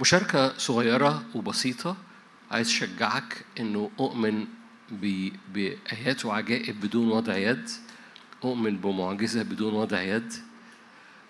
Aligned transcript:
مشاركة 0.00 0.58
صغيرة 0.58 1.24
وبسيطة. 1.34 1.96
عايز 2.50 2.68
أشجعك 2.68 3.44
إنه 3.60 3.90
أؤمن 4.00 4.46
بآيات 5.54 6.24
وعجائب 6.24 6.80
بدون 6.80 7.08
وضع 7.08 7.36
يد. 7.36 7.70
أؤمن 8.44 8.76
بمعجزة 8.76 9.42
بدون 9.42 9.74
وضع 9.74 10.02
يد. 10.02 10.32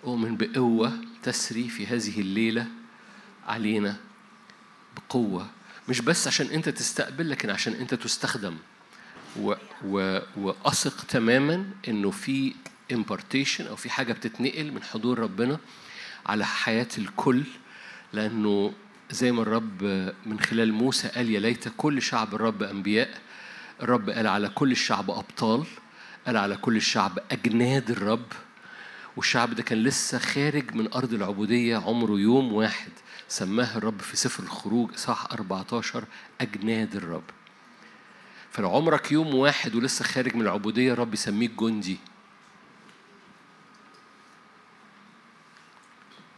أؤمن 0.03 0.37
بقوة 0.37 0.91
تسري 1.23 1.69
في 1.69 1.87
هذه 1.87 2.21
الليلة 2.21 2.67
علينا 3.47 3.95
بقوة. 4.95 5.47
مش 5.89 6.01
بس 6.01 6.27
عشان 6.27 6.47
أنت 6.47 6.69
تستقبل 6.69 7.29
لكن 7.29 7.49
عشان 7.49 7.73
أنت 7.73 7.93
تستخدم. 7.93 8.57
و 9.39 9.53
و 9.85 10.19
وأثق 10.37 11.03
تماما 11.03 11.65
إنه 11.87 12.11
في 12.11 12.53
impartation 12.93 13.61
أو 13.61 13.75
في 13.75 13.89
حاجة 13.89 14.13
بتتنقل 14.13 14.71
من 14.71 14.83
حضور 14.83 15.19
ربنا 15.19 15.59
على 16.25 16.45
حياة 16.45 16.87
الكل. 16.97 17.43
لأنه 18.13 18.73
زي 19.11 19.31
ما 19.31 19.41
الرب 19.41 19.83
من 20.25 20.39
خلال 20.39 20.73
موسى 20.73 21.07
قال 21.07 21.29
يا 21.29 21.39
ليت 21.39 21.67
كل 21.77 22.01
شعب 22.01 22.35
الرب 22.35 22.63
أنبياء. 22.63 23.09
الرب 23.81 24.09
قال 24.09 24.27
على 24.27 24.49
كل 24.49 24.71
الشعب 24.71 25.11
أبطال 25.11 25.63
قال 26.27 26.37
على 26.37 26.55
كل 26.55 26.75
الشعب 26.75 27.19
أجناد 27.31 27.91
الرب. 27.91 28.25
والشعب 29.17 29.53
ده 29.53 29.63
كان 29.63 29.83
لسه 29.83 30.17
خارج 30.19 30.75
من 30.75 30.93
أرض 30.93 31.13
العبودية 31.13 31.77
عمره 31.77 32.11
يوم 32.19 32.53
واحد. 32.53 32.91
سماه 33.27 33.77
الرب 33.77 33.99
في 33.99 34.17
سفر 34.17 34.43
الخروج 34.43 34.95
صح 34.95 35.27
14 35.31 36.05
أجناد 36.41 36.95
الرب. 36.95 37.23
فلو 38.51 38.69
عمرك 38.75 39.11
يوم 39.11 39.35
واحد 39.35 39.75
ولسه 39.75 40.05
خارج 40.05 40.35
من 40.35 40.41
العبودية 40.41 40.93
الرب 40.93 41.13
يسميك 41.13 41.51
جندي. 41.59 41.97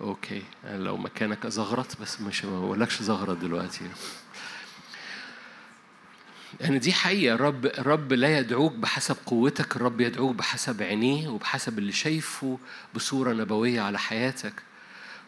أوكي. 0.02 0.44
لو 0.66 0.98
مكانك 0.98 1.46
ازغرط 1.46 2.02
بس 2.02 2.22
مش 2.22 2.46
ما 2.46 2.60
بقولكش 2.60 3.02
زغرط 3.02 3.38
دلوقتي. 3.38 3.90
يعني 6.60 6.80
دي 6.80 6.94
حقيقة. 6.94 7.36
الرب 7.36 7.66
الرب 7.66 8.14
لا 8.14 8.38
يدعوك 8.38 8.74
بحسب 8.74 9.16
قوتك 9.26 9.76
الرب 9.76 10.02
يدعوك 10.02 10.36
بحسب 10.36 10.82
عينيه 10.82 11.28
وبحسب 11.28 11.80
اللي 11.80 11.92
شايفه 11.92 12.58
بصورة 12.96 13.34
نبوية 13.34 13.82
على 13.82 14.00
حياتك. 14.00 14.54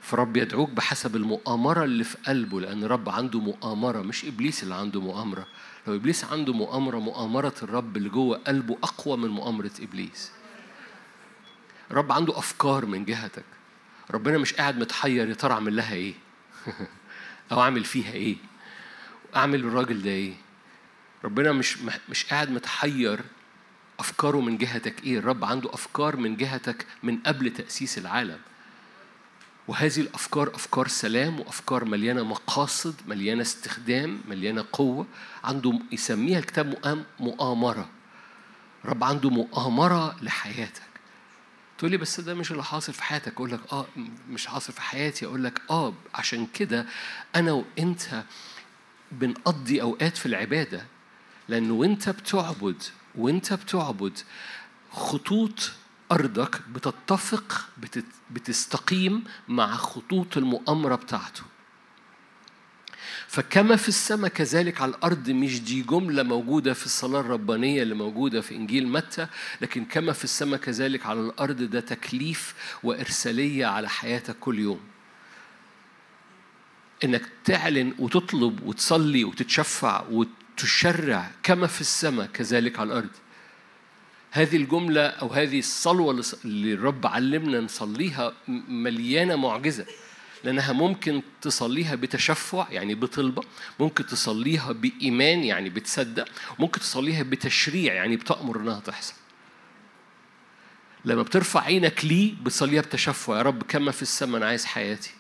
فرب 0.02 0.38
يدعوك 0.38 0.70
بحسب 0.70 1.16
المؤامرة 1.16 1.84
اللي 1.84 2.04
في 2.04 2.18
قلبه 2.28 2.62
لأن 2.62 2.84
الرب 2.84 3.10
عنده 3.10 3.40
مؤامرة 3.40 4.02
مش 4.02 4.26
إبليس 4.26 4.64
اللي 4.64 4.76
عنده 4.76 5.02
مؤامرة. 5.02 5.48
لو 5.88 5.96
إبليس 5.96 6.24
عنده 6.24 6.54
مؤامرة 6.54 6.98
مؤامرة 7.00 7.54
الرب 7.64 7.98
اللي 7.98 8.10
جوه 8.10 8.38
قلبه 8.38 8.78
أقوى 8.84 9.18
من 9.18 9.30
مؤامرة 9.30 9.72
إبليس. 9.82 10.32
الرب 11.92 12.12
عنده 12.12 12.38
أفكار 12.38 12.86
من 12.86 13.06
جهتك. 13.06 13.44
ربنا 14.12 14.38
مش 14.38 14.54
قاعد 14.54 14.78
متحير 14.78 15.30
يا 15.30 15.34
ترى 15.34 15.54
أعمل 15.54 15.76
لها 15.76 15.94
إيه؟ 15.94 16.14
أو 17.52 17.62
أعمل 17.62 17.86
فيها 17.86 18.12
إيه؟ 18.12 18.36
أعمل 19.36 19.62
بالراجل 19.62 20.02
ده 20.02 20.10
إيه؟ 20.10 20.34
ربنا 21.24 21.52
مش 21.52 21.78
مش 22.10 22.26
قاعد 22.26 22.52
متحير 22.52 23.20
أفكاره 24.00 24.42
من 24.42 24.58
جهتك 24.58 25.04
إيه؟ 25.04 25.18
الرب 25.20 25.46
عنده 25.46 25.74
أفكار 25.74 26.16
من 26.18 26.36
جهتك 26.38 26.86
من 27.04 27.18
قبل 27.18 27.50
تأسيس 27.54 27.98
العالم. 27.98 28.40
وهذه 29.68 30.00
الأفكار 30.02 30.56
أفكار 30.56 30.88
سلام 30.88 31.40
وأفكار 31.40 31.86
مليانة 31.86 32.24
مقاصد 32.24 32.96
مليانة 33.08 33.42
استخدام 33.42 34.22
مليانة 34.30 34.66
قوة. 34.74 35.06
عنده 35.44 35.80
يسميها 35.92 36.40
الكتاب 36.40 36.66
مؤام- 36.68 37.06
مؤامرة. 37.20 37.90
رب 38.86 39.04
عنده 39.04 39.30
مؤامرة 39.30 40.16
لحياتك. 40.22 40.82
تقول 41.78 41.92
لي 41.92 41.98
بس 41.98 42.20
ده 42.20 42.34
مش 42.34 42.52
اللي 42.52 42.64
حاصل 42.64 42.94
في 42.94 43.04
حياتك. 43.04 43.34
أقول 43.34 43.52
لك 43.52 43.60
آه 43.74 43.86
مش 44.30 44.48
حاصل 44.48 44.74
في 44.74 44.82
حياتي. 44.82 45.26
أقول 45.26 45.44
لك 45.44 45.62
آه 45.70 45.94
عشان 46.16 46.48
كده 46.54 46.86
أنا 47.36 47.52
وأنت 47.52 48.24
بنقضي 49.12 49.82
أوقات 49.82 50.18
في 50.18 50.26
العبادة. 50.26 50.86
لأنه 51.50 51.74
وأنت 51.74 52.10
بتعبد 52.10 52.84
وأنت 53.16 53.54
بتعبد 53.54 54.20
خطوط 54.92 55.72
أرضك 56.12 56.62
بتتفق 56.70 57.70
بتت 57.78 58.06
بتستقيم 58.32 59.24
مع 59.48 59.76
خطوط 59.76 60.38
المؤامرة 60.38 60.96
بتاعته. 60.96 61.44
فكما 63.28 63.76
في 63.76 63.88
السماء 63.90 64.30
كذلك 64.32 64.82
على 64.82 64.92
الأرض 64.92 65.30
مش 65.30 65.62
دي 65.62 65.82
جملة 65.82 66.24
موجودة 66.24 66.74
في 66.74 66.86
الصلاة 66.86 67.20
الربانية 67.20 67.82
اللي 67.84 67.96
موجودة 67.96 68.42
في 68.42 68.56
إنجيل 68.56 68.88
متى 68.88 69.28
لكن 69.62 69.86
كما 69.86 70.14
في 70.14 70.24
السماء 70.24 70.60
كذلك 70.60 71.06
على 71.06 71.20
الأرض 71.20 71.62
ده 71.64 71.80
تكليف 71.80 72.54
وإرسالية 72.84 73.66
على 73.66 73.90
حياتك 73.90 74.36
كل 74.40 74.60
يوم. 74.60 74.80
إنك 77.04 77.22
تعلن 77.46 77.94
وتطلب 78.00 78.64
وتصلي 78.68 79.24
وتتشفع 79.24 80.04
وتشرع 80.12 81.32
كما 81.44 81.68
في 81.68 81.82
السماء 81.82 82.26
كذلك 82.28 82.80
على 82.80 82.88
الأرض. 82.88 83.10
هذه 84.32 84.56
الجملة 84.58 85.02
أو 85.08 85.28
هذه 85.28 85.60
الصلوة 85.60 86.24
اللي- 86.46 86.74
الرب 86.74 87.08
علمنا 87.08 87.60
نصليها 87.60 88.34
مليانة 88.68 89.36
معجزة. 89.36 89.86
لأنها 90.44 90.74
ممكن 90.74 91.22
تصليها 91.42 91.96
بتشفع 91.96 92.68
يعني 92.72 92.96
بطلبة 92.96 93.44
ممكن 93.80 94.06
تصليها 94.06 94.72
بإيمان 94.72 95.44
يعني 95.44 95.70
بتصدق 95.70 96.28
ممكن 96.60 96.80
تصليها 96.80 97.24
بتشريع 97.24 97.94
يعني 97.94 98.16
بتأمر 98.16 98.60
إنها 98.60 98.80
تحصل. 98.80 99.14
لما 101.06 101.22
بترفع 101.22 101.62
عينك 101.62 102.06
ليه 102.06 102.34
بتصليها 102.44 102.82
بتشفع. 102.82 103.38
يا 103.38 103.42
رب 103.42 103.64
كما 103.64 103.92
في 103.92 104.02
السماء 104.02 104.38
أنا 104.38 104.46
عايز 104.46 104.66
حياتي. 104.66 105.12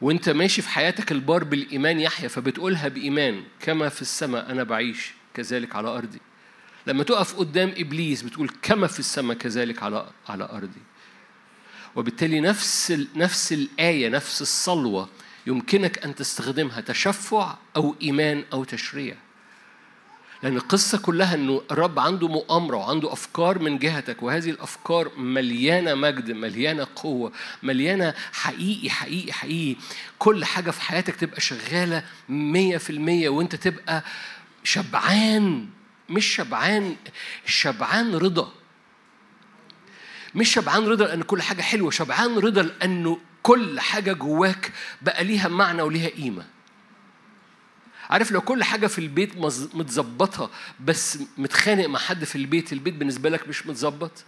وأنت 0.00 0.28
ماشي 0.28 0.62
في 0.62 0.68
حياتك 0.68 1.12
البار 1.12 1.44
بالإيمان 1.44 2.00
يحيا 2.00 2.28
فبتقولها 2.28 2.88
بإيمان 2.88 3.44
كما 3.60 3.88
في 3.88 4.02
السماء 4.02 4.50
أنا 4.50 4.62
بعيش 4.62 5.12
كذلك 5.34 5.76
على 5.76 5.88
أرضي. 5.88 6.20
لما 6.86 7.04
تقف 7.04 7.34
قدام 7.34 7.74
إبليس 7.78 8.22
بتقول 8.22 8.50
كما 8.62 8.86
في 8.86 8.98
السماء 8.98 9.36
كذلك 9.36 9.82
على 9.82 10.10
على 10.28 10.44
أرضي. 10.44 10.80
وبالتالي 11.96 12.40
نفس 12.40 12.92
نفس 13.16 13.52
الآية 13.52 14.08
نفس 14.08 14.42
الصلوة 14.42 15.08
يمكنك 15.46 16.04
أن 16.04 16.14
تستخدمها 16.14 16.80
تشفع 16.80 17.56
أو 17.76 17.94
إيمان 18.02 18.44
أو 18.52 18.64
تشريع. 18.64 19.14
لأن 20.42 20.56
القصة 20.56 20.98
كلها 20.98 21.34
إنه 21.34 21.62
الرب 21.70 21.98
عنده 21.98 22.28
مؤامرة 22.28 22.76
وعنده 22.76 23.12
أفكار 23.12 23.58
من 23.58 23.78
جهتك 23.78 24.22
وهذه 24.22 24.50
الأفكار 24.50 25.18
مليانة 25.18 25.94
مجد 25.94 26.30
مليانة 26.30 26.86
قوة 26.96 27.32
مليانة 27.62 28.14
حقيقي 28.32 28.90
حقيقي 28.90 29.32
حقيقي. 29.32 29.80
كل 30.18 30.44
حاجة 30.44 30.70
في 30.70 30.80
حياتك 30.82 31.16
تبقى 31.16 31.40
شغالة 31.40 32.04
مية 32.28 32.76
في 32.76 32.90
المية 32.90 33.28
وأنت 33.28 33.54
تبقى 33.54 34.04
شبعان 34.64 35.68
مش 36.08 36.26
شبعان 36.26 36.96
شبعان 37.46 38.14
رضا. 38.14 38.52
مش 40.34 40.52
شبعان 40.52 40.86
رضا 40.86 41.04
لأن 41.06 41.22
كل 41.22 41.42
حاجة 41.42 41.62
حلوة 41.62 41.90
شبعان 41.90 42.38
رضا 42.38 42.62
لأنه 42.62 43.18
كل 43.42 43.80
حاجة 43.80 44.12
جواك 44.12 44.72
بقى 45.02 45.24
ليها 45.24 45.48
معنى 45.48 45.82
وليها 45.82 46.08
قيمة. 46.08 46.46
عارف 48.10 48.32
لو 48.32 48.40
كل 48.40 48.64
حاجة 48.64 48.86
في 48.86 48.98
البيت 48.98 49.36
متظبطة 49.74 50.50
بس 50.80 51.18
متخانق 51.38 51.86
مع 51.86 51.98
حد 51.98 52.24
في 52.24 52.36
البيت 52.36 52.72
البيت 52.72 52.94
بالنسبة 52.94 53.30
لك 53.30 53.48
مش 53.48 53.66
متظبط؟ 53.66 54.24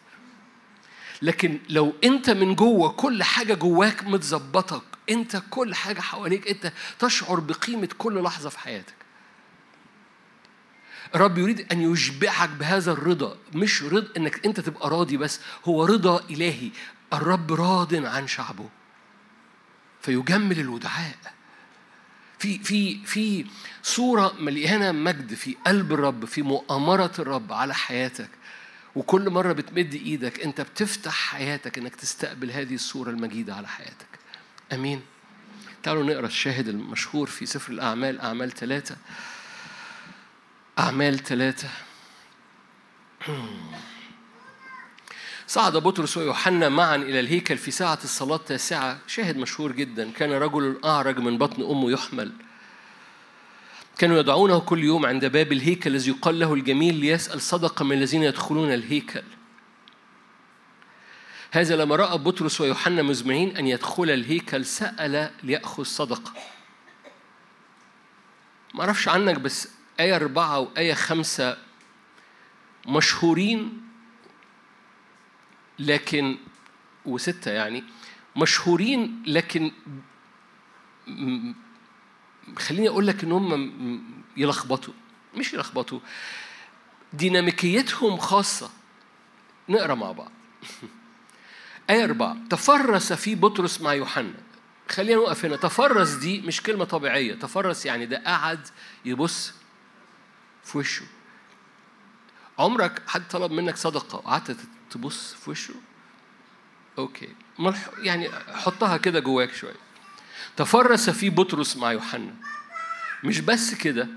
لكن 1.23 1.59
لو 1.69 1.93
أنت 2.05 2.31
من 2.31 2.55
جوه 2.55 2.89
كل 2.91 3.23
حاجة 3.23 3.55
جواك 3.55 4.05
متظبطة 4.05 4.83
أنت 5.11 5.43
كل 5.51 5.75
حاجة 5.75 6.01
حواليك 6.01 6.49
أنت 6.49 6.73
تشعر 6.99 7.41
بقيمة 7.41 7.89
كل 7.99 8.23
لحظة 8.23 8.51
في 8.51 8.59
حياتك. 8.59 8.95
الرب 11.15 11.39
يريد 11.39 11.73
أن 11.73 11.93
يشبعك 11.93 12.49
بهذا 12.49 12.93
الرضا. 12.93 13.37
مش 13.55 13.83
رضا 13.83 14.09
إنك 14.17 14.47
أنت 14.47 14.61
تبقى 14.61 14.91
راضي 14.91 15.17
بس 15.17 15.41
هو 15.65 15.85
رضا 15.85 16.25
إلهي. 16.31 16.71
الرب 17.13 17.53
راض 17.53 17.95
عن 17.95 18.27
شعبه. 18.27 18.69
فيجمل 20.01 20.61
الودعاء. 20.61 21.17
في 22.39 22.59
في 22.59 23.05
في 23.05 23.47
صورة 23.83 24.35
مليانة 24.41 24.93
مجد 24.93 25.35
في 25.35 25.57
قلب 25.67 25.93
الرب 25.93 26.25
في 26.25 26.43
مؤامرة 26.43 27.13
الرب 27.19 27.53
على 27.53 27.75
حياتك. 27.75 28.31
وكل 28.95 29.31
مرة 29.31 29.53
بتمد 29.53 29.95
إيدك 29.95 30.41
أنت 30.41 30.61
بتفتح 30.61 31.13
حياتك 31.13 31.79
إنك 31.79 31.95
تستقبل 31.95 32.51
هذه 32.51 32.75
الصورة 32.75 33.11
المجيدة 33.11 33.55
على 33.55 33.69
حياتك. 33.69 34.19
أمين. 34.73 35.01
تعالوا 35.83 36.05
نقرأ 36.05 36.27
الشاهد 36.27 36.69
المشهور 36.69 37.27
في 37.27 37.47
سفر 37.47 37.73
الأعمال 37.73 38.21
أعمال 38.21 38.51
ثلاثة. 38.51 38.97
أعمال 40.79 41.19
ثلاثة. 41.19 41.69
صعد 45.47 45.77
بطرس 45.77 46.17
ويوحنا 46.17 46.69
معا 46.69 46.97
إلى 46.97 47.21
الهيكل 47.21 47.59
في 47.59 47.71
ساعة 47.71 47.99
الصلاة 48.05 48.37
التاسعة. 48.37 48.99
شاهد 49.07 49.37
مشهور 49.37 49.73
جدا. 49.73 50.11
كان 50.11 50.33
رجل 50.33 50.81
أعرج 50.85 51.19
من 51.19 51.39
بطن 51.39 51.63
أمه 51.63 51.91
يحمل. 51.91 52.33
كانوا 53.99 54.19
يدعونه 54.19 54.59
كل 54.61 54.85
يوم 54.85 55.07
عند 55.07 55.25
باب 55.25 55.53
الهيكل 55.53 55.91
الذي 55.91 56.11
يقال 56.11 56.39
له 56.39 56.55
الجميل 56.55 56.95
ليسأل 56.95 57.43
صدقة 57.43 57.85
من 57.85 57.97
الذين 57.97 58.23
يدخلون 58.23 58.73
الهيكل. 58.73 59.23
هذا 61.51 61.77
لما 61.77 61.97
رأى 61.97 62.19
بطرس 62.19 62.61
ويوحنا 62.61 63.03
مزمعين 63.03 63.57
أن 63.57 63.67
يدخل 63.67 64.11
الهيكل 64.11 64.65
سأل 64.65 65.31
ليأخذ 65.43 65.83
صدقة. 65.83 66.33
ما 68.75 68.81
أعرفش 68.81 69.09
عنك 69.09 69.39
بس 69.39 69.69
آية 70.01 70.17
أربعة 70.17 70.59
وآية 70.59 70.95
خمسة 70.95 71.57
مشهورين 72.89 73.83
لكن 75.79 76.37
وستة 77.05 77.51
يعني 77.51 77.85
مشهورين 78.37 79.23
لكن 79.27 79.73
خليني 82.59 82.89
أقول 82.89 83.07
لك 83.07 83.25
إن 83.25 83.33
هم 83.33 84.03
يلخبطوا 84.37 84.95
مش 85.37 85.53
يلخبطوا 85.53 86.01
ديناميكيتهم 87.13 88.17
خاصة 88.17 88.71
نقرا 89.69 89.95
مع 89.95 90.13
بعض 90.13 90.31
آية 91.91 92.05
أربعة 92.05 92.37
تفرس 92.51 93.13
في 93.13 93.35
بطرس 93.35 93.81
مع 93.81 93.95
يوحنا 93.95 94.35
خلينا 94.89 95.15
نوقف 95.15 95.45
هنا 95.45 95.57
تفرس 95.57 96.11
دي 96.11 96.41
مش 96.41 96.63
كلمة 96.63 96.85
طبيعية 96.85 97.35
تفرس 97.35 97.87
يعني 97.87 98.07
ده 98.07 98.23
قعد 98.27 98.69
يبص 99.05 99.55
في 100.65 100.79
وشه. 100.79 101.07
عمرك 102.59 103.03
حد 103.09 103.29
طلب 103.29 103.53
منك 103.53 103.77
صدقة 103.77 104.17
وقعدت 104.17 104.57
تبص 104.91 105.35
في 105.35 105.51
وشه؟ 105.51 105.75
أوكي. 106.99 107.29
يعني 107.99 108.29
حطها 108.49 108.97
كده 108.97 109.21
جواك 109.21 109.53
شوية. 109.55 109.75
تفرس 110.57 111.11
في 111.11 111.31
بطرس 111.31 111.77
مع 111.77 111.93
يوحنا. 111.93 112.35
مش 113.25 113.41
بس 113.41 113.75
كده 113.75 114.09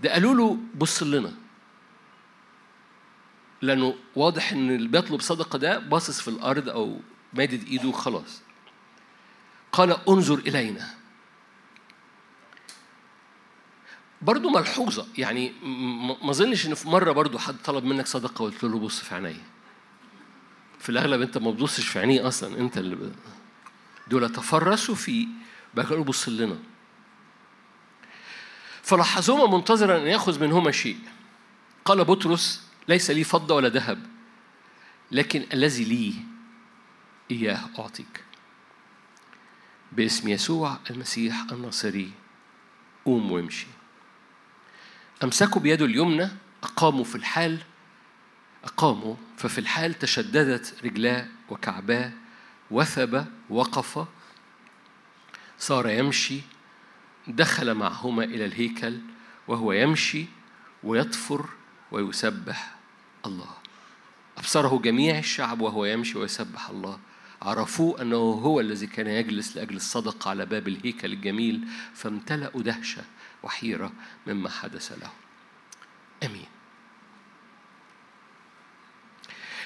ده 0.00 0.12
قالوا 0.12 0.34
له 0.34 0.58
بص 0.74 1.02
لنا. 1.02 1.32
لأنه 3.62 3.94
واضح 4.16 4.52
إن 4.52 4.70
اللي 4.70 4.88
بيطلب 4.88 5.20
صدقة 5.20 5.58
ده 5.58 5.78
باصص 5.78 6.20
في 6.20 6.28
الأرض 6.28 6.68
أو 6.68 7.00
مادد 7.34 7.64
إيده 7.66 7.88
وخلاص. 7.88 8.42
قال 9.72 10.08
انظر 10.08 10.38
إلينا. 10.38 10.94
برضو 14.22 14.50
ملحوظة. 14.50 15.06
يعني 15.18 15.52
ما 16.22 16.30
أظنش 16.30 16.66
إن 16.66 16.74
في 16.74 16.88
مرة 16.88 17.12
برضو 17.12 17.38
حد 17.38 17.56
طلب 17.64 17.84
منك 17.84 18.06
صدقة 18.06 18.42
وقلت 18.42 18.64
له 18.64 18.78
بص 18.78 19.00
في 19.00 19.14
عينيا. 19.14 19.42
في 20.78 20.88
الأغلب 20.88 21.22
أنت 21.22 21.38
ما 21.38 21.50
بتبصش 21.50 21.86
في 21.88 21.98
عينيه 21.98 22.28
أصلا. 22.28 22.58
أنت 22.58 22.78
اللي 22.78 22.96
ب... 22.96 23.12
دول 24.08 24.28
تفرسوا 24.32 24.94
فيه 24.94 25.26
بقى 25.74 25.86
قالوا 25.86 26.04
بص 26.04 26.28
لنا. 26.28 26.58
فلاحظهما 28.82 29.56
منتظرا 29.56 29.98
أن 29.98 30.06
يأخذ 30.06 30.40
منهما 30.40 30.70
شيء. 30.70 30.98
قال 31.84 32.04
بطرس 32.04 32.68
ليس 32.88 33.10
لي 33.10 33.24
فضة 33.24 33.54
ولا 33.54 33.68
ذهب 33.68 34.06
لكن 35.10 35.46
الذي 35.52 35.84
لي 35.84 36.14
إياه 37.30 37.60
أعطيك. 37.78 38.24
باسم 39.92 40.28
يسوع 40.28 40.78
المسيح 40.90 41.44
الناصري 41.52 42.10
قوم 43.04 43.32
وامشي. 43.32 43.66
أمسكوا 45.22 45.60
بيده 45.60 45.84
اليمنى 45.84 46.28
أقاموا 46.62 47.04
في 47.04 47.14
الحال 47.14 47.58
أقاموا 48.64 49.14
ففي 49.36 49.58
الحال 49.58 49.98
تشددت 49.98 50.74
رجلاه 50.84 51.26
وكعباه 51.50 52.12
وثب 52.70 53.26
وقف 53.50 54.06
صار 55.58 55.88
يمشي 55.88 56.40
دخل 57.28 57.74
معهما 57.74 58.24
إلى 58.24 58.44
الهيكل 58.44 58.98
وهو 59.48 59.72
يمشي 59.72 60.26
ويطفر 60.82 61.48
ويسبح 61.90 62.74
الله. 63.26 63.50
أبصره 64.38 64.78
جميع 64.78 65.18
الشعب 65.18 65.60
وهو 65.60 65.84
يمشي 65.84 66.18
ويسبح 66.18 66.70
الله. 66.70 66.98
عرفوه 67.42 68.02
أنه 68.02 68.16
هو 68.16 68.60
الذي 68.60 68.86
كان 68.86 69.06
يجلس 69.06 69.56
لأجل 69.56 69.76
الصدقة 69.76 70.30
على 70.30 70.46
باب 70.46 70.68
الهيكل 70.68 71.12
الجميل 71.12 71.68
فامتلأوا 71.94 72.62
دهشة. 72.62 73.02
وحيرة 73.42 73.92
مما 74.26 74.50
حدث 74.50 74.92
له. 74.92 75.10
أمين. 76.22 76.46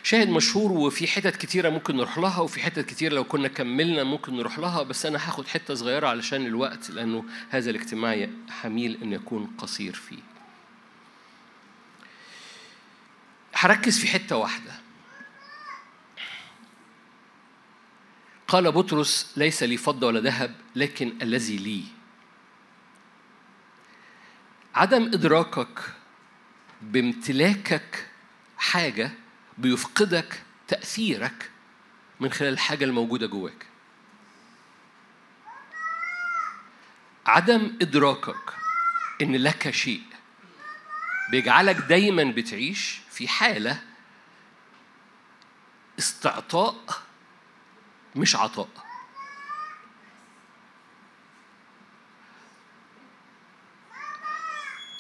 شاهد 0.03 0.29
مشهور 0.29 0.73
وفي 0.73 1.07
حتت 1.07 1.37
كتيرة 1.37 1.69
ممكن 1.69 1.97
نروح 1.97 2.19
لها 2.19 2.41
وفي 2.41 2.61
حتت 2.61 2.87
كتيرة 2.87 3.15
لو 3.15 3.25
كنا 3.25 3.49
كملنا 3.49 4.05
ممكن 4.05 4.37
نروح 4.37 4.59
لها 4.59 4.83
بس 4.83 5.07
أنا 5.07 5.19
هاخد 5.29 5.49
حتة 5.49 5.75
صغيرة 5.75 6.09
علشان 6.09 6.47
الوقت 6.47 6.91
لأنه 6.91 7.25
هذا 7.51 7.71
الاجتماع 7.71 8.29
حميل 8.51 8.99
أن 9.03 9.13
يكون 9.13 9.55
قصير 9.59 9.95
فيه. 9.95 10.19
هركز 13.55 13.99
في 13.99 14.07
حتة 14.09 14.37
واحدة. 14.37 14.73
قال 18.49 18.73
بطرس 18.73 19.33
ليس 19.37 19.63
لي 19.63 19.77
فضة 19.77 20.07
ولا 20.07 20.21
ذهب 20.21 20.55
لكن 20.77 21.13
الذي 21.23 21.57
لي. 21.57 21.96
عدم 24.77 25.05
إدراكك 25.05 25.81
بامتلاكك 26.83 28.07
حاجة 28.59 29.11
بيفقدك 29.59 30.43
تأثيرك 30.69 31.51
من 32.21 32.33
خلال 32.33 32.53
الحاجة 32.53 32.85
الموجودة 32.85 33.27
جواك. 33.27 33.67
عدم 37.27 37.77
إدراكك 37.83 38.53
إن 39.23 39.37
لك 39.37 39.71
شيء 39.71 40.03
بيجعلك 41.31 41.77
دايما 41.77 42.25
بتعيش 42.25 43.01
في 43.11 43.29
حالة 43.29 43.83
استعطاء 45.99 46.85
مش 48.17 48.37
عطاء. 48.37 48.86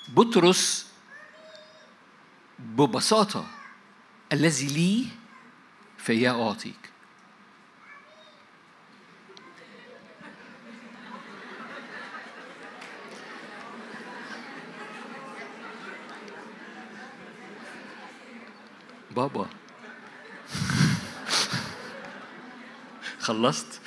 بطرس 0.08 0.86
ببساطة 2.58 3.46
الذي 4.32 4.66
لي 4.66 5.06
فإياه 5.98 6.48
أعطيك. 6.48 6.90
بابا. 19.10 19.46
خلصت؟ 23.18 23.80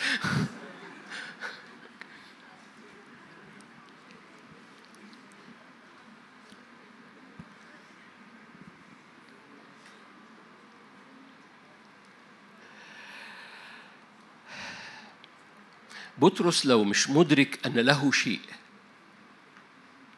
بطرس 16.22 16.66
لو 16.66 16.84
مش 16.84 17.10
مدرك 17.10 17.66
أن 17.66 17.74
له 17.74 18.12
شيء 18.12 18.42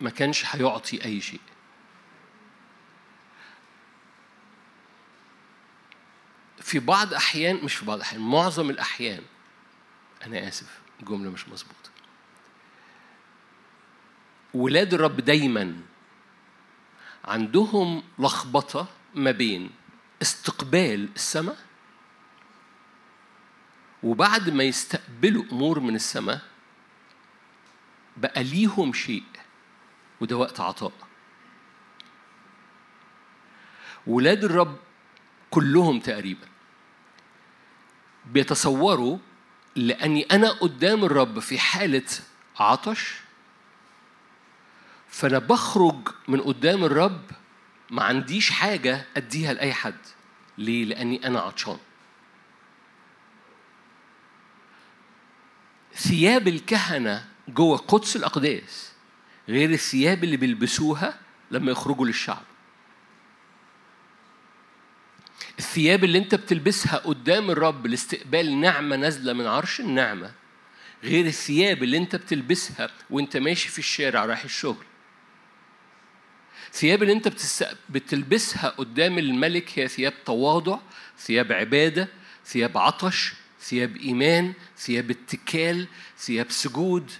ما 0.01 0.10
كانش 0.10 0.46
هيعطي 0.55 1.05
أي 1.05 1.22
شيء. 1.22 1.39
في 6.62 6.79
بعض 6.79 7.13
أحيان 7.13 7.55
مش 7.55 7.75
في 7.75 7.86
بعض 7.86 7.98
الأحيان 7.98 8.22
معظم 8.22 8.70
الأحيان 8.70 9.22
أنا 10.25 10.48
آسف 10.48 10.79
الجملة 11.00 11.31
مش 11.31 11.50
مظبوطة. 11.50 11.89
ولاد 14.53 14.93
الرب 14.93 15.15
دايما 15.22 15.75
عندهم 17.25 18.03
لخبطة 18.20 18.88
ما 19.15 19.31
بين 19.31 19.70
استقبال 20.22 21.10
السماء 21.15 21.58
وبعد 24.03 24.50
ما 24.50 24.63
يستقبلوا 24.63 25.43
أمور 25.51 25.79
من 25.79 25.96
السماء 25.96 26.41
بقى 28.17 28.43
ليهم 28.43 28.93
شيء 28.93 29.24
وده 30.22 30.38
وقت 30.38 30.60
عطاء. 30.60 30.91
ولاد 34.08 34.43
الرب 34.43 34.77
كلهم 35.51 36.00
تقريبا 36.00 36.48
بيتصوروا 38.25 39.17
لأني 39.75 40.24
أنا 40.24 40.50
قدام 40.50 41.05
الرب 41.05 41.39
في 41.39 41.60
حالة 41.60 42.03
عطش 42.60 43.13
فأنا 45.10 45.39
بخرج 45.39 46.08
من 46.27 46.41
قدام 46.41 46.84
الرب 46.84 47.22
ما 47.89 48.03
عنديش 48.03 48.51
حاجة 48.51 49.05
أديها 49.17 49.53
لأي 49.53 49.74
حد. 49.74 49.98
ليه؟ 50.58 50.86
لأني 50.86 51.27
أنا 51.27 51.39
عطشان. 51.39 51.77
ثياب 55.95 56.48
الكهنة 56.48 57.25
جوه 57.48 57.77
قدس 57.77 58.15
الأقداس 58.15 58.91
غير 59.50 59.69
الثياب 59.69 60.24
اللي 60.24 60.38
بيلبسوها 60.38 61.19
لما 61.51 61.71
يخرجوا 61.71 62.05
للشعب. 62.05 62.43
الثياب 65.60 66.03
اللي 66.03 66.17
انت 66.17 66.36
بتلبسها 66.36 66.98
قدام 66.98 67.51
الرب 67.51 67.88
لاستقبال 67.88 68.60
نعمة 68.62 68.95
نازلة 68.95 69.33
من 69.33 69.45
عرش 69.45 69.79
النعمة 69.79 70.31
غير 71.03 71.25
الثياب 71.25 71.83
اللي 71.83 71.98
انت 71.98 72.15
بتلبسها 72.15 72.89
وانت 73.10 73.38
ماشي 73.38 73.69
في 73.69 73.79
الشارع 73.79 74.25
رايح 74.25 74.43
الشغل. 74.43 74.86
ثياب 76.74 77.01
اللي 77.03 77.13
انت 77.13 77.33
بتلبسها 77.89 78.69
قدام 78.69 79.17
الملك 79.17 79.79
هي 79.79 79.88
ثياب 79.88 80.13
تواضع 80.25 80.79
ثياب 81.19 81.51
عبادة 81.51 82.07
ثياب 82.45 82.77
عطش 82.77 83.33
ثياب 83.62 83.98
إيمان 83.98 84.53
ثياب 84.77 85.12
اتكال 85.12 85.88
ثياب 86.18 86.51
سجود 86.51 87.12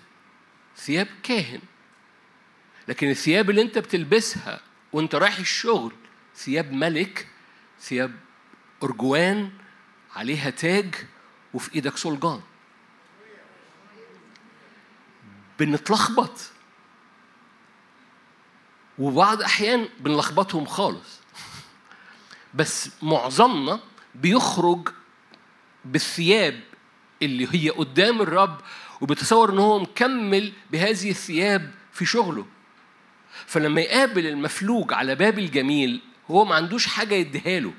ثياب 0.78 1.08
كاهن. 1.24 1.62
لكن 2.88 3.10
الثياب 3.10 3.50
اللي 3.50 3.62
انت 3.62 3.78
بتلبسها 3.78 4.62
وانت 4.94 5.16
رايح 5.16 5.38
الشغل 5.38 5.94
ثياب 6.36 6.72
ملك 6.72 7.28
ثياب 7.80 8.20
أرجوان 8.84 9.52
عليها 10.16 10.50
تاج 10.50 10.96
وفي 11.54 11.76
إيدك 11.76 11.98
صلجان. 11.98 12.42
بنتلخبط. 15.60 16.52
وبعض 19.00 19.42
أحيان 19.42 19.90
بنلخبطهم 20.00 20.66
خالص. 20.66 21.20
بس 22.54 22.90
معظمنا 23.02 23.80
بيخرج 24.16 24.90
بالثياب 25.86 26.60
اللي 27.22 27.48
هي 27.52 27.70
قدام 27.70 28.22
الرب 28.22 28.62
وبيتصور 29.02 29.54
إن 29.54 29.60
هو 29.60 29.80
مكمل 29.80 30.54
بهذه 30.72 31.10
الثياب 31.10 31.72
في 31.94 32.06
شغله. 32.06 32.46
فلما 33.46 33.82
يقابل 33.82 34.28
المفلوج 34.28 34.94
على 34.94 35.16
باب 35.16 35.40
الجميل 35.40 36.02
هو 36.32 36.46
ما 36.46 36.56
عندوش 36.56 36.88
حاجة 36.88 37.16
يديها 37.16 37.60
له. 37.60 37.74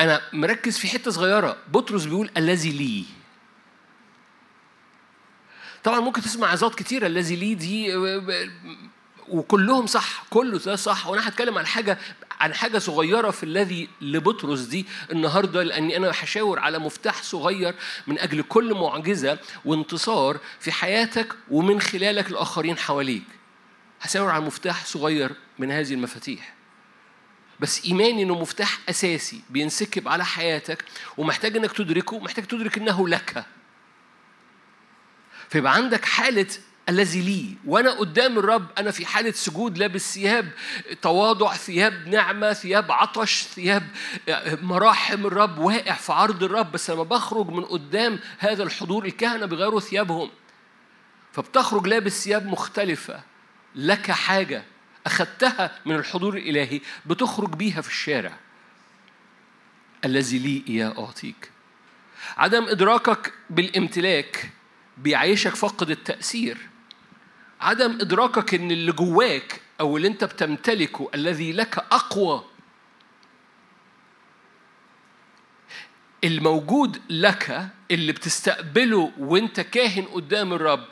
أنا 0.00 0.20
مركز 0.32 0.78
في 0.78 0.88
حتة 0.88 1.10
صغيرة. 1.10 1.56
بطرس 1.68 2.04
بيقول 2.04 2.30
الذي 2.36 2.72
لي. 2.72 3.04
طبعا 5.84 6.00
ممكن 6.00 6.22
تسمع 6.22 6.48
عظات 6.48 6.74
كتيرة 6.74 7.06
الذي 7.06 7.36
لي 7.36 7.54
دي 7.54 7.96
وكلهم 9.28 9.86
صح 9.86 10.24
كله 10.30 10.58
ده 10.58 10.76
صح. 10.76 11.06
وأنا 11.06 11.28
هتكلم 11.28 11.58
عن 11.58 11.66
حاجة 11.66 11.98
عن 12.42 12.54
حاجة 12.54 12.78
صغيرة 12.78 13.30
في 13.30 13.42
الذي 13.42 13.88
لبطرس 14.00 14.60
دي 14.60 14.86
النهارده 15.12 15.62
لأني 15.62 15.96
أنا 15.96 16.10
هشاور 16.10 16.58
على 16.58 16.78
مفتاح 16.78 17.22
صغير 17.22 17.74
من 18.06 18.18
أجل 18.18 18.42
كل 18.42 18.74
معجزة 18.74 19.38
وانتصار 19.64 20.40
في 20.60 20.72
حياتك 20.72 21.34
ومن 21.50 21.80
خلالك 21.80 22.30
الآخرين 22.30 22.78
حواليك. 22.78 23.22
هشاور 24.00 24.30
على 24.30 24.44
مفتاح 24.44 24.84
صغير 24.84 25.32
من 25.58 25.70
هذه 25.70 25.94
المفاتيح. 25.94 26.54
بس 27.60 27.84
إيماني 27.84 28.22
إنه 28.22 28.38
مفتاح 28.38 28.78
أساسي 28.88 29.42
بينسكب 29.50 30.08
على 30.08 30.24
حياتك 30.24 30.84
ومحتاج 31.16 31.56
إنك 31.56 31.72
تدركه 31.72 32.18
محتاج 32.18 32.44
تدرك 32.44 32.78
إنه 32.78 33.08
لك. 33.08 33.44
فيبقى 35.48 35.74
عندك 35.74 36.04
حالة 36.04 36.46
الذي 36.88 37.20
لي. 37.20 37.56
وأنا 37.66 37.90
قدام 37.90 38.38
الرب 38.38 38.66
أنا 38.78 38.90
في 38.90 39.06
حالة 39.06 39.32
سجود 39.32 39.78
لابس 39.78 40.14
ثياب 40.14 40.48
تواضع 41.02 41.54
ثياب 41.54 42.08
نعمة 42.08 42.52
ثياب 42.52 42.92
عطش 42.92 43.42
ثياب 43.42 43.88
مراحم 44.62 45.26
الرب 45.26 45.58
واقع 45.58 45.94
في 45.94 46.12
عرض 46.12 46.42
الرب. 46.42 46.72
بس 46.72 46.90
لما 46.90 47.02
بخرج 47.02 47.48
من 47.48 47.64
قدام 47.64 48.18
هذا 48.38 48.62
الحضور 48.62 49.04
الكهنة 49.04 49.46
بيغيروا 49.46 49.80
ثيابهم. 49.80 50.30
فبتخرج 51.32 51.86
لابس 51.86 52.24
ثياب 52.24 52.46
مختلفة. 52.46 53.22
لك 53.74 54.10
حاجة 54.10 54.64
اخذتها 55.06 55.78
من 55.86 55.94
الحضور 55.96 56.36
الإلهي 56.36 56.80
بتخرج 57.06 57.54
بيها 57.54 57.80
في 57.80 57.88
الشارع. 57.88 58.32
الذي 60.04 60.38
لي 60.38 60.64
إياه 60.68 60.94
أعطيك. 60.98 61.50
عدم 62.36 62.64
إدراكك 62.64 63.32
بالامتلاك 63.50 64.50
بيعيشك 64.98 65.54
فقد 65.54 65.90
التأثير. 65.90 66.71
عدم 67.62 67.90
إدراكك 68.00 68.54
إن 68.54 68.70
اللي 68.70 68.92
جواك 68.92 69.60
أو 69.80 69.96
اللي 69.96 70.08
أنت 70.08 70.24
بتمتلكه 70.24 71.10
الذي 71.14 71.52
لك 71.52 71.78
أقوى 71.78 72.44
الموجود 76.24 77.02
لك 77.08 77.68
اللي 77.90 78.12
بتستقبله 78.12 79.12
وأنت 79.18 79.60
كاهن 79.60 80.02
قدام 80.04 80.52
الرب 80.52 80.84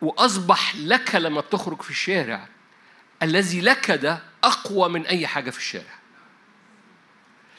وأصبح 0.00 0.76
لك 0.76 1.14
لما 1.14 1.40
بتخرج 1.40 1.82
في 1.82 1.90
الشارع 1.90 2.48
الذي 3.22 3.60
لك 3.60 3.90
ده 3.90 4.22
أقوى 4.44 4.88
من 4.88 5.06
أي 5.06 5.26
حاجة 5.26 5.50
في 5.50 5.58
الشارع. 5.58 5.98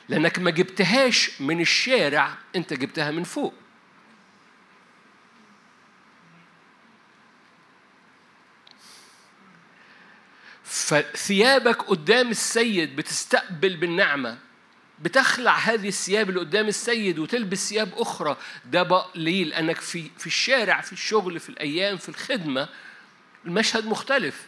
لأنك 0.09 0.39
ما 0.39 0.51
جبتهاش 0.51 1.41
من 1.41 1.62
الشارع 1.62 2.38
أنت 2.55 2.73
جبتها 2.73 3.12
من 3.12 3.23
فوق. 3.23 3.53
فثيابك 10.74 11.82
قدام 11.82 12.30
السيد 12.30 12.96
بتستقبل 12.96 13.77
بالنعمة. 13.77 14.38
بتخلع 15.00 15.58
هذه 15.58 15.88
الثياب 15.88 16.30
اللي 16.30 16.39
قدام 16.39 16.68
السيد 16.68 17.20
وتلبس 17.20 17.70
ثياب 17.70 17.94
أخرى. 17.98 18.38
ده 18.65 18.84
بقى 18.84 19.10
ليه؟ 19.15 19.46
لأنك 19.46 19.80
في 19.80 20.10
في 20.18 20.27
الشارع 20.27 20.82
في 20.82 20.94
الشغل 20.94 21.39
في 21.39 21.50
الأيام 21.50 21.98
في 21.98 22.10
الخدمة. 22.10 22.70
المشهد 23.46 23.86
مختلف. 23.86 24.48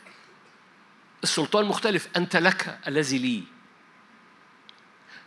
السلطان 1.23 1.65
مختلف. 1.65 2.07
أنت 2.17 2.35
لك 2.35 2.79
الذي 2.87 3.17
لي. 3.17 3.43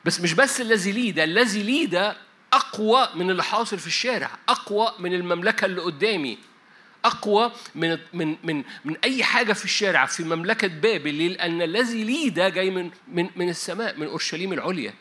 بس 0.05 0.21
مش 0.21 0.33
بس 0.33 0.61
الذي 0.61 0.93
لي 0.93 1.12
ده 1.12 1.25
الذي 1.25 1.62
لي 1.62 1.87
ده 1.87 2.17
أقوى 2.52 3.09
من 3.14 3.31
اللي 3.31 3.43
حاصل 3.45 3.78
في 3.78 3.87
الشارع 3.87 4.31
أقوى 4.49 4.95
من 4.99 5.14
المملكة 5.14 5.64
اللي 5.64 5.81
قدامي. 5.81 6.38
أقوى 7.05 7.52
من 7.75 7.99
من 8.12 8.37
من 8.45 8.64
من 8.85 8.97
أي 9.05 9.25
حاجة 9.25 9.52
في 9.52 9.64
الشارع 9.64 10.07
في 10.07 10.25
مملكة 10.25 10.69
بابل؟ 10.69 11.33
لأن 11.33 11.62
الذي 11.62 12.05
لي 12.05 12.31
ده 12.31 12.49
جاي 12.49 12.71
من 12.71 12.90
من 13.09 13.31
من 13.37 13.49
السماء 13.49 13.99
من 13.99 14.07
أورشليم 14.07 14.52
العليا. 14.52 14.95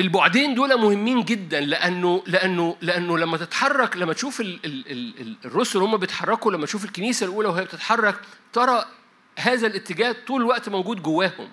البعدين 0.00 0.54
دول 0.54 0.80
مهمين 0.80 1.24
جدا 1.24 1.60
لأنه 1.60 2.22
لأنه 2.26 2.76
لأنه 2.80 3.18
لما 3.18 3.36
تتحرك 3.36 3.96
لما 3.96 4.12
تشوف 4.12 4.40
ال 4.40 4.60
ال 4.64 4.90
ال 5.20 5.36
الرسل 5.44 5.78
هم 5.78 5.96
بيتحركوا 5.96 6.52
لما 6.52 6.66
تشوف 6.66 6.84
الكنيسة 6.84 7.26
الأولى 7.26 7.48
وهي 7.48 7.64
بتتحرك 7.64 8.20
ترى 8.52 8.84
هذا 9.38 9.66
الاتجاه 9.66 10.16
طول 10.26 10.40
الوقت 10.40 10.68
موجود 10.68 11.02
جواهم 11.02 11.48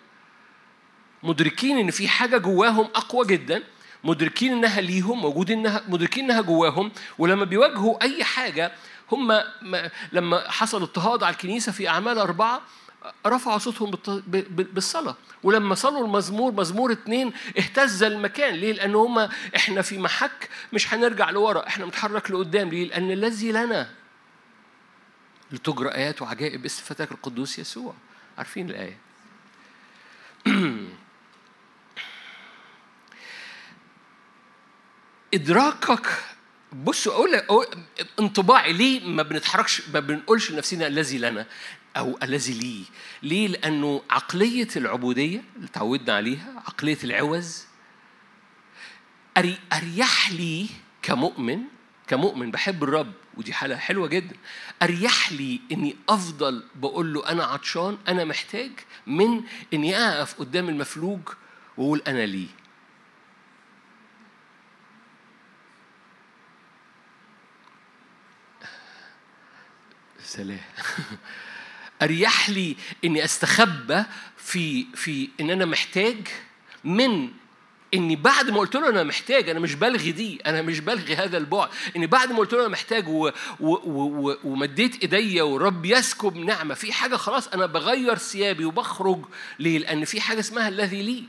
مدركين 1.23 1.77
إن 1.77 1.91
في 1.91 2.07
حاجة 2.07 2.37
جواهم 2.37 2.85
أقوى 2.95 3.25
جدا 3.27 3.63
مدركين 4.03 4.51
إنها 4.51 4.81
ليهم 4.81 5.21
موجود 5.21 5.51
إنها 5.51 5.81
مدركين 5.87 6.23
إنها 6.23 6.41
جواهم 6.41 6.91
ولما 7.17 7.45
بيواجهوا 7.45 8.01
أي 8.01 8.23
حاجة 8.23 8.71
هم 9.11 9.41
لما 10.11 10.51
حصل 10.51 10.81
اضطهاد 10.81 11.23
على 11.23 11.33
الكنيسة 11.33 11.71
في 11.71 11.89
أعمال 11.89 12.17
أربعة 12.17 12.61
رفعوا 13.27 13.57
صوتهم 13.57 13.91
بالصلاة. 14.49 15.15
ولما 15.43 15.75
صلوا 15.75 16.05
المزمور 16.05 16.51
مزمور 16.51 16.91
اتنين 16.91 17.33
اهتز 17.57 18.03
المكان. 18.03 18.53
ليه؟ 18.53 18.73
لأن 18.73 18.95
هم 18.95 19.29
إحنا 19.55 19.81
في 19.81 19.97
محك 19.97 20.49
مش 20.73 20.93
هنرجع 20.93 21.29
لورا 21.29 21.67
إحنا 21.67 21.85
بنتحرك 21.85 22.31
لقدام. 22.31 22.69
ليه؟ 22.69 22.87
لأن 22.87 23.11
الذي 23.11 23.51
لنا. 23.51 23.89
لتجرى 25.51 25.89
آيات 25.89 26.21
وعجائب 26.21 26.65
اسم 26.65 26.83
فتاك 26.83 27.11
القدوس 27.11 27.59
يسوع. 27.59 27.93
عارفين 28.37 28.69
الآية؟ 28.69 28.97
إدراكك 35.33 36.07
بص 36.73 37.07
أقول, 37.07 37.35
أقول 37.35 37.65
انطباعي 38.19 38.73
ليه 38.73 39.07
ما 39.07 39.23
بنتحركش 39.23 39.89
ما 39.89 39.99
بنقولش 39.99 40.51
لنفسنا 40.51 40.87
الذي 40.87 41.17
لنا 41.17 41.47
أو 41.97 42.19
الذي 42.23 42.53
لي 42.53 42.83
ليه؟ 43.23 43.47
لأنه 43.47 44.01
عقلية 44.09 44.67
العبودية 44.75 45.43
اللي 45.55 45.67
تعودنا 45.67 46.15
عليها 46.15 46.63
عقلية 46.67 46.97
العوز 47.03 47.65
أريح 49.73 50.31
لي 50.31 50.67
كمؤمن 51.01 51.59
كمؤمن 52.07 52.51
بحب 52.51 52.83
الرب 52.83 53.13
ودي 53.37 53.53
حالة 53.53 53.75
حلوة 53.75 54.07
جدا 54.07 54.35
أريح 54.81 55.31
لي 55.31 55.59
إني 55.71 55.95
أفضل 56.09 56.63
بقول 56.75 57.13
له 57.13 57.29
أنا 57.29 57.43
عطشان 57.43 57.97
أنا 58.07 58.23
محتاج 58.23 58.71
من 59.07 59.41
إني 59.73 59.97
أقف 59.97 60.33
قدام 60.33 60.69
المفلوج 60.69 61.19
وأقول 61.77 62.01
أنا 62.07 62.25
ليه 62.25 62.47
سلام. 70.33 70.59
أريح 72.01 72.49
لي 72.49 72.75
إني 73.05 73.23
أستخبى 73.23 74.03
في 74.37 74.85
في 74.95 75.29
إن 75.41 75.49
أنا 75.49 75.65
محتاج 75.65 76.27
من 76.83 77.29
إني 77.93 78.15
بعد 78.15 78.49
ما 78.49 78.59
قلت 78.59 78.75
له 78.75 78.89
أنا 78.89 79.03
محتاج 79.03 79.49
أنا 79.49 79.59
مش 79.59 79.75
بلغي 79.75 80.11
دي 80.11 80.39
أنا 80.45 80.61
مش 80.61 80.79
بلغي 80.79 81.15
هذا 81.15 81.37
البعد. 81.37 81.69
إني 81.95 82.07
بعد 82.07 82.31
ما 82.31 82.37
قلت 82.37 82.53
له 82.53 82.59
أنا 82.59 82.67
محتاج 82.67 83.07
و... 83.07 83.31
و... 83.59 83.73
و... 83.85 84.37
ومديت 84.43 85.01
إيديا 85.01 85.43
والرب 85.43 85.85
يسكب 85.85 86.37
نعمة 86.37 86.73
في 86.73 86.93
حاجة 86.93 87.15
خلاص 87.15 87.47
أنا 87.47 87.65
بغير 87.65 88.17
ثيابي 88.17 88.65
وبخرج 88.65 89.25
ليه؟ 89.59 89.77
لأن 89.77 90.05
في 90.05 90.21
حاجة 90.21 90.39
اسمها 90.39 90.67
الذي 90.67 91.01
لي. 91.01 91.23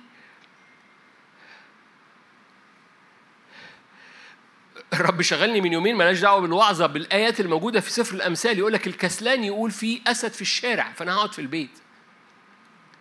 الرب 5.01 5.23
شغلني 5.23 5.61
من 5.61 5.73
يومين 5.73 5.97
مالهاش 5.97 6.21
دعوة 6.21 6.41
بالوعظة 6.41 6.87
بالآيات 6.87 7.41
الموجودة 7.41 7.81
في 7.81 7.91
سفر 7.91 8.15
الأمثال 8.15 8.59
يقول 8.59 8.73
لك 8.73 8.87
الكسلان 8.87 9.45
يقول 9.45 9.71
في 9.71 10.01
أسد 10.07 10.33
في 10.33 10.43
الشارع 10.43 10.93
فأنا 10.93 11.15
هقعد 11.15 11.33
في 11.33 11.39
البيت. 11.39 11.71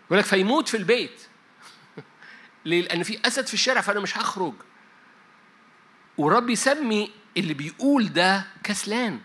يقول 0.06 0.20
لك 0.20 0.26
فيموت 0.26 0.70
في 0.70 0.78
البيت. 0.78 1.22
ليه؟ 2.66 2.82
لأن 2.82 3.04
في 3.04 3.20
أسد 3.26 3.48
في 3.48 3.54
الشارع 3.54 3.82
فأنا 3.82 4.00
مش 4.00 4.18
هخرج. 4.18 4.54
ورب 6.18 6.50
يسمي 6.50 7.12
اللي 7.38 7.54
بيقول 7.54 8.14
ده 8.14 8.46
كسلان. 8.64 9.20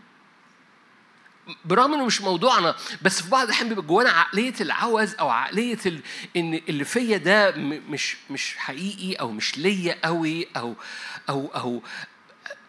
برغم 1.64 1.94
إنه 1.94 2.04
مش 2.04 2.20
موضوعنا 2.20 2.76
بس 3.02 3.22
في 3.22 3.30
بعض 3.30 3.46
الأحيان 3.46 3.68
بيبقى 3.68 3.86
جوانا 3.86 4.10
عقلية 4.10 4.54
العوز 4.60 5.14
أو 5.14 5.28
عقلية 5.28 5.78
ال... 5.86 6.00
إن 6.36 6.60
اللي 6.68 6.84
فيا 6.84 7.16
ده 7.16 7.54
مش 7.56 8.16
مش 8.30 8.54
حقيقي 8.56 9.14
أو 9.14 9.30
مش 9.30 9.58
ليا 9.58 9.98
قوي 10.04 10.48
أو 10.56 10.74
أو 11.28 11.46
أو 11.46 11.82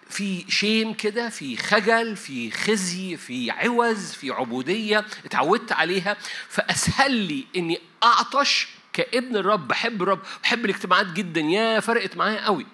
في 0.10 0.46
شيم 0.50 0.94
كده 0.94 1.30
في 1.30 1.58
خجل 1.58 2.16
في 2.16 2.52
خزي 2.52 3.18
في 3.18 3.52
عوز 3.52 4.12
في 4.12 4.32
عبودية 4.32 5.06
اتعودت 5.26 5.72
عليها. 5.72 6.18
فأسهل 6.50 7.12
لي 7.12 7.46
إني 7.56 7.82
أعطش 8.04 8.68
كابن 8.94 9.36
الرب 9.36 9.68
بحب 9.68 10.02
الرب 10.04 10.20
بحب 10.44 10.66
الاجتماعات 10.66 11.08
جدا. 11.14 11.42
يا 11.42 11.80
فرقت 11.80 12.18
معايا 12.18 12.46
قوي. 12.46 12.66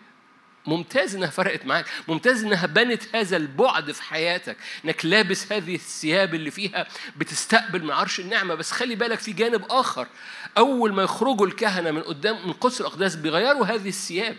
ممتاز 0.67 1.15
إنها 1.15 1.29
فرقت 1.29 1.65
معاك. 1.65 1.85
ممتاز 2.07 2.43
إنها 2.43 2.65
بنت 2.65 3.15
هذا 3.15 3.37
البعد 3.37 3.91
في 3.91 4.03
حياتك. 4.03 4.57
إنك 4.85 5.05
لابس 5.05 5.51
هذه 5.51 5.75
الثياب 5.75 6.35
اللي 6.35 6.51
فيها 6.51 6.87
بتستقبل 7.17 7.83
من 7.83 7.91
عرش 7.91 8.19
النعمة. 8.19 8.55
بس 8.55 8.71
خلي 8.71 8.95
بالك 8.95 9.19
في 9.19 9.33
جانب 9.33 9.65
آخر. 9.69 10.07
أول 10.57 10.93
ما 10.93 11.03
يخرجوا 11.03 11.47
الكهنة 11.47 11.91
من 11.91 12.01
قدام 12.01 12.47
من 12.47 12.53
قدس 12.53 12.81
الأقداس 12.81 13.15
بيغيروا 13.15 13.65
هذه 13.65 13.87
الثياب. 13.87 14.37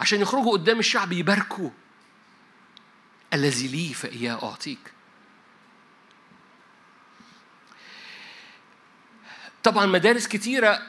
عشان 0.00 0.20
يخرجوا 0.20 0.52
قدام 0.52 0.78
الشعب 0.78 1.12
يباركوا. 1.12 1.70
الذي 3.34 3.68
لي 3.68 3.94
فاياه 3.94 4.42
أعطيك. 4.42 4.92
طبعا 9.62 9.86
مدارس 9.86 10.26
كتيرة 10.26 10.82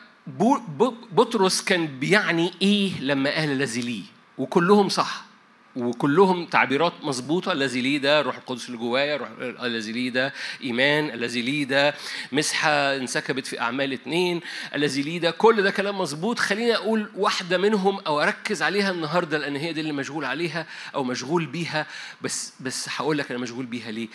بطرس 1.11 1.61
كان 1.61 1.99
بيعني 1.99 2.53
إيه 2.61 2.99
لما 3.01 3.29
قال 3.35 3.51
الذي 3.51 3.81
لي؟ 3.81 4.03
وكلهم 4.37 4.89
صح. 4.89 5.28
وكلهم 5.75 6.45
تعبيرات 6.45 6.93
مظبوطة. 7.03 7.51
الذي 7.51 7.81
لي 7.81 7.97
ده 7.97 8.21
روح 8.21 8.35
القدس 8.37 8.65
اللي 8.67 8.77
جوايا 8.77 9.29
الذي 9.65 9.91
لي 9.91 10.09
ده 10.09 10.33
إيمان 10.63 11.09
الذي 11.09 11.41
لي 11.41 11.65
ده 11.65 11.95
مسحة 12.31 12.69
انسكبت 12.71 13.47
في 13.47 13.61
أعمال 13.61 13.93
اتنين 13.93 14.41
الذي 14.75 15.01
لي 15.01 15.19
ده 15.19 15.31
كل 15.31 15.61
ده 15.63 15.71
كلام 15.71 15.97
مظبوط. 15.97 16.39
خليني 16.39 16.75
أقول 16.75 17.11
واحدة 17.15 17.57
منهم 17.57 17.99
أو 17.99 18.21
أركز 18.21 18.61
عليها 18.61 18.91
النهاردة 18.91 19.37
لأن 19.37 19.55
هي 19.55 19.73
دي 19.73 19.81
اللي 19.81 19.93
مشغول 19.93 20.25
عليها 20.25 20.65
أو 20.95 21.03
مشغول 21.03 21.45
بيها. 21.45 21.87
بس 22.21 22.53
بس 22.59 22.89
هقول 22.89 23.17
لك 23.17 23.31
أنا 23.31 23.39
مشغول 23.39 23.65
بيها 23.65 23.91
ليه. 23.91 24.07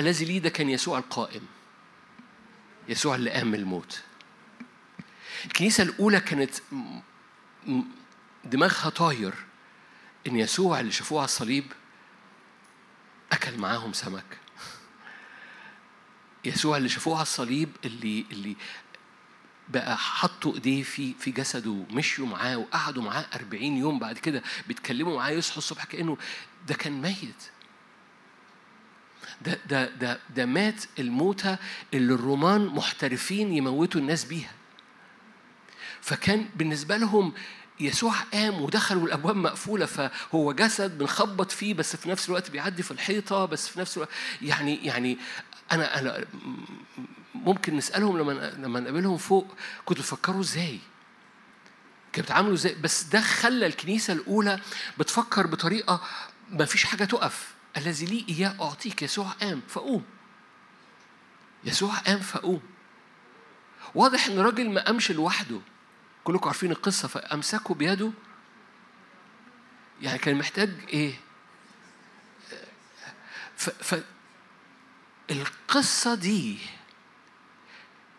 الذي 0.00 0.24
لي 0.24 0.38
ده 0.38 0.48
كان 0.48 0.70
يسوع 0.70 0.98
القائم. 0.98 1.42
يسوع 2.88 3.14
اللي 3.14 3.30
قام 3.30 3.46
من 3.48 3.54
الموت. 3.54 4.02
الكنيسة 5.44 5.82
الأولى 5.82 6.20
كانت 6.20 6.50
دماغها 8.44 8.90
طاير. 8.90 9.34
إن 10.28 10.36
يسوع 10.36 10.80
اللي 10.80 10.92
شافوه 10.92 11.18
على 11.18 11.24
الصليب 11.24 11.64
أكل 13.32 13.58
معاهم 13.58 13.92
سمك. 13.92 14.24
يسوع 16.44 16.76
اللي 16.76 16.88
شافوه 16.88 17.14
على 17.14 17.22
الصليب 17.22 17.68
اللي 17.84 18.24
اللي 18.30 18.56
بقى 19.68 19.96
حطوا 19.98 20.54
إيديه 20.54 20.82
في 20.82 21.14
في 21.14 21.30
جسده 21.30 21.70
ومشيوا 21.70 22.26
معاه 22.26 22.56
وقعدوا 22.58 23.02
معاه 23.02 23.26
40 23.34 23.62
يوم 23.62 23.98
بعد 23.98 24.18
كده 24.18 24.42
بيتكلموا 24.68 25.16
معاه 25.16 25.30
يصحوا 25.30 25.58
الصبح 25.58 25.84
كأنه 25.84 26.16
ده 26.66 26.74
كان 26.74 27.02
ميت. 27.02 27.42
ده 29.42 29.58
ده 29.66 29.90
ده 29.90 30.20
ده 30.36 30.46
مات 30.46 30.84
الموتة 30.98 31.58
اللي 31.94 32.14
الرومان 32.14 32.66
محترفين 32.66 33.52
يموتوا 33.52 34.00
الناس 34.00 34.24
بيها. 34.24 34.52
فكان 36.00 36.48
بالنسبة 36.56 36.96
لهم 36.96 37.32
يسوع 37.80 38.14
قام 38.32 38.62
ودخل 38.62 38.96
والابواب 38.96 39.36
مقفولة 39.36 39.86
فهو 39.86 40.52
جسد 40.52 40.98
بنخبط 40.98 41.50
فيه 41.52 41.74
بس 41.74 41.96
في 41.96 42.08
نفس 42.08 42.28
الوقت 42.28 42.50
بيعدي 42.50 42.82
في 42.82 42.90
الحيطة 42.90 43.44
بس 43.44 43.68
في 43.68 43.80
نفس 43.80 43.96
الوقت 43.96 44.10
يعني 44.42 44.86
يعني 44.86 45.18
أنا 45.72 45.98
أنا 45.98 46.24
ممكن 47.34 47.76
نسألهم 47.76 48.18
لما 48.18 48.52
لما 48.56 48.80
نقابلهم 48.80 49.16
فوق 49.16 49.54
كنتوا 49.84 50.02
تفكروا 50.04 50.40
إزاي؟ 50.40 50.78
كانوا 52.12 52.26
بيتعاملوا 52.28 52.54
إزاي؟ 52.54 52.74
بس 52.74 53.02
ده 53.02 53.20
خلى 53.20 53.66
الكنيسة 53.66 54.12
الأولى 54.12 54.60
بتفكر 54.98 55.46
بطريقة 55.46 56.00
ما 56.50 56.64
فيش 56.64 56.84
حاجة 56.84 57.04
تقف. 57.04 57.54
الذي 57.76 58.06
لي 58.06 58.24
إياه 58.28 58.54
أعطيك. 58.60 59.02
يسوع 59.02 59.26
قام 59.28 59.62
فقوم. 59.68 60.04
يسوع 61.64 61.94
قام 61.94 62.18
فقوم. 62.20 62.60
واضح 63.94 64.26
إن 64.26 64.38
الراجل 64.38 64.70
ما 64.70 64.84
قامش 64.84 65.10
لوحده. 65.10 65.60
كلكم 66.28 66.46
عارفين 66.46 66.70
القصة 66.70 67.08
فأمسكوا 67.08 67.74
بيده. 67.74 68.10
يعني 70.02 70.18
كان 70.18 70.38
محتاج 70.38 70.70
إيه؟ 70.88 71.14
ف, 73.56 73.70
ف 73.70 74.02
القصة 75.30 76.14
دي 76.14 76.58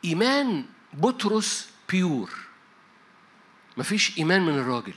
إيمان 0.06 0.66
بطرس 0.94 1.70
بيور. 1.90 2.32
مفيش 3.78 4.18
إيمان 4.18 4.46
من 4.46 4.58
الراجل. 4.58 4.94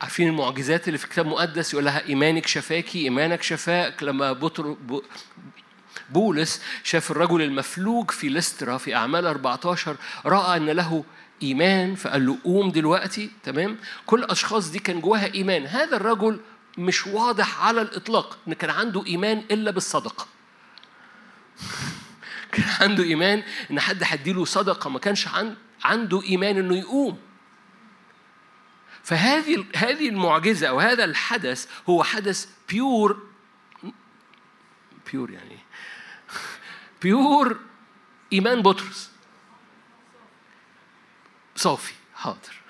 عارفين 0.00 0.28
المعجزات 0.28 0.88
اللي 0.88 0.98
في 0.98 1.04
الكتاب 1.04 1.26
المقدس 1.26 1.72
يقول 1.72 1.84
لها 1.84 2.06
إيمانك 2.06 2.46
شفاكي 2.46 2.98
إيمانك 2.98 3.42
شفاك. 3.42 4.02
لما 4.02 4.32
بطر 4.32 4.76
بولس 6.10 6.62
شاف 6.84 7.10
الرجل 7.10 7.42
المفلوج 7.42 8.10
في 8.10 8.28
لسترا 8.28 8.78
في 8.78 8.94
أعمال 8.94 9.26
14 9.26 9.96
رأى 10.26 10.56
أن 10.56 10.70
له 10.70 11.04
إيمان 11.42 11.94
فقال 11.94 12.26
له 12.26 12.38
قوم 12.44 12.70
دلوقتي 12.70 13.30
تمام؟ 13.42 13.78
كل 14.06 14.24
الأشخاص 14.24 14.70
دي 14.70 14.78
كان 14.78 15.00
جواها 15.00 15.34
إيمان. 15.34 15.66
هذا 15.66 15.96
الرجل 15.96 16.40
مش 16.78 17.06
واضح 17.06 17.64
على 17.64 17.82
الإطلاق 17.82 18.38
إن 18.48 18.52
كان 18.52 18.70
عنده 18.70 19.06
إيمان 19.06 19.38
إلا 19.50 19.70
بالصدقة. 19.70 20.26
كان 22.52 22.64
عنده 22.80 23.04
إيمان 23.04 23.42
إن 23.70 23.80
حد 23.80 24.02
هيديله 24.04 24.44
صدقة 24.44 24.90
ما 24.90 24.98
كانش 24.98 25.28
عنده 25.84 26.22
إيمان 26.22 26.58
إنه 26.58 26.76
يقوم. 26.76 27.18
فهذه 29.02 29.64
هذه 29.76 30.08
المعجزة 30.08 30.68
أو 30.68 30.80
هذا 30.80 31.04
الحدث 31.04 31.66
هو 31.88 32.02
حدث 32.02 32.46
pure 32.68 33.26
pure 35.12 35.30
يعني 35.30 35.58
pure 37.02 37.60
إيمان 38.32 38.62
بطرس 38.62 39.10
صافي 41.56 41.92
حاضر. 42.14 42.62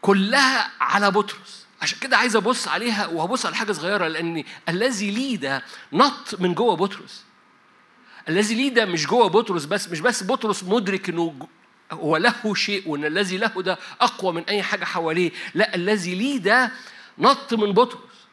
كلها 0.00 0.70
على 0.80 1.10
بطرس. 1.10 1.66
عشان 1.82 1.98
كده 1.98 2.16
عايز 2.16 2.36
أبص 2.36 2.68
عليها 2.68 3.06
وهبص 3.06 3.46
على 3.46 3.56
حاجة 3.56 3.72
صغيرة 3.72 4.08
لأن 4.08 4.44
الذي 4.68 5.10
لي 5.10 5.36
ده 5.36 5.62
نط 5.92 6.40
من 6.40 6.54
جوه 6.54 6.76
بطرس. 6.76 7.24
الذي 8.28 8.54
لي 8.54 8.70
ده 8.70 8.84
مش 8.84 9.06
جوه 9.06 9.28
بطرس 9.28 9.64
بس 9.64 9.88
مش 9.88 10.00
بس 10.00 10.24
بطرس 10.24 10.64
مدرك 10.64 11.08
إنه 11.08 11.48
هو 11.92 12.16
له 12.16 12.54
شيء 12.54 12.88
وإن 12.88 13.04
الذي 13.04 13.38
له 13.38 13.62
ده 13.62 13.78
أقوى 14.00 14.32
من 14.32 14.42
أي 14.42 14.62
حاجة 14.62 14.84
حواليه. 14.84 15.30
لا 15.54 15.74
الذي 15.74 16.14
لي 16.14 16.38
ده 16.38 16.72
نط 17.18 17.54
من 17.54 17.72
بطرس. 17.72 18.26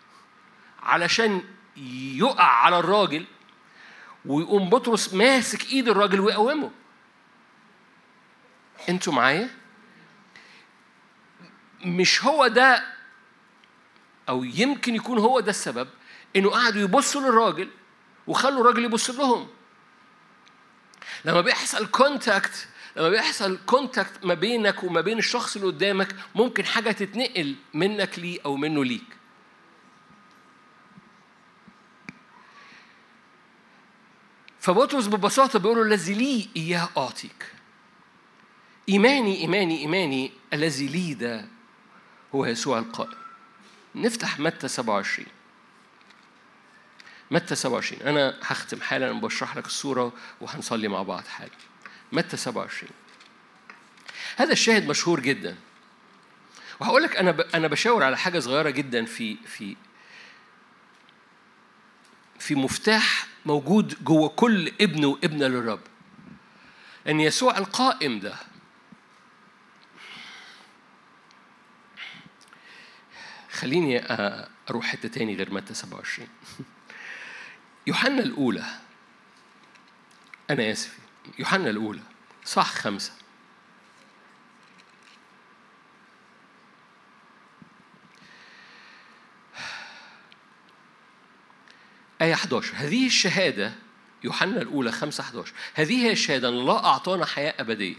علشان 0.84 1.44
يقع 1.78 2.44
على 2.44 2.80
الراجل 2.80 3.26
ويقوم 4.26 4.70
بطرس 4.70 5.14
ماسك 5.14 5.66
ايد 5.66 5.90
الراجل 5.90 6.20
ويقومه. 6.20 6.72
أنتوا 8.90 9.14
معايا؟ 9.14 9.50
مش 11.86 12.24
هو 12.24 12.48
ده 12.48 12.94
أو 14.30 14.44
يمكن 14.44 14.96
يكون 14.96 15.18
هو 15.18 15.40
ده 15.40 15.50
السبب 15.50 15.88
انه 16.36 16.50
قعدوا 16.50 16.82
يبصوا 16.82 17.22
للراجل 17.22 17.70
وخلوا 18.28 18.62
الراجل 18.62 18.86
يبص 18.86 19.10
لهم. 19.10 19.48
لما 21.26 21.42
بيحصل 21.42 21.88
contact 21.88 22.68
لما 22.96 23.10
بيحصل 23.10 23.60
contact 23.66 24.26
ما 24.26 24.34
بينك 24.34 24.84
وما 24.84 25.02
بين 25.02 25.18
الشخص 25.18 25.56
اللي 25.56 25.68
قدامك 25.68 26.16
ممكن 26.36 26.66
حاجة 26.66 26.92
تتنقل 26.92 27.56
منك 27.74 28.20
ليه 28.20 28.40
أو 28.46 28.56
منه 28.56 28.86
ليك. 28.86 29.23
فبطرس 34.64 35.08
ببساطة 35.08 35.60
بيقول 35.60 35.78
له 35.78 35.84
الذي 35.84 36.14
لي 36.14 36.50
إياه 36.56 36.90
أعطيك. 36.98 37.52
إيماني 38.90 39.42
إيماني 39.42 39.80
إيماني 39.80 40.32
الذي 40.54 40.88
لي 40.88 41.14
ده 41.14 41.48
هو 42.36 42.46
يسوع 42.46 42.80
القائم 42.80 43.18
نفتح 43.96 44.40
متى 44.40 44.68
27 44.68 45.28
متى 47.32 47.56
27 47.56 48.02
أنا 48.02 48.40
هختم 48.42 48.82
حالا 48.82 49.12
بشرح 49.12 49.58
لك 49.58 49.66
الصورة 49.66 50.14
وهنصلي 50.42 50.88
مع 50.88 51.04
بعض 51.04 51.24
حالا. 51.28 51.52
متى 52.12 52.38
27 52.38 52.92
هذا 54.38 54.52
الشاهد 54.52 54.88
مشهور 54.88 55.20
جدا. 55.20 55.56
وهقول 56.80 57.04
لك 57.04 57.16
أنا 57.16 57.46
أنا 57.54 57.68
بشاور 57.68 58.04
على 58.04 58.18
حاجة 58.18 58.40
صغيرة 58.40 58.70
جدا 58.70 59.06
في 59.06 59.38
في 59.46 59.76
في 62.40 62.56
مفتاح 62.56 63.33
موجود 63.46 64.04
جوه 64.04 64.30
كل 64.30 64.68
ابن 64.82 65.06
وابنة 65.06 65.48
للرب. 65.48 65.80
أن 67.08 67.20
يسوع 67.20 67.58
القائم 67.58 68.20
ده 68.20 68.36
خليني 73.52 74.02
أروح 74.70 74.86
حتة 74.86 75.10
تاني 75.10 75.36
غير 75.36 75.54
متى 75.54 75.74
27 75.74 76.28
يوحنا 77.88 78.24
الأولى 78.24 78.66
أنا 80.50 80.72
آسف 80.72 80.98
يوحنا 81.40 81.70
الأولى 81.70 82.02
صح 82.46 82.72
خمسة. 82.74 83.12
آية 92.22 92.34
11 92.34 92.74
هذه 92.76 93.06
الشهادة 93.08 93.74
يوحنا 94.24 94.62
الأولى 94.62 94.92
5 94.92 95.22
11 95.22 95.54
هذه 95.74 96.06
هي 96.06 96.12
الشهادة 96.12 96.50
أن 96.50 96.54
الله 96.54 96.86
أعطانا 96.86 97.26
حياة 97.26 97.54
أبدية 97.60 97.96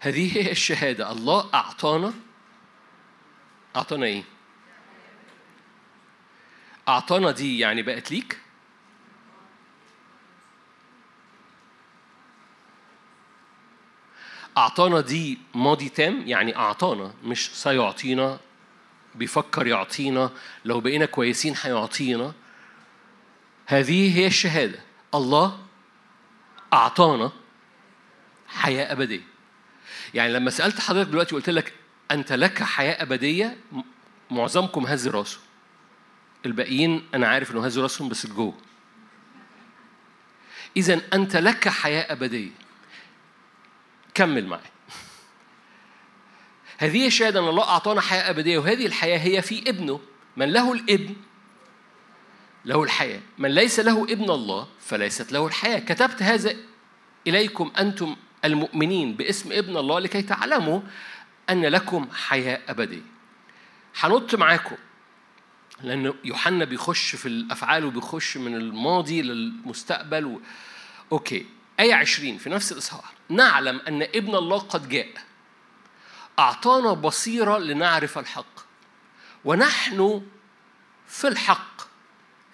هذه 0.00 0.36
هي 0.38 0.50
الشهادة 0.50 1.12
الله 1.12 1.50
أعطانا 1.54 2.12
أعطانا 3.76 4.06
إيه؟ 4.06 4.24
أعطانا 6.88 7.30
دي 7.30 7.58
يعني 7.58 7.82
بقت 7.82 8.10
ليك؟ 8.10 8.38
أعطانا 14.56 15.00
دي 15.00 15.38
ماضي 15.54 15.88
تام 15.88 16.28
يعني 16.28 16.56
أعطانا 16.56 17.14
مش 17.24 17.50
سيعطينا 17.54 18.40
بيفكر 19.14 19.66
يعطينا 19.66 20.30
لو 20.64 20.80
بقينا 20.80 21.06
كويسين 21.06 21.54
هيعطينا. 21.62 22.32
هذه 23.66 24.18
هي 24.18 24.26
الشهادة. 24.26 24.78
الله 25.14 25.58
أعطانا 26.72 27.32
حياة 28.48 28.92
أبدية. 28.92 29.20
يعني 30.14 30.32
لما 30.32 30.50
سألت 30.50 30.80
حضرتك 30.80 31.10
دلوقتي 31.10 31.34
وقلت 31.34 31.50
لك 31.50 31.72
أنت 32.10 32.32
لك 32.32 32.62
حياة 32.62 33.02
أبدية 33.02 33.56
معظمكم 34.30 34.86
هز 34.86 35.08
راسه. 35.08 35.38
الباقيين 36.46 37.08
أنا 37.14 37.28
عارف 37.28 37.50
إنه 37.50 37.66
هز 37.66 37.78
راسهم 37.78 38.08
بس 38.08 38.26
جوه 38.26 38.54
إذا 40.76 41.00
أنت 41.14 41.36
لك 41.36 41.68
حياة 41.68 42.12
أبدية. 42.12 42.50
كمل 44.14 44.46
معي 44.46 44.60
هذه 46.82 47.06
الشهادة 47.06 47.40
أن 47.40 47.48
الله 47.48 47.68
أعطانا 47.68 48.00
حياة 48.00 48.30
أبدية 48.30 48.58
وهذه 48.58 48.86
الحياة 48.86 49.18
هي 49.18 49.42
في 49.42 49.70
ابنه. 49.70 50.00
من 50.36 50.52
له 50.52 50.72
الابن 50.72 51.14
له 52.64 52.82
الحياة. 52.82 53.20
من 53.38 53.50
ليس 53.50 53.80
له 53.80 54.02
ابن 54.02 54.30
الله 54.30 54.68
فليست 54.80 55.32
له 55.32 55.46
الحياة. 55.46 55.78
كتبت 55.78 56.22
هذا 56.22 56.56
إليكم 57.26 57.72
أنتم 57.78 58.16
المؤمنين 58.44 59.14
باسم 59.14 59.52
ابن 59.52 59.76
الله 59.76 59.98
لكي 60.00 60.22
تعلموا 60.22 60.80
أن 61.50 61.66
لكم 61.66 62.08
حياة 62.12 62.60
أبدية. 62.68 63.02
هنط 64.00 64.34
معاكم 64.34 64.76
لأن 65.82 66.14
يوحنا 66.24 66.64
بيخش 66.64 67.16
في 67.16 67.26
الأفعال 67.26 67.84
وبيخش 67.84 68.36
من 68.36 68.54
الماضي 68.54 69.22
للمستقبل 69.22 70.24
و... 70.24 70.40
أوكي. 71.12 71.46
آية 71.80 71.94
عشرين 71.94 72.38
في 72.38 72.50
نفس 72.50 72.72
الإصحاح. 72.72 73.12
نعلم 73.28 73.80
أن 73.88 74.02
ابن 74.02 74.34
الله 74.34 74.58
قد 74.58 74.88
جاء. 74.88 75.31
أعطانا 76.38 76.92
بصيرة 76.92 77.58
لنعرف 77.58 78.18
الحق. 78.18 78.60
ونحن 79.44 80.22
في 81.08 81.28
الحق 81.28 81.82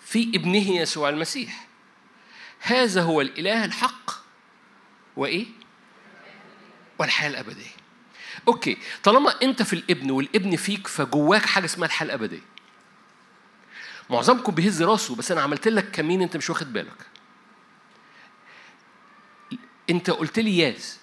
في 0.05 0.33
ابنه 0.35 0.71
يسوع 0.71 1.09
المسيح. 1.09 1.67
هذا 2.61 3.03
هو 3.03 3.21
الإله 3.21 3.65
الحق. 3.65 4.11
وإيه؟ 5.17 5.47
والحياة 6.99 7.29
الأبدية. 7.29 7.71
أوكي 8.49 8.79
طالما 9.03 9.43
أنت 9.43 9.63
في 9.63 9.73
الابن 9.73 10.11
والابن 10.11 10.57
فيك 10.57 10.87
فجواك 10.87 11.47
حاجة 11.47 11.65
اسمها 11.65 11.87
الحياة 11.87 12.07
الأبدية. 12.07 12.43
معظمكم 14.11 14.55
بيهز 14.55 14.83
راسه 14.83 15.15
بس 15.17 15.33
أنا 15.33 15.41
عملت 15.41 15.69
لك 15.69 15.91
كمين 15.91 16.23
أنت 16.23 16.37
مش 16.37 16.51
واخد 16.51 16.73
بالك. 16.73 17.07
أنت 19.91 20.11
قلت 20.11 20.39
لي 20.39 20.59
ياس. 20.59 20.99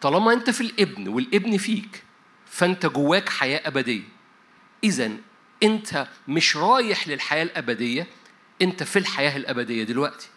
طالما 0.00 0.32
أنت 0.32 0.50
في 0.50 0.60
الابن 0.60 1.08
والابن 1.08 1.56
فيك 1.56 2.04
فأنت 2.46 2.86
جواك 2.86 3.28
حياة 3.28 3.68
أبدية. 3.68 4.02
إذا 4.84 5.10
أنت 5.62 6.06
مش 6.28 6.56
رايح 6.56 7.08
للحياة 7.08 7.42
الأبدية 7.42 8.06
أنت 8.62 8.82
في 8.82 8.98
الحياة 8.98 9.36
الأبدية 9.36 9.84
دلوقتي. 9.84 10.28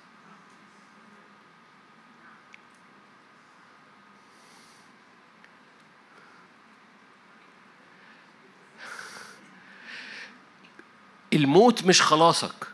الموت 11.34 11.86
مش 11.86 12.02
خلاصك. 12.02 12.67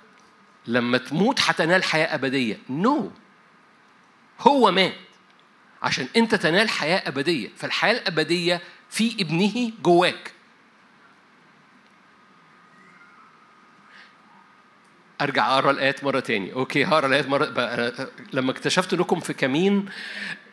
لما 0.67 0.97
تموت 0.97 1.41
هتنال 1.41 1.83
حياة 1.83 2.15
أبدية. 2.15 2.59
no 2.69 3.09
no. 3.09 3.13
هو 4.47 4.71
مات. 4.71 5.04
عشان 5.81 6.07
أنت 6.15 6.35
تنال 6.35 6.69
حياة 6.69 7.07
أبدية. 7.07 7.49
فالحياة 7.57 7.93
الأبدية 7.93 8.61
في 8.89 9.15
ابنه 9.19 9.71
جواك. 9.83 10.31
أرجع 15.21 15.53
أقرأ 15.53 15.71
الآيات 15.71 16.03
مرة 16.03 16.19
تاني. 16.19 16.53
okay 16.53 16.85
هقرأ 16.85 17.07
الآيات 17.07 17.27
مرة 17.27 17.45
بقى. 17.45 17.93
لما 18.33 18.51
اكتشفت 18.51 18.93
إنكم 18.93 19.19
في 19.19 19.33
كمين 19.33 19.89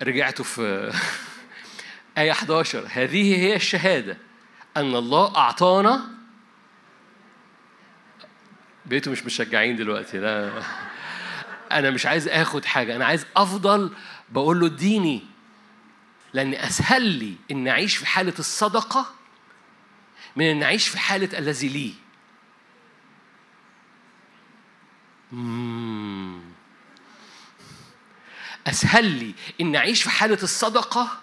رجعتوا 0.03 0.45
في 0.45 0.93
آية 2.19 2.31
11 2.31 2.87
هذه 2.91 3.37
هي 3.37 3.57
الشهادة. 3.57 4.17
أن 4.77 4.95
الله 4.95 5.37
أعطانا 5.37 6.01
بقيتوا 8.87 9.13
مش 9.13 9.25
مشجعين 9.25 9.77
دلوقتي 9.77 10.19
لا. 10.19 10.63
أنا 11.73 11.91
مش 11.91 12.07
عايز 12.07 12.29
آخد 12.29 12.65
حاجة. 12.65 12.97
أنا 12.97 13.05
عايز 13.05 13.27
أفضل 13.37 13.91
بقول 14.33 14.61
له 14.61 14.67
اديني 14.67 15.23
لأن 16.33 16.55
أسهل 16.55 17.03
لي 17.03 17.37
إن 17.51 17.69
أعيش 17.69 17.97
في 17.97 18.07
حالة 18.07 18.35
الصدقة 18.39 19.15
من 20.37 20.45
إن 20.45 20.63
أعيش 20.63 20.89
في 20.89 20.99
حالة 20.99 21.39
الذي 21.39 21.69
لي. 21.69 21.95
أسهل 28.67 29.05
لي 29.05 29.35
إن 29.61 29.77
أعيش 29.77 30.03
في 30.03 30.11
حالة 30.11 30.39
الصدقة 30.43 31.21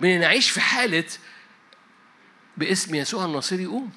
من 0.00 0.08
إن 0.08 0.22
أعيش 0.22 0.50
في 0.50 0.60
حالة 0.60 1.04
باسم 2.56 2.94
يسوع 2.94 3.24
الناصري 3.24 3.66
قوم 3.66 3.92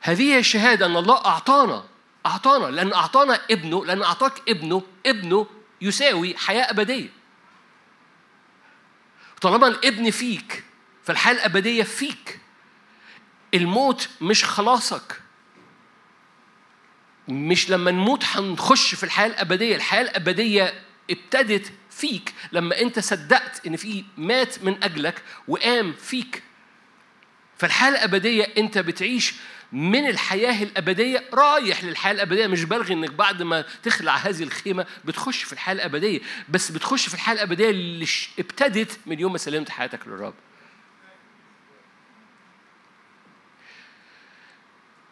هذه 0.00 0.22
هي 0.22 0.38
الشهادة 0.38 0.86
أن 0.86 0.96
الله 0.96 1.24
أعطانا. 1.26 1.95
أعطانا 2.26 2.66
لأن 2.66 2.92
أعطانا 2.92 3.40
ابنه 3.50 3.84
لأن 3.84 4.02
أعطاك 4.02 4.48
ابنه 4.48 4.82
ابنه 5.06 5.46
يساوي 5.80 6.36
حياة 6.36 6.70
أبدية. 6.70 7.08
طالما 9.40 9.68
الابن 9.68 10.10
فيك 10.10 10.64
فالحياة 11.04 11.34
الأبدية 11.34 11.82
فيك. 11.82 12.40
الموت 13.54 14.08
مش 14.20 14.44
خلاصك. 14.44 15.20
مش 17.28 17.70
لما 17.70 17.90
نموت 17.90 18.24
هنخش 18.24 18.94
في 18.94 19.04
الحياة 19.04 19.26
الأبدية 19.26 19.76
الحياة 19.76 20.02
الأبدية 20.02 20.82
ابتدت 21.10 21.72
فيك. 21.90 22.34
لما 22.52 22.80
أنت 22.80 22.98
صدقت 22.98 23.66
إن 23.66 23.76
في 23.76 24.04
مات 24.16 24.64
من 24.64 24.84
أجلك 24.84 25.22
وقام 25.48 25.92
فيك. 25.92 26.42
فالحياة 27.58 27.90
الأبدية 27.90 28.44
أنت 28.58 28.78
بتعيش 28.78 29.34
من 29.72 30.06
الحياة 30.06 30.62
الأبدية. 30.62 31.24
رايح 31.34 31.84
للحياة 31.84 32.12
الأبدية 32.12 32.46
مش 32.46 32.64
بلغي 32.64 32.94
إنك 32.94 33.10
بعد 33.10 33.42
ما 33.42 33.64
تخلع 33.82 34.16
هذه 34.16 34.42
الخيمة 34.42 34.86
بتخش 35.04 35.42
في 35.42 35.52
الحياة 35.52 35.74
الأبدية 35.74 36.20
بس 36.48 36.70
بتخش 36.70 37.08
في 37.08 37.14
الحياة 37.14 37.34
الأبدية 37.34 37.70
اللي 37.70 38.06
ابتدت 38.38 38.98
من 39.06 39.20
يوم 39.20 39.32
ما 39.32 39.38
سلمت 39.38 39.70
حياتك 39.70 40.06
للرب. 40.06 40.34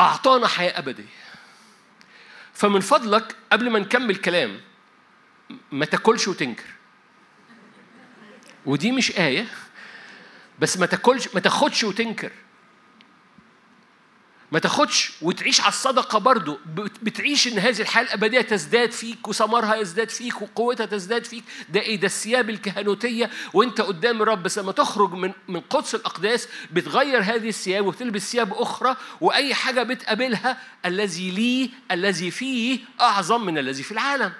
أعطانا 0.00 0.46
حياة 0.46 0.78
أبدية. 0.78 1.04
فمن 2.54 2.80
فضلك 2.80 3.36
قبل 3.52 3.70
ما 3.70 3.78
نكمل 3.78 4.16
كلام 4.16 4.60
ما 5.72 5.84
تاكلش 5.84 6.28
وتنكر. 6.28 6.64
ودي 8.66 8.92
مش 8.92 9.18
آية 9.18 9.46
بس 10.58 10.78
ما 10.78 10.86
تاكلش 10.86 11.28
ما 11.34 11.40
تاخدش 11.40 11.84
وتنكر. 11.84 12.32
ما 14.54 14.60
تاخدش 14.60 15.12
وتعيش 15.22 15.60
على 15.60 15.68
الصدقة 15.68 16.18
برضو. 16.18 16.58
بتعيش 17.02 17.48
إن 17.48 17.58
هذه 17.58 17.80
الحياة 17.80 18.04
الأبدية 18.04 18.40
تزداد 18.40 18.92
فيك 18.92 19.28
وثمرها 19.28 19.74
يزداد 19.74 20.10
فيك 20.10 20.42
وقوتها 20.42 20.86
تزداد 20.86 21.24
فيك. 21.24 21.44
ده 21.68 21.80
إيه؟ 21.80 21.96
ده 21.96 22.06
الثياب 22.06 22.50
الكهنوتية. 22.50 23.30
وأنت 23.54 23.80
قدام 23.80 24.22
الرب 24.22 24.42
بس 24.42 24.58
لما 24.58 24.72
تخرج 24.72 25.12
من 25.12 25.32
من 25.48 25.60
قدس 25.60 25.94
الأقداس 25.94 26.48
بتغير 26.72 27.22
هذه 27.22 27.48
الثياب 27.48 27.86
وبتلبس 27.86 28.32
ثياب 28.32 28.52
أخرى 28.52 28.96
وأي 29.20 29.54
حاجة 29.54 29.82
بتقابلها 29.82 30.58
الذي 30.86 31.30
لي 31.30 31.70
الذي 31.90 32.30
فيه 32.30 32.78
أعظم 33.00 33.44
من 33.46 33.58
الذي 33.58 33.82
في 33.82 33.92
العالم. 33.92 34.32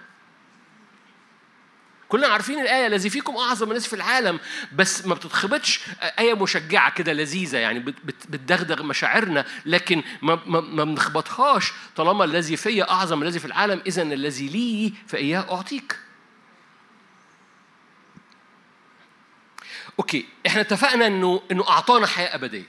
كلنا 2.08 2.26
عارفين 2.26 2.60
الآية 2.60 2.86
الذي 2.86 3.10
فيكم 3.10 3.36
أعظم 3.36 3.68
الناس 3.68 3.86
في 3.86 3.96
العالم. 3.96 4.40
بس 4.72 5.06
ما 5.06 5.14
بتتخبطش 5.14 5.80
آية 6.18 6.34
مشجعة 6.34 6.94
كده 6.94 7.12
لذيذة 7.12 7.58
يعني 7.58 7.78
بتدغدغ 7.80 8.82
مشاعرنا 8.82 9.44
لكن 9.66 10.02
ما, 10.22 10.38
ما, 10.46 10.60
ما 10.60 10.84
بنخبطهاش. 10.84 11.72
طالما 11.96 12.24
الذي 12.24 12.56
فيا 12.56 12.90
أعظم 12.90 13.22
الذي 13.22 13.38
في 13.38 13.44
العالم 13.44 13.82
إذا 13.86 14.02
الذي 14.02 14.48
لي 14.48 14.92
فإياه 15.06 15.54
أعطيك. 15.56 15.98
أوكي 19.98 20.26
إحنا 20.46 20.60
اتفقنا 20.60 21.06
إنه 21.06 21.42
إنه 21.50 21.68
أعطانا 21.68 22.06
حياة 22.06 22.34
أبدية. 22.34 22.66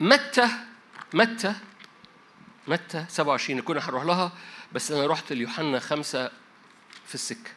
متى 0.00 0.48
متى 1.14 1.54
متى؟ 2.68 3.04
27 3.08 3.60
كنا 3.60 3.80
هنروح 3.80 4.04
لها 4.04 4.32
بس 4.72 4.92
أنا 4.92 5.06
رحت 5.06 5.32
ليوحنا 5.32 5.80
خمسة 5.80 6.30
في 7.06 7.14
السكة. 7.14 7.55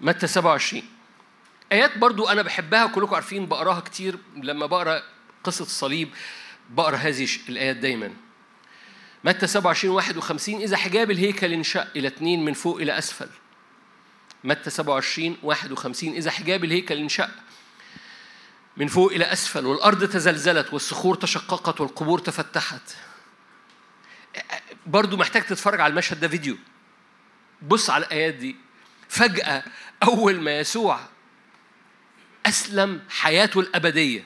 متى 0.00 0.26
27 0.26 0.82
آيات 1.72 1.98
برضو 1.98 2.28
أنا 2.28 2.42
بحبها 2.42 2.86
كلكم 2.86 3.14
عارفين 3.14 3.46
بقراها 3.46 3.80
كتير. 3.80 4.18
لما 4.36 4.66
بقرأ 4.66 5.02
قصة 5.44 5.62
الصليب 5.62 6.08
بقرأ 6.70 6.96
هذه 6.96 7.28
الآيات 7.48 7.76
دايما. 7.76 8.12
متى 9.24 9.46
27 9.46 9.94
51 9.94 10.60
إذا 10.60 10.76
حجاب 10.76 11.10
الهيكل 11.10 11.52
انشق 11.52 11.86
إلى 11.96 12.08
اثنين 12.08 12.44
من 12.44 12.52
فوق 12.52 12.80
إلى 12.80 12.98
أسفل. 12.98 13.28
متى 14.44 14.70
27 14.70 15.36
51 15.42 16.14
إذا 16.14 16.30
حجاب 16.30 16.64
الهيكل 16.64 16.98
انشق 16.98 17.30
من 18.76 18.86
فوق 18.86 19.12
إلى 19.12 19.32
أسفل 19.32 19.66
والأرض 19.66 20.08
تزلزلت 20.08 20.72
والصخور 20.72 21.14
تشققت 21.14 21.80
والقبور 21.80 22.18
تفتحت. 22.18 22.96
برضو 24.86 25.16
محتاج 25.16 25.42
تتفرج 25.42 25.80
على 25.80 25.90
المشهد 25.90 26.20
ده 26.20 26.28
فيديو. 26.28 26.56
بص 27.62 27.90
على 27.90 28.06
الآيات 28.06 28.34
دي. 28.34 28.56
فجأة 29.08 29.62
أول 30.02 30.40
ما 30.40 30.58
يسوع 30.58 31.00
أسلم 32.46 33.02
حياته 33.08 33.60
الأبدية. 33.60 34.24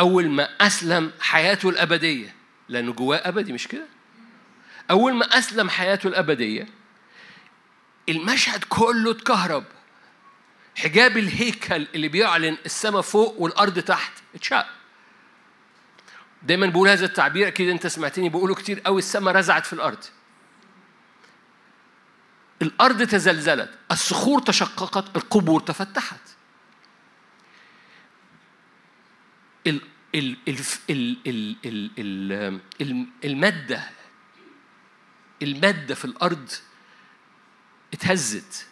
أول 0.00 0.30
ما 0.30 0.48
أسلم 0.60 1.12
حياته 1.20 1.68
الأبدية 1.68 2.34
لأنه 2.68 2.92
جواه 2.92 3.16
أبدي 3.28 3.52
مش 3.52 3.68
كده؟ 3.68 3.86
أول 4.90 5.14
ما 5.14 5.38
أسلم 5.38 5.70
حياته 5.70 6.06
الأبدية 6.06 6.68
المشهد 8.08 8.64
كله 8.68 9.10
اتكهرب. 9.10 9.64
حجاب 10.76 11.16
الهيكل 11.16 11.86
اللي 11.94 12.08
بيعلن 12.08 12.56
السماء 12.66 13.00
فوق 13.02 13.40
والأرض 13.40 13.78
تحت 13.78 14.12
اتشق. 14.34 14.66
دايما 16.42 16.66
بقول 16.66 16.88
هذا 16.88 17.04
التعبير 17.04 17.48
أكيد 17.48 17.68
أنت 17.68 17.86
سمعتني 17.86 18.28
بقوله 18.28 18.54
كتير 18.54 18.80
قوي 18.80 18.98
السماء 18.98 19.34
رزعت 19.34 19.66
في 19.66 19.72
الأرض. 19.72 20.04
الأرض 22.66 23.02
تزلزلت 23.02 23.70
الصخور 23.92 24.42
تشققت 24.42 25.16
القبور 25.16 25.60
تفتحت. 25.60 26.20
المادة 33.24 33.90
المادة 35.42 35.94
في 35.94 36.04
الأرض 36.04 36.50
اتهزت. 37.94 38.66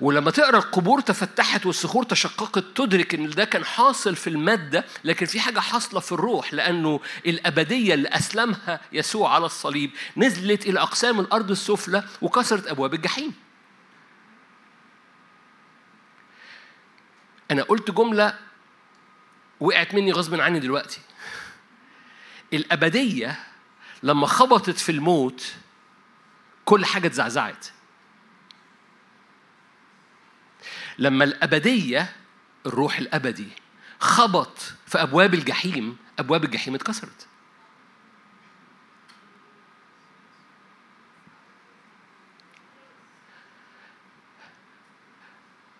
ولما 0.00 0.30
تقرا 0.30 0.58
القبور 0.58 1.00
تفتحت 1.00 1.66
والصخور 1.66 2.04
تشققت 2.04 2.64
تدرك 2.74 3.14
إن 3.14 3.30
ده 3.30 3.44
كان 3.44 3.64
حاصل 3.64 4.16
في 4.16 4.30
المادة 4.30 4.84
لكن 5.04 5.26
في 5.26 5.40
حاجة 5.40 5.60
حاصلة 5.60 6.00
في 6.00 6.12
الروح 6.12 6.54
لأنه 6.54 7.00
الأبدية 7.26 7.94
اللي 7.94 8.08
أسلمها 8.08 8.80
يسوع 8.92 9.34
على 9.34 9.46
الصليب 9.46 9.90
نزلت 10.16 10.66
إلى 10.66 10.80
أقسام 10.80 11.20
الأرض 11.20 11.50
السفلى 11.50 12.04
وكسرت 12.22 12.66
أبواب 12.66 12.94
الجحيم. 12.94 13.34
أنا 17.50 17.62
قلت 17.62 17.90
جملة 17.90 18.38
وقعت 19.60 19.94
مني 19.94 20.12
غصب 20.12 20.40
عني 20.40 20.60
دلوقتي. 20.60 21.00
الأبدية 22.52 23.38
لما 24.02 24.26
خبطت 24.26 24.78
في 24.78 24.92
الموت 24.92 25.54
كل 26.64 26.84
حاجة 26.84 27.06
اتزعزعت. 27.06 27.66
لما 31.00 31.24
الأبدية 31.24 32.12
الروح 32.66 32.98
الأبدي 32.98 33.48
خبط 34.00 34.58
في 34.86 35.02
أبواب 35.02 35.34
الجحيم 35.34 35.96
أبواب 36.18 36.44
الجحيم 36.44 36.74
اتكسرت. 36.74 37.26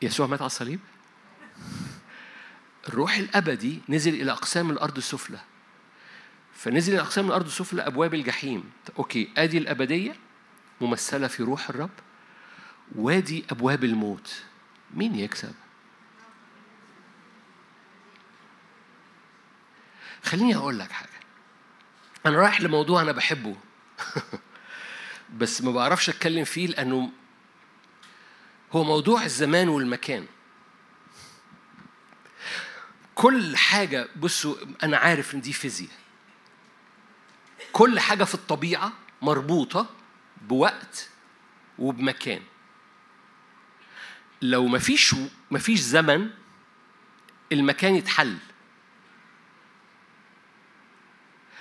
يسوع 0.03 0.27
مات 0.27 0.41
على 0.41 0.47
الصليب؟ 0.47 0.81
الروح 2.89 3.17
الأبدي 3.17 3.81
نزل 3.89 4.15
إلى 4.15 4.33
أقسام 4.33 4.71
الأرض 4.71 4.97
السفلى 4.97 5.41
فنزل 6.55 6.93
إلى 6.93 7.03
أقسام 7.03 7.27
الأرض 7.27 7.47
السفلى 7.47 7.83
أبواب 7.83 8.15
الجحيم. 8.15 8.71
أوكي 8.99 9.31
آدي 9.37 9.59
الأبدية 9.59 10.17
ممثلة 10.81 11.27
في 11.29 11.43
روح 11.43 11.69
الرب. 11.69 11.91
وادي 12.95 13.45
أبواب 13.51 13.85
الموت. 13.85 14.50
مين 14.95 15.15
يكسب؟ 15.15 15.55
خليني 20.25 20.57
أقول 20.57 20.79
لك 20.79 20.93
حاجة. 20.93 21.09
أنا 22.27 22.37
رايح 22.37 22.61
لموضوع 22.61 23.03
أنا 23.03 23.13
بحبه. 23.13 23.57
بس 25.39 25.63
ما 25.63 25.73
بعرفش 25.73 26.09
أتكلم 26.09 26.45
فيه 26.45 26.67
لأنه 26.67 27.13
هو 28.73 28.85
موضوع 28.85 29.25
الزمان 29.25 29.69
والمكان. 29.69 30.27
كل 33.15 33.57
حاجة 33.57 34.09
بصوا 34.17 34.57
أنا 34.83 34.97
عارف 34.97 35.35
إن 35.35 35.41
دي 35.41 35.53
فيزياء. 35.53 35.91
كل 37.73 38.01
حاجة 38.01 38.25
في 38.25 38.35
الطبيعة 38.35 38.93
مربوطة 39.23 39.87
بوقت 40.43 41.09
وبمكان. 41.79 42.43
لو 44.43 44.67
مفيش 44.67 45.15
مفيش 45.51 45.81
زمن 45.81 46.31
المكان 47.53 47.95
يتحل. 47.95 48.37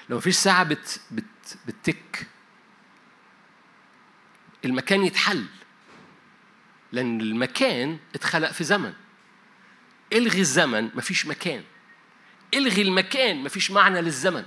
لو 0.09 0.17
مفيش 0.17 0.35
ساعة 0.35 0.63
بت 0.63 1.01
بت 1.11 1.57
بتك 1.67 2.27
المكان 4.65 5.03
يتحل. 5.03 5.45
لأن 6.91 7.21
المكان 7.21 7.99
اتخلق 8.15 8.51
في 8.51 8.63
زمن. 8.63 8.93
إلغي 10.13 10.39
الزمن 10.39 10.89
مفيش 10.95 11.25
مكان. 11.25 11.63
إلغي 12.53 12.81
المكان 12.81 13.43
مفيش 13.43 13.71
معنى 13.71 14.01
للزمن. 14.01 14.45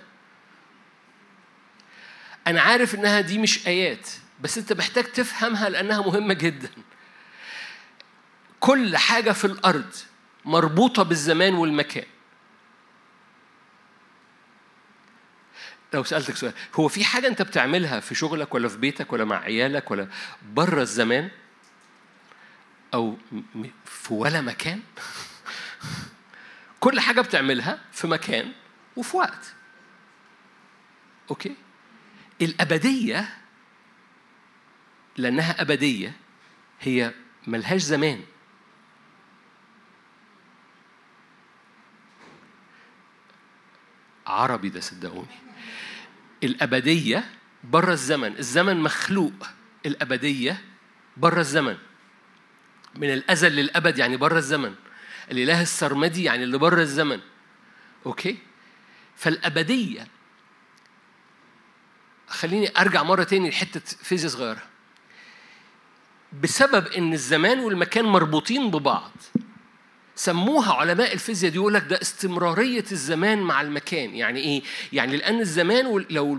أنا 2.47 2.61
عارف 2.61 2.95
إنها 2.95 3.21
دي 3.21 3.39
مش 3.39 3.67
آيات 3.67 4.09
بس 4.41 4.59
أنت 4.59 4.73
محتاج 4.73 5.05
تفهمها 5.05 5.69
لأنها 5.69 6.01
مهمة 6.07 6.35
جدا. 6.35 6.71
كل 8.63 8.97
حاجة 8.97 9.33
في 9.33 9.45
الأرض 9.45 9.95
مربوطة 10.45 11.03
بالزمان 11.03 11.55
والمكان. 11.55 12.05
لو 15.95 16.05
سألتك 16.05 16.37
سؤال 16.37 16.53
هو 16.75 16.89
في 16.89 17.05
حاجة 17.05 17.27
أنت 17.27 17.43
بتعملها 17.43 18.01
في 18.01 18.15
شغلك 18.15 18.55
ولا 18.55 18.69
في 18.69 18.77
بيتك 18.77 19.13
ولا 19.13 19.25
مع 19.25 19.37
عيالك 19.37 19.91
ولا 19.91 20.09
بره 20.43 20.83
الزمان؟ 20.83 21.31
أو 22.95 23.19
في 23.85 24.15
ولا 24.15 24.41
مكان؟ 24.41 24.81
كل 26.81 27.01
حاجة 27.01 27.21
بتعملها 27.21 27.79
في 27.93 28.07
مكان 28.07 28.53
وفي 28.97 29.17
وقت. 29.17 29.55
أوكي؟ 31.31 31.55
الأبدية 32.43 33.37
لأنها 35.17 35.63
أبدية 35.63 36.13
هي 36.81 37.15
ملهاش 37.47 37.83
زمان. 37.83 38.32
عربي 44.33 44.69
ده 44.69 44.81
صدقوني. 44.81 45.27
الأبدية 46.45 47.25
بره 47.65 47.93
الزمن 47.93 48.39
الزمن 48.39 48.81
مخلوق. 48.81 49.47
الأبدية 49.87 50.65
بره 51.17 51.41
الزمن. 51.41 51.77
من 52.97 53.13
الأزل 53.13 53.53
للأبد 53.53 53.99
يعني 53.99 54.17
بره 54.17 54.39
الزمن. 54.39 54.75
الإله 55.31 55.63
السرمدي 55.63 56.25
يعني 56.25 56.45
اللي 56.45 56.59
بره 56.59 56.81
الزمن. 56.81 57.21
أوكي؟ 58.07 58.39
فالأبدية 59.17 60.07
خليني 62.29 62.71
أرجع 62.79 63.03
مرة 63.03 63.23
تاني 63.23 63.51
لحتة 63.51 63.81
فيزياء 63.81 64.33
صغيرة. 64.33 64.63
بسبب 66.43 66.87
إن 66.87 67.13
الزمان 67.13 67.59
والمكان 67.59 68.05
مربوطين 68.05 68.71
ببعض 68.71 69.13
سموها 70.17 70.73
علماء 70.73 71.13
الفيزياء 71.13 71.53
دي 71.53 71.59
يقول 71.59 71.75
لك 71.75 71.85
ده 71.91 72.01
استمرارية 72.03 72.85
الزمان 72.93 73.39
مع 73.39 73.61
المكان. 73.61 74.15
يعني 74.15 74.41
إيه؟ 74.41 74.63
يعني 74.93 75.17
لأن 75.17 75.41
الزمان 75.41 76.05
لو 76.11 76.39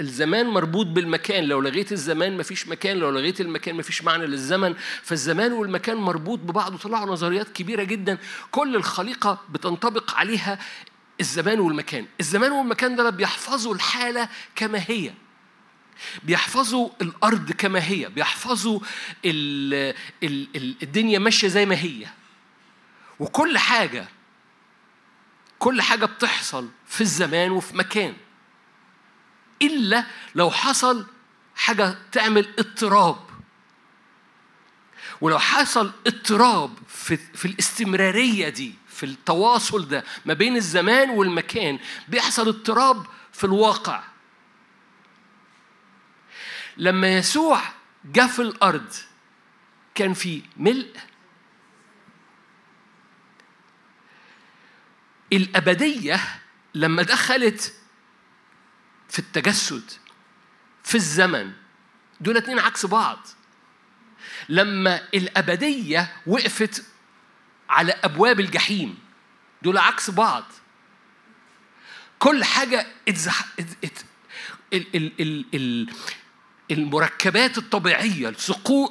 الزمان 0.00 0.46
مربوط 0.46 0.86
بالمكان 0.86 1.44
لو 1.44 1.60
لغيت 1.60 1.92
الزمان 1.92 2.36
مفيش 2.36 2.68
مكان 2.68 2.96
لو 2.96 3.10
لغيت 3.10 3.40
المكان 3.40 3.74
مفيش 3.74 4.04
معنى 4.04 4.26
للزمن. 4.26 4.74
فالزمان 5.02 5.52
والمكان 5.52 5.96
مربوط 5.96 6.38
ببعض 6.38 6.74
وطلعوا 6.74 7.06
نظريات 7.06 7.48
كبيرة 7.48 7.82
جدا. 7.82 8.18
كل 8.50 8.76
الخليقة 8.76 9.40
بتنطبق 9.50 10.14
عليها 10.14 10.58
الزمان 11.20 11.60
والمكان. 11.60 12.06
الزمان 12.20 12.52
والمكان 12.52 12.96
ده 12.96 13.10
بيحفظوا 13.10 13.74
الحالة 13.74 14.28
كما 14.56 14.84
هي. 14.88 15.12
بيحفظوا 16.22 16.88
الأرض 17.02 17.52
كما 17.52 17.88
هي. 17.88 18.08
بيحفظوا 18.08 18.80
الدنيا 20.82 21.18
ماشية 21.18 21.48
زي 21.48 21.66
ما 21.66 21.74
هي. 21.74 22.06
وكل 23.22 23.58
حاجة 23.58 24.08
كل 25.58 25.82
حاجة 25.82 26.06
بتحصل 26.06 26.68
في 26.86 27.00
الزمان 27.00 27.50
وفي 27.50 27.76
مكان. 27.76 28.16
إلا 29.62 30.04
لو 30.34 30.50
حصل 30.50 31.06
حاجة 31.56 31.98
تعمل 32.12 32.48
اضطراب. 32.58 33.16
ولو 35.20 35.38
حصل 35.38 35.92
اضطراب 36.06 36.78
في, 36.88 37.16
في 37.16 37.44
الاستمرارية 37.44 38.48
دي 38.48 38.74
في 38.88 39.06
التواصل 39.06 39.88
ده 39.88 40.04
ما 40.24 40.34
بين 40.34 40.56
الزمان 40.56 41.10
والمكان 41.10 41.78
بيحصل 42.08 42.48
اضطراب 42.48 43.06
في 43.32 43.44
الواقع. 43.44 44.02
لما 46.76 47.16
يسوع 47.16 47.60
جاء 48.04 48.26
في 48.26 48.42
الأرض 48.42 48.92
كان 49.94 50.14
في 50.14 50.42
ملء 50.56 50.96
الأبدية 55.32 56.20
لما 56.74 57.02
دخلت 57.02 57.74
في 59.08 59.18
التجسد 59.18 59.90
في 60.84 60.94
الزمن 60.94 61.52
دول 62.20 62.36
اتنين 62.36 62.58
عكس 62.58 62.86
بعض. 62.86 63.26
لما 64.48 65.08
الأبدية 65.14 66.16
وقفت 66.26 66.84
على 67.68 67.92
أبواب 67.92 68.40
الجحيم 68.40 68.98
دول 69.62 69.78
عكس 69.78 70.10
بعض. 70.10 70.44
كل 72.18 72.44
حاجة 72.44 72.86
اتزح... 73.08 73.46
ات... 73.84 73.98
ال... 74.72 74.96
ال... 74.96 75.12
ال... 75.20 75.44
ال... 75.54 75.92
المركبات 76.72 77.58
الطبيعية 77.58 78.34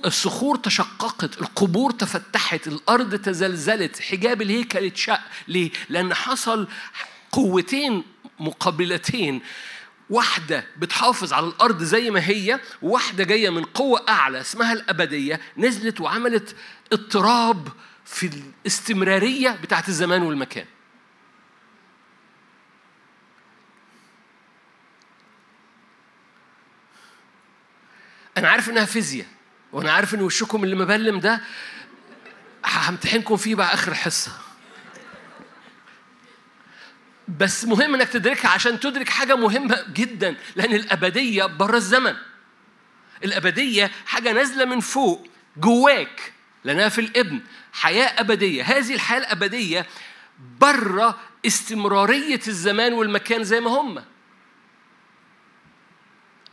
الصخور, 0.05 0.57
تشققت 0.57 1.41
القبور 1.41 1.91
تفتحت 1.91 2.67
الأرض 2.67 3.15
تزلزلت 3.15 3.99
حجاب 3.99 4.41
الهيكل 4.41 4.85
اتشق 4.85 5.19
ليه؟ 5.47 5.71
لأن 5.89 6.13
حصل 6.13 6.67
قوتين 7.31 8.03
مقابلتين 8.39 9.41
واحدة 10.09 10.65
بتحافظ 10.77 11.33
على 11.33 11.47
الأرض 11.47 11.83
زي 11.83 12.09
ما 12.11 12.27
هي 12.27 12.59
وواحدة 12.81 13.23
جاية 13.23 13.49
من 13.49 13.63
قوة 13.63 14.05
أعلى 14.09 14.41
اسمها 14.41 14.73
الأبدية 14.73 15.39
نزلت 15.57 16.01
وعملت 16.01 16.55
اضطراب 16.93 17.67
في 18.05 18.29
الاستمرارية 18.65 19.49
بتاعت 19.63 19.89
الزمان 19.89 20.21
والمكان 20.21 20.65
أنا 28.37 28.49
عارف 28.49 28.69
إنها 28.69 28.85
فيزياء 28.85 29.27
وأنا 29.71 29.91
عارف 29.91 30.13
إن 30.13 30.21
وشكم 30.21 30.63
اللي 30.63 30.75
مبلم 30.75 31.19
ده 31.19 31.41
همتحنكم 32.65 33.37
فيه 33.37 33.55
بقى 33.55 33.73
آخر 33.73 33.91
الحصة. 33.91 34.31
بس 37.27 37.65
مهم 37.65 37.93
إنك 37.95 38.07
تدركها 38.07 38.49
عشان 38.49 38.79
تدرك 38.79 39.09
حاجة 39.09 39.35
مهمة 39.35 39.85
جدا 39.93 40.35
لأن 40.55 40.73
الأبدية 40.75 41.45
بره 41.45 41.77
الزمن. 41.77 42.15
الأبدية 43.23 43.91
حاجة 44.05 44.31
نازلة 44.31 44.65
من 44.65 44.79
فوق 44.79 45.27
جواك 45.57 46.33
لأنها 46.63 46.89
في 46.89 47.01
الابن. 47.01 47.41
حياة 47.73 48.19
أبدية 48.21 48.63
هذه 48.63 48.93
الحياة 48.93 49.19
الأبدية 49.19 49.85
بره 50.59 51.19
استمرارية 51.45 52.39
الزمان 52.47 52.93
والمكان 52.93 53.43
زي 53.43 53.59
ما 53.59 53.69
هم. 53.71 53.97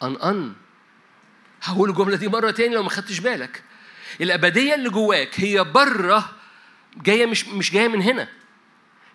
أن 0.02 0.16
أن 0.16 0.54
هقول 1.62 1.90
الجملة 1.90 2.16
دي 2.16 2.28
مرة 2.28 2.50
تاني 2.50 2.74
لو 2.74 2.82
ما 2.82 2.90
خدتش 2.90 3.18
بالك. 3.18 3.62
الأبدية 4.20 4.74
اللي 4.74 4.90
جواك 4.90 5.40
هي 5.40 5.64
برة 5.64 6.30
جاية 6.96 7.26
مش 7.26 7.46
مش 7.48 7.70
جاية 7.72 7.88
من 7.88 8.02
هنا. 8.02 8.28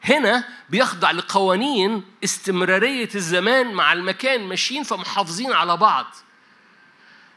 هنا 0.03 0.43
بيخضع 0.69 1.11
لقوانين 1.11 2.03
استمرارية 2.23 3.09
الزمان 3.15 3.73
مع 3.73 3.93
المكان 3.93 4.41
ماشيين 4.41 4.83
فمحافظين 4.83 5.51
على 5.51 5.77
بعض. 5.77 6.15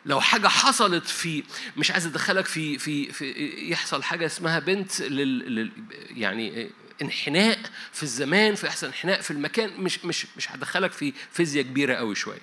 لو 0.06 0.20
حاجة 0.20 0.48
حصلت 0.48 1.06
في 1.06 1.42
مش 1.76 1.90
عايز 1.90 2.06
أدخلك 2.06 2.46
في 2.46 2.78
في 2.78 3.12
في 3.12 3.48
يحصل 3.70 4.02
حاجة 4.02 4.26
اسمها 4.26 4.58
بنت 4.58 5.00
لل, 5.00 5.54
لل 5.54 5.70
يعني 6.10 6.70
انحناء 7.02 7.58
في 7.92 8.02
الزمان 8.02 8.54
فيحصل 8.54 8.86
انحناء 8.86 9.20
في 9.20 9.30
المكان. 9.30 9.70
مش 9.80 10.04
مش 10.04 10.26
مش 10.36 10.52
هدخلك 10.52 10.92
في 10.92 11.12
فيزياء 11.32 11.64
كبيرة 11.64 11.94
قوي 11.94 12.14
شوية. 12.14 12.40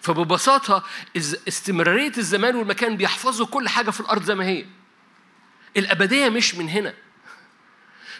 فببساطة 0.00 0.84
استمرارية 1.48 2.12
الزمان 2.18 2.54
والمكان 2.56 2.96
بيحفظوا 2.96 3.46
كل 3.46 3.68
حاجة 3.68 3.90
في 3.90 4.00
الأرض 4.00 4.22
زي 4.22 4.34
ما 4.34 4.44
هي 4.44 4.64
الأبدية 5.76 6.28
مش 6.28 6.54
من 6.54 6.68
هنا 6.68 6.94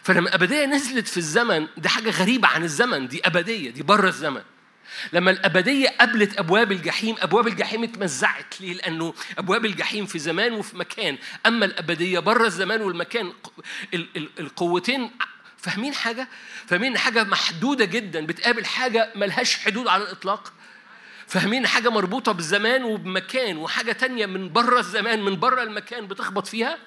فلما 0.02 0.28
الأبدية 0.28 0.64
نزلت 0.66 1.08
في 1.08 1.16
الزمن 1.16 1.66
دي 1.76 1.88
حاجة 1.88 2.10
غريبة 2.10 2.48
عن 2.48 2.64
الزمن 2.64 3.08
دي 3.08 3.20
أبدية 3.26 3.70
دي 3.70 3.82
بره 3.82 4.08
الزمن 4.08 4.42
لما 5.12 5.30
الأبدية 5.30 5.88
قابلت 5.88 6.38
أبواب 6.38 6.72
الجحيم 6.72 7.16
أبواب 7.18 7.46
الجحيم 7.46 7.82
اتمزعت 7.82 8.60
ليه؟ 8.60 8.72
لأنه 8.72 9.14
أبواب 9.38 9.64
الجحيم 9.64 10.06
في 10.06 10.18
زمان 10.18 10.52
وفي 10.52 10.76
مكان 10.76 11.18
أما 11.46 11.64
الأبدية 11.64 12.18
بره 12.18 12.46
الزمان 12.46 12.80
والمكان 12.82 13.32
القوتين 14.40 15.10
فاهمين 15.56 15.94
حاجة؟ 15.94 16.28
فاهمين 16.66 16.98
حاجة 16.98 17.24
محدودة 17.24 17.84
جدا 17.84 18.26
بتقابل 18.26 18.64
حاجة 18.66 19.12
ملهاش 19.14 19.56
حدود 19.58 19.88
على 19.88 20.02
الإطلاق؟ 20.02 20.52
فاهمين 21.30 21.66
حاجة 21.66 21.88
مربوطة 21.88 22.32
بالزمان 22.32 22.84
وبمكان 22.84 23.56
وحاجة 23.56 23.92
تانية 23.92 24.26
من 24.26 24.52
بره 24.52 24.78
الزمان 24.78 25.22
من 25.22 25.40
بره 25.40 25.62
المكان 25.62 26.06
بتخبط 26.06 26.46
فيها؟ 26.46 26.78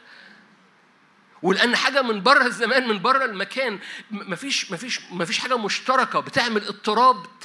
ولأن 1.42 1.76
حاجة 1.76 2.02
من 2.02 2.24
بره 2.24 2.46
الزمان 2.46 2.88
من 2.88 3.02
بره 3.02 3.26
المكان 3.26 3.80
مفيش 4.12 4.72
مفيش 4.72 5.02
مفيش 5.12 5.40
حاجة 5.40 5.58
مشتركة 5.58 6.20
بتعمل 6.20 6.68
اضطراب 6.68 7.40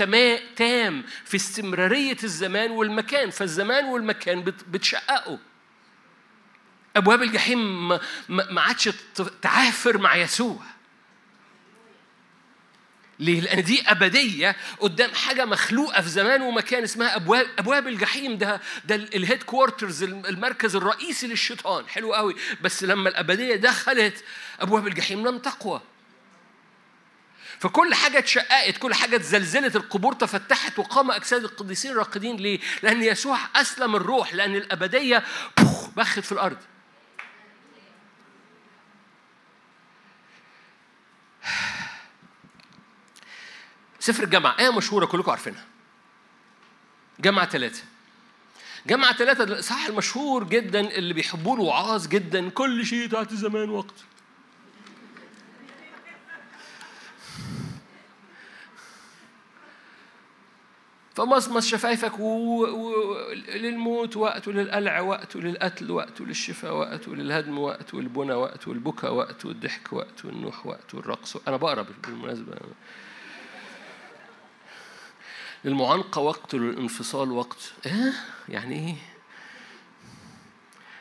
تام 0.57 1.05
في 1.25 1.37
استمرارية 1.37 2.17
الزمان 2.25 2.71
والمكان 2.71 3.31
فالزمان 3.31 3.85
والمكان 3.85 4.41
بتشققوا 4.69 5.39
أبواب 6.97 7.23
الجحيم 7.23 7.89
ما 8.29 8.61
عادش 8.61 8.91
تعافر 9.43 9.99
مع 9.99 10.17
يسوع. 10.17 10.63
ليه؟ 13.21 13.41
لأن 13.41 13.63
دي 13.65 13.83
أبدية 13.91 14.57
قدام 14.81 15.15
حاجة 15.15 15.45
مخلوقة 15.45 16.03
في 16.03 16.09
زمان 16.09 16.43
ومكان 16.43 16.83
اسمها 16.83 17.17
أبواب 17.17 17.47
أبواب 17.59 17.89
الجحيم. 17.89 18.39
ده 18.39 18.61
ده 18.85 18.95
ال 18.95 19.43
headquarters 19.43 20.03
المركز 20.03 20.77
الرئيسي 20.77 21.27
للشيطان. 21.27 21.89
حلو 21.89 22.15
قوي. 22.15 22.37
بس 22.61 22.85
لما 22.85 23.09
الأبدية 23.09 23.57
دخلت 23.57 24.25
أبواب 24.61 24.87
الجحيم 24.87 25.29
لم 25.29 25.39
تقوى. 25.39 25.81
فكل 27.59 27.95
حاجة 27.95 28.19
اتشققت 28.19 28.77
كل 28.77 28.95
حاجة 28.95 29.17
اتزلزلت 29.17 29.77
القبور 29.77 30.13
تفتحت 30.13 30.79
وقام 30.79 31.11
أجساد 31.11 31.45
القديسين 31.45 31.97
راقدين 31.97 32.37
ليه؟ 32.37 32.61
لأن 32.83 33.03
يسوع 33.03 33.39
أسلم 33.57 33.97
الروح 33.97 34.35
لأن 34.35 34.57
الأبدية 34.57 35.25
بخت 35.97 36.19
في 36.21 36.33
الأرض. 36.33 36.57
سفر 44.09 44.25
الجامعة 44.25 44.57
آية 44.59 44.71
مشهورة 44.73 45.07
كلكم 45.07 45.31
عارفينها. 45.31 45.65
جامعة 47.21 47.47
ثلاثة 47.49 47.83
جامعة 48.87 49.17
ثلاثة 49.17 49.61
صح 49.61 49.87
المشهور 49.87 50.45
جدا 50.45 50.81
اللي 50.81 51.15
بيحبوه 51.15 51.55
الوعاظ 51.55 52.07
جدا. 52.07 52.49
كل 52.49 52.87
شيء 52.87 53.09
تحت 53.09 53.35
زمان 53.35 53.71
وقت. 53.71 53.95
فمصمص 61.15 61.67
شفايفك 61.67 62.19
وللموت 62.19 64.17
وقت 64.17 64.49
وللقلع 64.49 65.01
وقت 65.01 65.37
وللقتل 65.37 65.91
وقت 65.91 66.21
وللشفاء 66.21 66.75
وقت 66.75 67.09
وللهدم 67.09 67.59
وقت 67.59 67.95
والبنى 67.95 68.33
وقت 68.33 68.69
والبكاء 68.69 69.13
وقت 69.13 69.45
والضحك 69.45 69.93
وقت 69.93 70.25
والنوح 70.25 70.67
وقت 70.67 70.95
والرقص 70.95 71.37
أنا 71.49 71.57
بقرأ 71.57 71.87
بالمناسبة. 72.07 72.55
للمعانقة 75.65 76.21
وقت 76.21 76.55
وللانفصال 76.55 77.31
وقت 77.33 77.73
إيه؟ 77.87 78.13
يعني 78.49 78.75
إيه؟ 78.89 78.97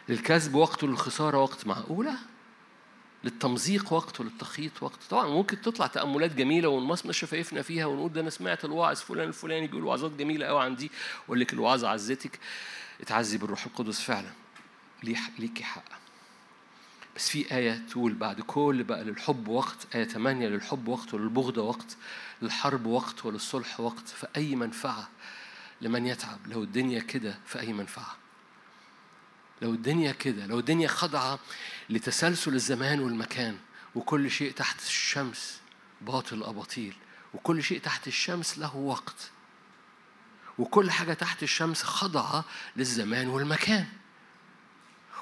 للكذب 0.09 0.55
وقت 0.55 0.83
وللخسارة 0.83 1.37
وقت 1.37 1.67
معقولة؟ 1.67 2.17
للتمزيق 3.23 3.93
وقت 3.93 4.19
وللتخيط 4.19 4.83
وقت 4.83 4.99
طبعا 5.09 5.27
ممكن 5.27 5.61
تطلع 5.61 5.87
تأملات 5.87 6.35
جميلة 6.35 6.69
ونمصمص 6.69 7.15
شفايفنا 7.15 7.61
فيها 7.61 7.85
ونقول 7.85 8.13
ده 8.13 8.21
أنا 8.21 8.29
سمعت 8.29 8.65
الواعظ 8.65 8.97
فلان 8.97 9.27
الفلاني 9.27 9.67
بيقول 9.67 9.83
وعظات 9.85 10.11
جميلة 10.11 10.45
قوي 10.45 10.63
عن 10.63 10.75
دي 10.75 10.91
وأقول 11.23 11.39
لك 11.39 11.53
الوعظة 11.53 11.89
عزتك 11.89 12.39
اتعزي 13.01 13.37
بالروح 13.37 13.65
القدس 13.65 14.01
فعلا 14.01 14.29
ليكي 15.39 15.63
حق 15.63 15.83
بس 17.17 17.29
في 17.29 17.55
آية 17.55 17.81
تقول 17.89 18.13
بعد 18.13 18.41
كل 18.41 18.83
بقى 18.83 19.03
للحب 19.03 19.47
وقت 19.47 19.95
آية 19.95 20.03
8 20.05 20.47
للحب 20.47 20.87
وقت 20.87 21.13
وللبغضة 21.13 21.61
وقت 21.61 21.97
للحرب 22.41 22.85
وقت 22.85 23.25
وللصلح 23.25 23.79
وقت 23.79 24.07
فأي 24.07 24.55
منفعة 24.55 25.09
لمن 25.81 26.05
يتعب؟ 26.05 26.39
لو 26.47 26.63
الدنيا 26.63 26.99
كده 26.99 27.39
فأي 27.45 27.73
منفعة؟ 27.73 28.15
لو 29.61 29.73
الدنيا 29.73 30.11
كده 30.11 30.45
لو 30.45 30.59
الدنيا 30.59 30.87
خاضعة 30.87 31.39
لتسلسل 31.89 32.53
الزمان 32.53 32.99
والمكان 32.99 33.57
وكل 33.95 34.31
شيء 34.31 34.51
تحت 34.51 34.79
الشمس 34.81 35.59
باطل 36.01 36.43
أباطيل 36.43 36.95
وكل 37.33 37.63
شيء 37.63 37.79
تحت 37.79 38.07
الشمس 38.07 38.57
له 38.57 38.75
وقت 38.75 39.31
وكل 40.59 40.91
حاجة 40.91 41.13
تحت 41.13 41.43
الشمس 41.43 41.83
خاضعة 41.83 42.45
للزمان 42.75 43.27
والمكان. 43.27 43.85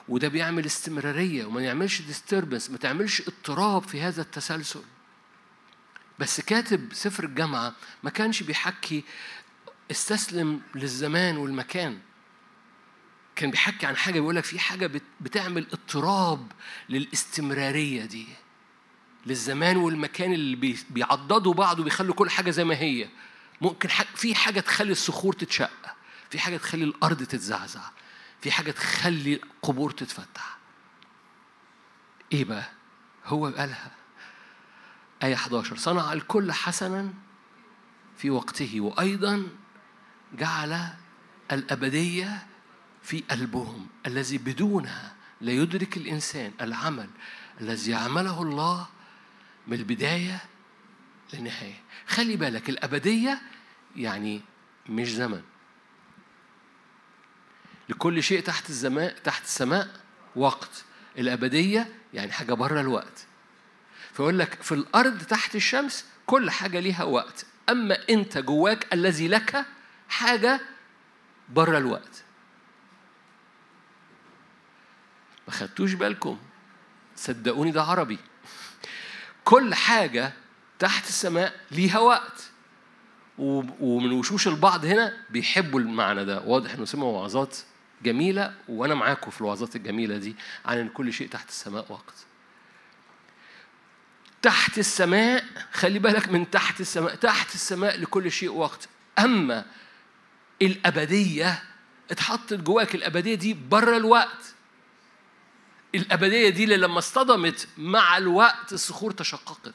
وده 0.10 0.28
بيعمل 0.28 0.66
استمرارية 0.66 1.45
وما 1.45 1.62
يعملش 1.62 2.01
ديستربنس 2.01 2.70
ما 2.70 2.78
تعملش 2.78 3.22
اضطراب 3.22 3.84
في 3.84 4.01
هذا 4.01 4.22
التسلسل. 4.22 4.82
بس 6.20 6.41
كاتب 6.41 6.89
سفر 6.93 7.24
الجامعة 7.24 7.74
ما 8.03 8.10
كانش 8.10 8.43
بيحكي 8.43 9.03
استسلم 9.91 10.62
للزمان 10.76 11.38
والمكان. 11.38 11.99
كان 13.36 13.51
بيحكي 13.51 13.86
عن 13.86 13.97
حاجة 13.97 14.14
بيقول 14.20 14.36
لك 14.36 14.43
في 14.43 14.60
حاجة 14.60 14.91
بتعمل 15.22 15.68
اضطراب 15.74 16.51
للاستمرارية 16.89 18.06
دي 18.06 18.28
للزمان 19.26 19.78
والمكان 19.78 20.34
اللي 20.34 20.76
بيعضدوا 20.89 21.53
بعض 21.53 21.80
وبيخلوا 21.80 22.16
كل 22.16 22.30
حاجة 22.30 22.51
زي 22.51 22.64
ما 22.64 22.76
هي. 22.76 23.08
ممكن 23.62 23.89
في 24.16 24.36
حاجة 24.36 24.60
تخلي 24.60 24.91
الصخور 24.91 25.34
تتشق 25.34 25.95
في 26.30 26.39
حاجة 26.39 26.58
تخلي 26.58 26.84
الأرض 26.84 27.24
تتزعزع 27.24 27.82
في 28.46 28.52
حاجة 28.52 28.72
تخلي 28.72 29.34
القبور 29.34 29.91
تتفتح. 29.91 30.58
إيه 32.34 32.46
بقى؟ 32.46 32.70
هو 33.26 33.46
قالها. 33.48 33.91
آية 35.24 35.34
11 35.34 35.78
صنع 35.78 36.14
الكل 36.14 36.52
حسنا 36.52 37.14
في 38.18 38.30
وقته 38.30 38.82
وأيضا 38.82 39.48
جعل 40.34 40.89
الأبدية 41.52 42.48
في 43.04 43.24
قلبهم 43.32 43.88
الذي 44.06 44.38
بدونها 44.38 45.16
لا 45.41 45.52
يدرك 45.52 45.98
الإنسان 45.98 46.52
العمل 46.62 47.10
الذي 47.62 47.91
يعمله 47.91 48.41
الله 48.41 48.88
من 49.68 49.78
البداية 49.78 50.41
للنهاية. 51.34 51.84
خلي 52.08 52.36
بالك 52.36 52.70
الأبدية 52.70 53.41
يعني 53.96 54.41
مش 54.89 55.14
زمن. 55.14 55.41
لكل 57.90 58.24
شيء 58.24 58.42
تحت 58.42 58.70
الزمان 58.70 59.14
تحت 59.24 59.44
السماء 59.44 59.88
وقت. 60.36 60.84
الأبدية 61.18 61.96
يعني 62.14 62.32
حاجة 62.32 62.54
بره 62.54 62.82
الوقت. 62.82 63.26
فيقول 64.14 64.40
لك 64.40 64.62
في 64.62 64.72
الأرض 64.72 65.22
تحت 65.24 65.56
الشمس 65.56 66.06
كل 66.26 66.52
حاجة 66.52 66.80
ليها 66.80 67.04
وقت. 67.04 67.46
أما 67.70 67.98
أنت 68.10 68.38
جواك 68.38 68.94
الذي 68.94 69.28
لك 69.28 69.66
حاجة 70.10 70.62
بره 71.50 71.78
الوقت. 71.78 72.24
ما 75.48 75.54
خدتوش 75.54 75.94
بالكم؟ 75.94 76.40
صدقوني 77.16 77.72
ده 77.72 77.84
عربي. 77.84 78.20
كل 79.44 79.74
حاجة 79.74 80.34
تحت 80.80 81.08
السماء 81.08 81.60
ليها 81.72 82.00
وقت. 82.00 82.52
ومن 83.38 84.12
وشوش 84.12 84.48
البعض 84.48 84.86
هنا 84.86 85.18
بيحبوا 85.30 85.80
المعنى 85.80 86.26
ده. 86.26 86.42
واضح 86.42 86.74
إنه 86.74 86.86
سمعوا 86.86 87.20
وعظات 87.20 87.58
جميلة 88.04 88.54
وأنا 88.68 88.96
معاكم 88.96 89.32
في 89.32 89.41
الوعظات 89.41 89.76
الجميلة 89.76 90.18
دي 90.18 90.36
عن 90.66 90.78
أن 90.78 90.89
كل 90.89 91.14
شيء 91.14 91.30
تحت 91.30 91.50
السماء 91.50 91.86
وقت. 91.89 92.14
تحت 94.41 94.78
السماء 94.78 95.46
خلي 95.74 96.00
بالك 96.00 96.28
من 96.30 96.52
تحت 96.52 96.82
السماء 96.82 97.16
تحت 97.16 97.56
السماء 97.56 98.00
لكل 98.00 98.32
شيء 98.32 98.52
وقت. 98.52 98.89
أما 99.20 99.66
الأبدية 100.62 101.64
اتحطت 102.12 102.54
جواك 102.54 102.96
الأبدية 102.96 103.36
دي 103.36 103.54
بره 103.54 103.98
الوقت. 103.98 104.54
الأبدية 105.96 106.50
دي 106.50 106.64
اللي 106.64 106.78
لما 106.78 107.00
اصطدمت 107.00 107.68
مع 107.78 108.18
الوقت 108.18 108.74
الصخور 108.74 109.12
تشققت. 109.12 109.74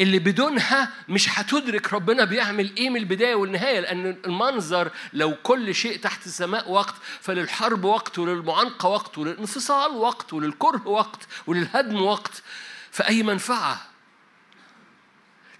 اللي 0.00 0.18
بدونها 0.18 0.90
مش 1.08 1.38
هتدرك 1.38 1.92
ربنا 1.92 2.24
بيعمل 2.24 2.76
إيه 2.76 2.90
من 2.90 2.96
البداية 2.96 3.34
والنهاية 3.34 3.80
لأن 3.80 4.16
المنظر 4.26 4.90
لو 5.12 5.34
كل 5.42 5.74
شيء 5.74 5.98
تحت 5.98 6.26
السماء 6.26 6.70
وقت 6.70 6.94
فللحرب 7.20 7.84
وقت 7.84 8.18
وللمعانقة 8.18 8.88
وقت 8.88 9.18
وللانفصال 9.18 9.90
وقت 9.92 10.32
وللكره 10.32 10.88
وقت 10.88 11.20
وللهدم 11.46 12.02
وقت. 12.02 12.42
فأي 12.90 13.22
منفعة؟ 13.22 13.82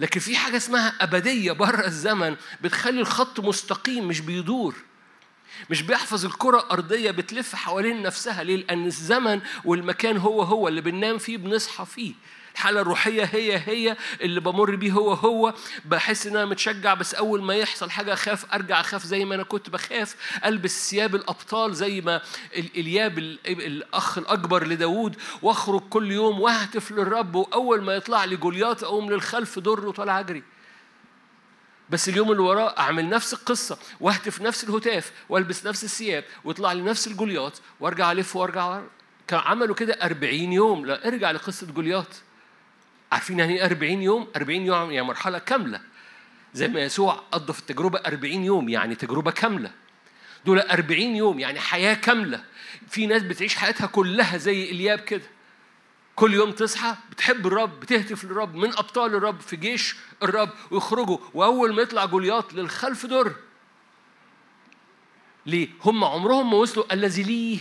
لكن 0.01 0.21
في 0.21 0.37
حاجة 0.37 0.57
اسمها 0.57 0.95
أبدية 1.01 1.53
بره 1.53 1.87
الزمن 1.87 2.37
بتخلي 2.61 3.01
الخط 3.01 3.41
مستقيم 3.41 4.09
مش 4.09 4.21
بيدور. 4.21 4.75
مش 5.71 5.83
بيحفظ 5.83 6.25
الكرة 6.25 6.59
الأرضية 6.59 7.11
بتلف 7.11 7.55
حوالين 7.55 8.03
نفسها. 8.03 8.45
ليه؟ 8.45 8.57
لأن 8.57 8.87
الزمن 8.87 9.41
والمكان 9.65 10.17
هو 10.17 10.43
هو 10.43 10.69
اللي 10.69 10.81
بننام 10.81 11.19
فيه 11.19 11.37
بنصحى 11.37 11.87
فيه. 11.87 12.15
الحالة 12.55 12.81
الروحية 12.81 13.25
هي 13.25 13.57
هي 13.57 13.97
اللي 14.21 14.41
بمر 14.41 14.77
بيه 14.77 14.93
هو 14.93 15.13
هو. 15.13 15.55
بحس 15.85 16.27
إن 16.27 16.37
أنا 16.37 16.45
متشجع 16.45 16.95
بس 16.95 17.15
أول 17.15 17.43
ما 17.43 17.55
يحصل 17.55 17.91
حاجة 17.91 18.13
أخاف 18.13 18.55
أرجع 18.55 18.81
أخاف 18.81 19.05
زي 19.05 19.25
ما 19.25 19.35
أنا 19.35 19.43
كنت 19.43 19.71
بخاف. 19.71 20.17
ألبس 20.45 20.91
ثياب 20.91 21.15
الأبطال 21.15 21.75
زي 21.75 22.01
ما 22.01 22.23
الياب 22.57 23.19
الأخ 23.47 24.19
الأكبر 24.19 24.67
لداود. 24.67 25.17
وأخرج 25.43 25.81
كل 25.91 26.13
يوم 26.13 26.41
وأهتف 26.41 26.93
للرب 26.93 27.35
وأول 27.35 27.83
ما 27.83 27.95
يطلع 27.95 28.25
لي 28.25 28.37
جوليات 28.37 28.83
أقوم 28.83 29.11
للخلف 29.11 29.59
در 29.59 29.87
وطالع 29.87 30.21
اجري 30.21 30.43
بس 31.91 32.09
اليوم 32.09 32.33
اللي 32.33 32.43
وراه 32.43 32.75
أعمل 32.79 33.09
نفس 33.09 33.33
القصة 33.33 33.79
وأهتف 34.01 34.41
نفس 34.41 34.65
الهتاف 34.65 35.13
وألبس 35.29 35.67
نفس 35.67 35.85
الثياب 35.85 36.25
ويطلع 36.45 36.73
لي 36.73 36.83
نفس 36.83 37.07
الجوليات 37.07 37.59
وأرجع 37.81 38.13
ألف 38.13 38.37
وأرجع 38.37 38.81
كان 39.29 39.41
عملوا 39.41 39.75
كده 39.75 39.99
40 40.03 40.35
يوم. 40.53 40.87
لا 40.87 41.09
ارجع 41.09 41.31
لقصة 41.31 41.67
جوليات 41.67 42.17
عارفين 43.13 43.39
يعني 43.39 43.55
إيه 43.55 43.65
40 43.65 44.03
يوم؟ 44.03 44.29
40 44.37 44.67
يوم 44.67 44.91
يعني 44.91 45.07
مرحلة 45.07 45.39
كاملة. 45.39 45.81
زي 46.55 46.69
ما 46.69 46.81
يسوع 46.81 47.13
قضى 47.33 47.53
في 47.53 47.59
التجربة 47.59 47.99
40 47.99 48.45
يوم 48.45 48.69
يعني 48.69 48.95
تجربة 48.95 49.31
كاملة. 49.31 49.71
دول 50.47 50.61
40 50.61 51.01
يوم 51.01 51.41
يعني 51.41 51.61
حياة 51.61 51.95
كاملة. 51.95 52.45
في 52.89 53.07
ناس 53.07 53.23
بتعيش 53.23 53.57
حياتها 53.57 53.87
كلها 53.87 54.37
زي 54.37 54.71
إلياب 54.71 54.99
كده. 54.99 55.23
كل 56.17 56.35
يوم 56.35 56.53
تصحى 56.53 56.97
بتحب 57.11 57.47
الرب 57.47 57.81
بتهتف 57.81 58.25
للرب 58.25 58.55
من 58.55 58.69
أبطال 58.69 59.15
الرب 59.15 59.41
في 59.41 59.57
جيش 59.57 59.97
الرب 60.23 60.51
ويخرجوا. 60.71 61.19
وأول 61.35 61.75
ما 61.75 61.83
يطلع 61.83 62.05
جولياط 62.05 62.55
للخلف 62.55 63.07
در 63.07 63.33
ليه؟ 65.47 65.69
هم 65.85 66.05
عمرهم 66.05 66.51
ما 66.51 66.57
وصلوا 66.57 66.95
الذي 66.95 67.23
ليه. 67.23 67.59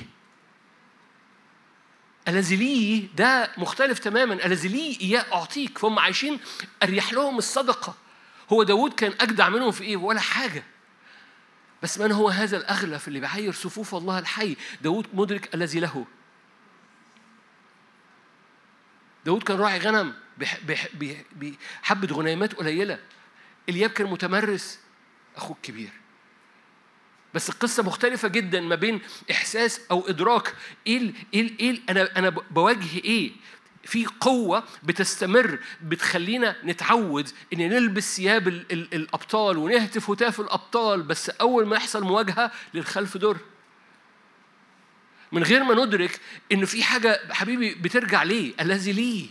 الذي 2.28 2.56
لي 2.56 3.08
ده 3.16 3.52
مختلف 3.58 4.00
تماما. 4.00 4.46
الذي 4.46 4.68
لي 4.68 4.98
إياه 5.02 5.26
أعطيك 5.34 5.78
فهم 5.78 6.00
عايشين 6.00 6.40
أريح 6.84 7.14
لهم 7.14 7.38
الصدقة. 7.38 7.96
هو 8.50 8.64
داود 8.64 8.94
كان 8.94 9.14
أجدع 9.20 9.50
منهم 9.50 9.72
في 9.72 9.84
إيه؟ 9.84 9.98
ولا 9.98 10.20
حاجة. 10.20 10.64
بس 11.84 12.00
من 12.00 12.12
هو 12.12 12.30
هذا 12.30 12.58
الأغلف 12.58 13.08
اللي 13.08 13.20
بيعير 13.20 13.54
صفوف 13.54 13.96
الله 13.96 14.20
الحي؟ 14.20 14.58
داود 14.82 15.08
مدرك 15.14 15.56
الذي 15.56 15.80
له. 15.80 16.06
داود 19.26 19.44
كان 19.44 19.58
راعي 19.58 19.80
غنم 19.80 20.14
بحبة 20.38 22.08
غنيمات 22.12 22.54
قليلة. 22.54 23.00
إلياب 23.70 23.90
كان 23.90 24.08
متمرس. 24.08 24.80
أخوه 25.36 25.56
الكبير 25.56 26.01
بس 27.34 27.50
القصة 27.50 27.84
مختلفة 27.84 28.28
جدا 28.28 28.62
ما 28.62 28.76
بين 28.76 29.02
إحساس 29.32 29.82
أو 29.92 30.08
إدراك. 30.08 30.56
إيه 30.88 31.14
إيه, 31.34 31.60
إيه 31.60 31.80
أنا 31.90 32.18
أنا 32.18 32.30
بواجه 32.30 32.98
إيه؟ 32.98 33.32
في 33.84 34.06
قوة 34.06 34.64
بتستمر 34.84 35.60
بتخلينا 35.82 36.56
نتعود 36.64 37.30
إن 37.54 37.60
نلبس 37.60 38.16
ثياب 38.16 38.48
الأبطال 38.72 39.58
ونهتف 39.58 40.10
هتاف 40.10 40.40
الأبطال 40.40 41.04
بس 41.04 41.30
أول 41.30 41.66
ما 41.68 41.76
يحصل 41.76 42.04
مواجهة 42.04 42.52
للخلف 42.74 43.18
دور. 43.18 43.38
من 45.32 45.44
غير 45.44 45.64
ما 45.64 45.86
ندرك 45.86 46.20
إن 46.52 46.66
في 46.66 46.84
حاجة 46.84 47.34
حبيبي 47.34 47.74
بترجع 47.74 48.24
ليه؟ 48.24 48.54
الذي 48.60 48.92
ليه؟ 48.92 49.28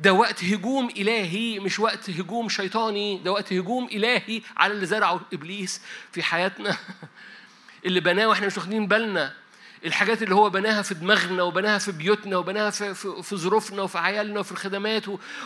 ده 0.00 0.12
وقت 0.12 0.44
هجوم 0.44 0.88
إلهي 0.88 1.58
مش 1.58 1.80
وقت 1.80 2.10
هجوم 2.10 2.48
شيطاني 2.48 3.18
ده 3.18 3.32
وقت 3.32 3.52
هجوم 3.52 3.84
إلهي 3.84 4.42
على 4.56 4.72
اللي 4.72 4.86
زرعه 4.86 5.20
إبليس 5.32 5.80
في 6.12 6.22
حياتنا. 6.22 6.76
اللي 7.86 8.00
بناه 8.00 8.26
وإحنا 8.26 8.46
مش 8.46 8.56
واخدين 8.56 8.86
بالنا. 8.86 9.32
الحاجات 9.84 10.22
اللي 10.22 10.34
هو 10.34 10.50
بناها 10.50 10.82
في 10.82 10.94
دماغنا 10.94 11.42
وبناها 11.42 11.78
في 11.78 11.92
بيوتنا 11.92 12.36
وبناها 12.36 12.70
في, 12.70 12.94
في, 12.94 13.22
في 13.22 13.36
ظروفنا 13.36 13.82
وفي 13.82 13.98
عيالنا 13.98 14.40
وفي 14.40 14.52
الخدمات 14.52 15.04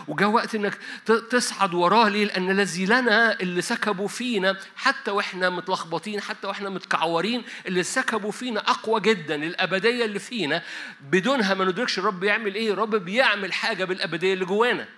وجاء 0.08 0.28
وقت 0.28 0.54
إنك 0.54 0.78
تصعد 1.30 1.74
وراه 1.74 2.08
ليه؟ 2.08 2.24
لأن 2.24 2.50
الذي 2.50 2.86
لنا 2.86 3.40
اللي 3.40 3.62
سكبوا 3.62 4.08
فينا 4.08 4.56
حتى 4.76 5.10
وإحنا 5.10 5.50
متلخبطين 5.50 6.20
حتى 6.20 6.46
وإحنا 6.46 6.70
متكعورين 6.70 7.44
اللي 7.66 7.82
سكبوا 7.82 8.32
فينا 8.32 8.70
أقوى 8.70 9.00
جدا 9.00 9.34
الأبدية 9.34 10.04
اللي 10.04 10.18
فينا 10.18 10.62
بدونها 11.00 11.54
ما 11.54 11.64
ندركش 11.64 11.98
الرب 11.98 12.24
يعمل 12.24 12.54
إيه؟ 12.54 12.72
الرب 12.72 12.94
بيعمل 12.94 13.52
حاجة 13.52 13.84
بالأبدية 13.84 14.34
اللي 14.34 14.44
جوانا. 14.44 14.88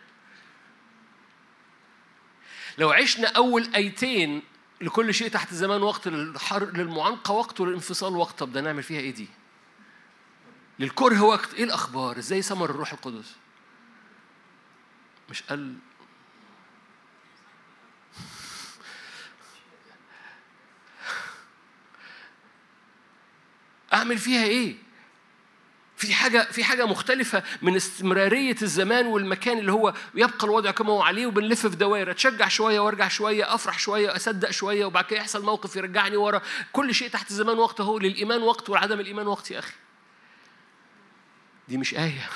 لو 2.79 2.91
عشنا 2.91 3.29
أول 3.29 3.69
أيتين 3.75 4.43
لكل 4.81 5.15
شيء 5.15 5.29
تحت 5.29 5.53
الزمان 5.53 5.83
وقت 5.83 6.09
للحر 6.09 6.65
للمعانقة 6.65 7.33
وقت 7.33 7.61
وللانفصال 7.61 8.17
وقت 8.17 8.39
طب 8.39 8.53
ده 8.53 8.61
نعمل 8.61 8.83
فيها 8.83 9.01
إيه 9.01 9.15
دي؟ 9.15 9.29
للكره 10.79 11.23
وقت 11.23 11.55
إيه 11.55 11.65
الأخبار؟ 11.65 12.19
إزاي 12.19 12.43
ثمر 12.43 12.71
الروح 12.71 12.93
القدس؟ 12.93 13.37
مش 15.31 15.43
قال 15.43 15.75
أعمل 23.93 24.19
فيها 24.19 24.45
إيه؟ 24.45 24.86
في 25.97 26.15
حاجة 26.15 26.49
في 26.53 26.65
حاجة 26.65 26.87
مختلفة 26.87 27.43
من 27.63 27.77
استمرارية 27.77 28.57
الزمان 28.63 29.07
والمكان 29.07 29.59
اللي 29.59 29.73
هو 29.73 29.95
يبقى 30.15 30.45
الوضع 30.47 30.71
كما 30.71 30.93
هو 30.93 31.03
عليه 31.03 31.27
وبنلف 31.27 31.67
في 31.67 31.77
دوائر 31.77 32.11
أتشجع 32.11 32.49
شوية 32.49 32.81
وأرجع 32.81 33.09
شوية 33.09 33.55
أفرح 33.55 33.79
شوية 33.79 34.17
أصدق 34.17 34.51
شوية 34.51 34.85
وبعد 34.85 35.05
كده 35.05 35.19
يحصل 35.21 35.45
موقف 35.45 35.77
يرجعني 35.77 36.17
ورا. 36.17 36.43
كل 36.73 36.95
شيء 36.95 37.09
تحت 37.09 37.31
الزمان 37.31 37.59
وقت 37.59 37.81
هو 37.81 37.99
للإيمان 37.99 38.43
وقت 38.43 38.71
وعدم 38.71 39.01
الإيمان 39.01 39.27
وقت 39.27 39.51
يا 39.51 39.59
أخي. 39.59 39.73
دي 41.69 41.77
مش 41.77 41.95
آية. 41.95 42.29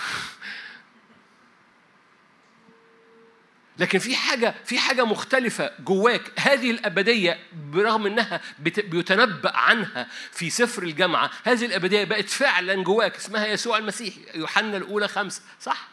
لكن 3.81 3.99
في 3.99 4.17
حاجة 4.17 4.55
في 4.65 4.79
حاجة 4.79 5.05
مختلفة 5.05 5.71
جواك 5.79 6.33
هذه 6.39 6.71
الأبدية 6.71 7.39
برغم 7.73 8.07
إنها 8.07 8.41
بيتنبأ 8.59 9.57
عنها 9.57 10.07
في 10.33 10.51
سفر 10.51 10.83
الجامعة 10.83 11.31
هذه 11.45 11.67
الأبدية 11.67 12.05
بقت 12.05 12.29
فعلا 12.29 12.75
جواك 12.83 13.17
اسمها 13.17 13.47
يسوع 13.47 13.79
المسيح 13.79 14.15
يوحنا 14.35 14.77
الأولى 14.77 15.09
خمسة 15.09 15.43
صح؟ 15.61 15.89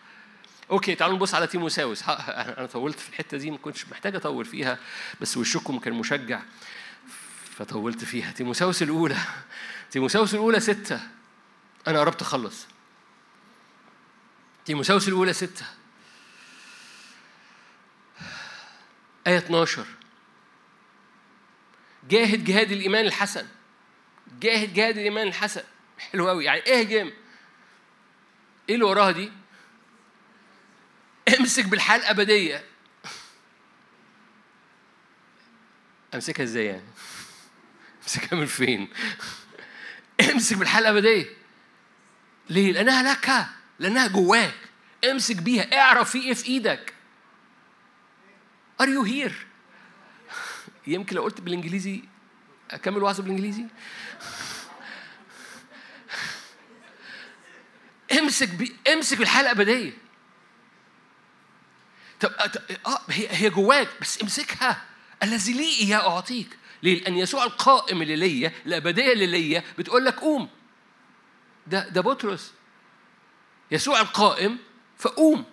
أوكي 0.72 0.96
تعالوا 0.96 1.16
نبص 1.16 1.34
على 1.34 1.48
تيموساوس. 1.48 2.04
أنا 2.10 2.70
طولت 2.74 3.00
في 3.00 3.10
الحتة 3.10 3.38
دي 3.38 3.52
ما 3.52 3.58
كنتش 3.58 3.86
محتاج 3.88 4.16
أطول 4.16 4.46
فيها 4.46 4.78
بس 5.22 5.38
وشكم 5.38 5.80
كان 5.80 5.94
مشجع 5.94 6.42
فطولت 7.58 8.04
فيها. 8.04 8.32
تيموساوس 8.32 8.84
الأولى 8.84 9.18
تيموساوس 9.92 10.34
الأولى 10.34 10.60
ستة. 10.60 11.00
أنا 11.88 12.00
قربت 12.00 12.22
أخلص. 12.22 12.68
تيموساوس 14.66 15.08
الأولى 15.08 15.34
ستة. 15.34 15.66
آية 19.28 19.38
12 19.38 19.86
جاهد 22.10 22.44
جهاد 22.44 22.72
الإيمان 22.72 23.06
الحسن. 23.06 23.48
جاهد 24.42 24.74
جهاد 24.74 24.98
الإيمان 24.98 25.28
الحسن. 25.28 25.64
حلو 26.00 26.28
قوي 26.30 26.46
يعني 26.46 26.62
اهجم 26.74 27.12
إيه 28.70 28.76
اللي 28.76 28.86
وراها 28.86 29.12
دي؟ 29.12 29.32
امسك 31.40 31.66
بالحياة 31.66 31.98
الأبدية 31.98 32.64
أمسكها 36.14 36.44
إزاي 36.44 36.66
يعني؟ 36.66 36.84
أمسكها 38.04 38.38
من 38.38 38.46
فين؟ 38.46 38.90
امسك 40.32 40.58
بالحياة 40.58 40.82
الأبدية 40.82 41.26
ليه؟ 42.50 42.72
لأنها 42.72 43.14
لك. 43.14 43.46
لأنها 43.80 44.08
جواك. 44.08 44.56
امسك 45.12 45.36
بيها. 45.36 45.80
اعرف 45.80 46.12
في 46.12 46.22
إيه 46.22 46.34
في 46.34 46.48
إيدك. 46.48 46.94
Are 48.82 48.88
you 48.88 49.04
here؟ 49.04 49.34
يمكن 50.88 51.16
لو 51.16 51.24
قلت 51.24 51.42
بالإنجليزي 51.42 52.04
أكمل 52.72 53.04
وعظة 53.04 53.24
بالإنجليزي؟ 53.24 53.66
امسك 58.20 58.50
بي 58.50 58.76
امسك 58.94 59.18
بالحياة 59.18 59.42
الأبدية. 59.42 59.94
طب 62.20 62.32
آه 62.86 63.02
هي 63.10 63.28
هي 63.30 63.50
جواك 63.50 63.90
بس 64.02 64.22
امسكها 64.22 64.86
الذي 65.24 65.54
لي 65.54 65.80
إياه 65.80 66.10
أعطيك. 66.10 66.58
ليه؟ 66.84 67.02
لأن 67.02 67.18
يسوع 67.18 67.44
القائم 67.44 68.02
اللي 68.02 68.16
ليا 68.16 68.52
الأبدية 68.66 69.14
اللي 69.14 69.28
ليا 69.28 69.64
بتقول 69.78 70.06
لك 70.06 70.16
قوم. 70.16 70.50
ده 71.68 71.90
ده 71.90 72.02
بطرس. 72.02 72.54
يسوع 73.72 74.02
القائم 74.02 74.58
فقوم. 74.98 75.46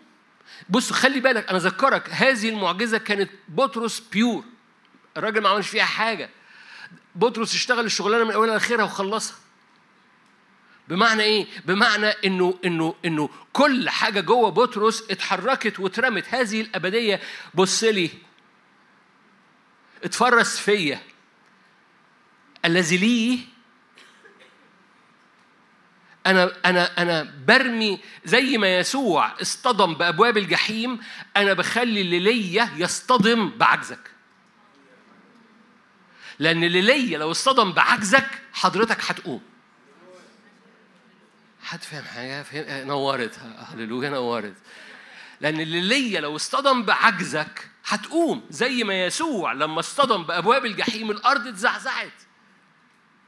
بص 0.68 0.92
خلي 0.92 1.20
بالك 1.20 1.48
أنا 1.48 1.58
اذكرك 1.58 2.10
هذه 2.10 2.48
المعجزة 2.48 2.98
كانت 2.98 3.30
بطرس 3.48 4.00
بيور 4.00 4.44
الراجل 5.16 5.40
ما 5.40 5.48
عملش 5.48 5.68
فيها 5.68 5.84
حاجة. 5.84 6.30
بطرس 7.14 7.54
اشتغل 7.54 7.84
الشغلانة 7.84 8.24
من 8.24 8.30
أولها 8.30 8.52
لآخرها 8.52 8.84
وخلصها. 8.84 9.36
بمعنى 10.88 11.22
إيه؟ 11.22 11.46
بمعنى 11.64 12.06
إنه 12.06 12.58
إنه 12.64 12.94
إنه 13.04 13.28
كل 13.52 13.90
حاجة 13.90 14.20
جوه 14.20 14.50
بطرس 14.50 15.04
اتحركت 15.10 15.80
واترمت. 15.80 16.24
هذه 16.28 16.60
الأبدية 16.60 17.20
بص 17.54 17.84
لي 17.84 18.10
اتفرس 20.04 20.58
فيا. 20.58 21.00
الذي 22.64 22.96
لي 22.96 23.53
أنا 26.26 26.52
أنا 26.64 27.02
أنا 27.02 27.34
برمي 27.46 28.00
زي 28.24 28.58
ما 28.58 28.78
يسوع 28.78 29.40
اصطدم 29.42 29.94
بأبواب 29.94 30.38
الجحيم 30.38 31.00
أنا 31.36 31.52
بخلي 31.52 32.00
اللي 32.00 32.18
ليا 32.18 32.70
يصطدم 32.76 33.50
بعجزك. 33.50 34.10
لأن 36.38 36.64
اللي 36.64 36.80
ليا 36.80 37.18
لو 37.18 37.30
اصطدم 37.30 37.72
بعجزك 37.72 38.28
حضرتك 38.52 38.98
هتقوم. 39.10 39.42
حد 41.62 41.82
فاهم 41.82 42.04
حاجة؟ 42.04 42.42
فهم؟ 42.42 42.88
نورت 42.88 43.38
هللويا 43.58 44.10
نورت. 44.10 44.54
لأن 45.40 45.60
اللي 45.60 45.80
ليا 45.80 46.20
لو 46.20 46.36
اصطدم 46.36 46.82
بعجزك 46.82 47.70
هتقوم 47.86 48.46
زي 48.50 48.84
ما 48.84 49.04
يسوع 49.04 49.52
لما 49.52 49.80
اصطدم 49.80 50.24
بأبواب 50.24 50.66
الجحيم 50.66 51.10
الأرض 51.10 51.46
اتزعزعت. 51.46 52.23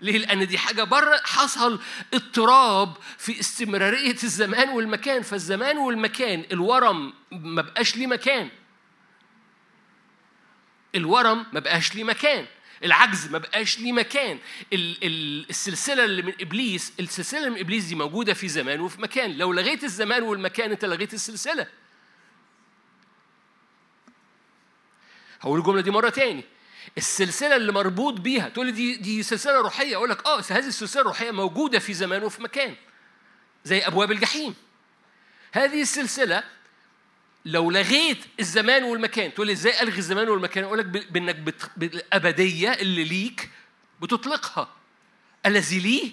ليه؟ 0.00 0.18
لأن 0.18 0.46
دي 0.46 0.58
حاجة 0.58 0.82
بره 0.84 1.20
حصل 1.24 1.80
اضطراب 2.14 2.96
في 3.18 3.40
استمرارية 3.40 4.16
الزمان 4.24 4.68
والمكان، 4.68 5.22
فالزمان 5.22 5.78
والمكان 5.78 6.44
الورم 6.52 7.12
ما 7.32 7.62
بقاش 7.62 7.96
ليه 7.96 8.06
مكان. 8.06 8.48
الورم 10.94 11.46
ما 11.52 11.60
بقاش 11.60 11.94
ليه 11.94 12.04
مكان. 12.04 12.46
العجز 12.84 13.30
ما 13.30 13.38
بقاش 13.38 13.78
ليه 13.78 13.92
مكان 13.92 14.38
السلسلة 14.72 16.04
اللي 16.04 16.22
من 16.22 16.32
إبليس 16.40 16.92
السلسلة 17.00 17.40
اللي 17.40 17.50
من 17.50 17.58
إبليس 17.60 17.84
دي 17.84 17.94
موجودة 17.94 18.34
في 18.34 18.48
زمان 18.48 18.80
وفي 18.80 19.02
مكان 19.02 19.36
لو 19.38 19.52
لغيت 19.52 19.84
الزمان 19.84 20.22
والمكان 20.22 20.70
أنت 20.70 20.84
لغيت 20.84 21.14
السلسلة 21.14 21.66
هقول 25.40 25.58
الجملة 25.58 25.80
دي 25.80 25.90
مرة 25.90 26.08
تاني 26.08 26.44
السلسلة 26.98 27.56
اللي 27.56 27.72
مربوط 27.72 28.20
بيها. 28.20 28.48
تقول 28.48 28.66
لي 28.66 28.72
دي 28.72 28.96
دي 28.96 29.22
سلسلة 29.22 29.60
روحية. 29.60 29.96
أقول 29.96 30.10
لك 30.10 30.26
أه 30.26 30.40
هذه 30.50 30.66
السلسلة 30.66 31.02
الروحية 31.02 31.30
موجودة 31.30 31.78
في 31.78 31.94
زمان 31.94 32.22
وفي 32.22 32.42
مكان 32.42 32.74
زي 33.64 33.78
أبواب 33.78 34.12
الجحيم. 34.12 34.54
هذه 35.52 35.82
السلسلة 35.82 36.42
لو 37.44 37.70
لغيت 37.70 38.18
الزمان 38.40 38.84
والمكان 38.84 39.34
تقول 39.34 39.46
لي 39.46 39.52
إزاي 39.52 39.82
ألغي 39.82 39.98
الزمان 39.98 40.28
والمكان؟ 40.28 40.64
أقول 40.64 40.78
لك 40.78 40.84
بإنك 40.84 41.36
بت... 41.36 41.70
بالأبدية 41.76 42.72
اللي 42.72 43.04
ليك 43.04 43.50
بتطلقها. 44.02 44.68
الذي 45.46 45.80
لي 45.80 46.12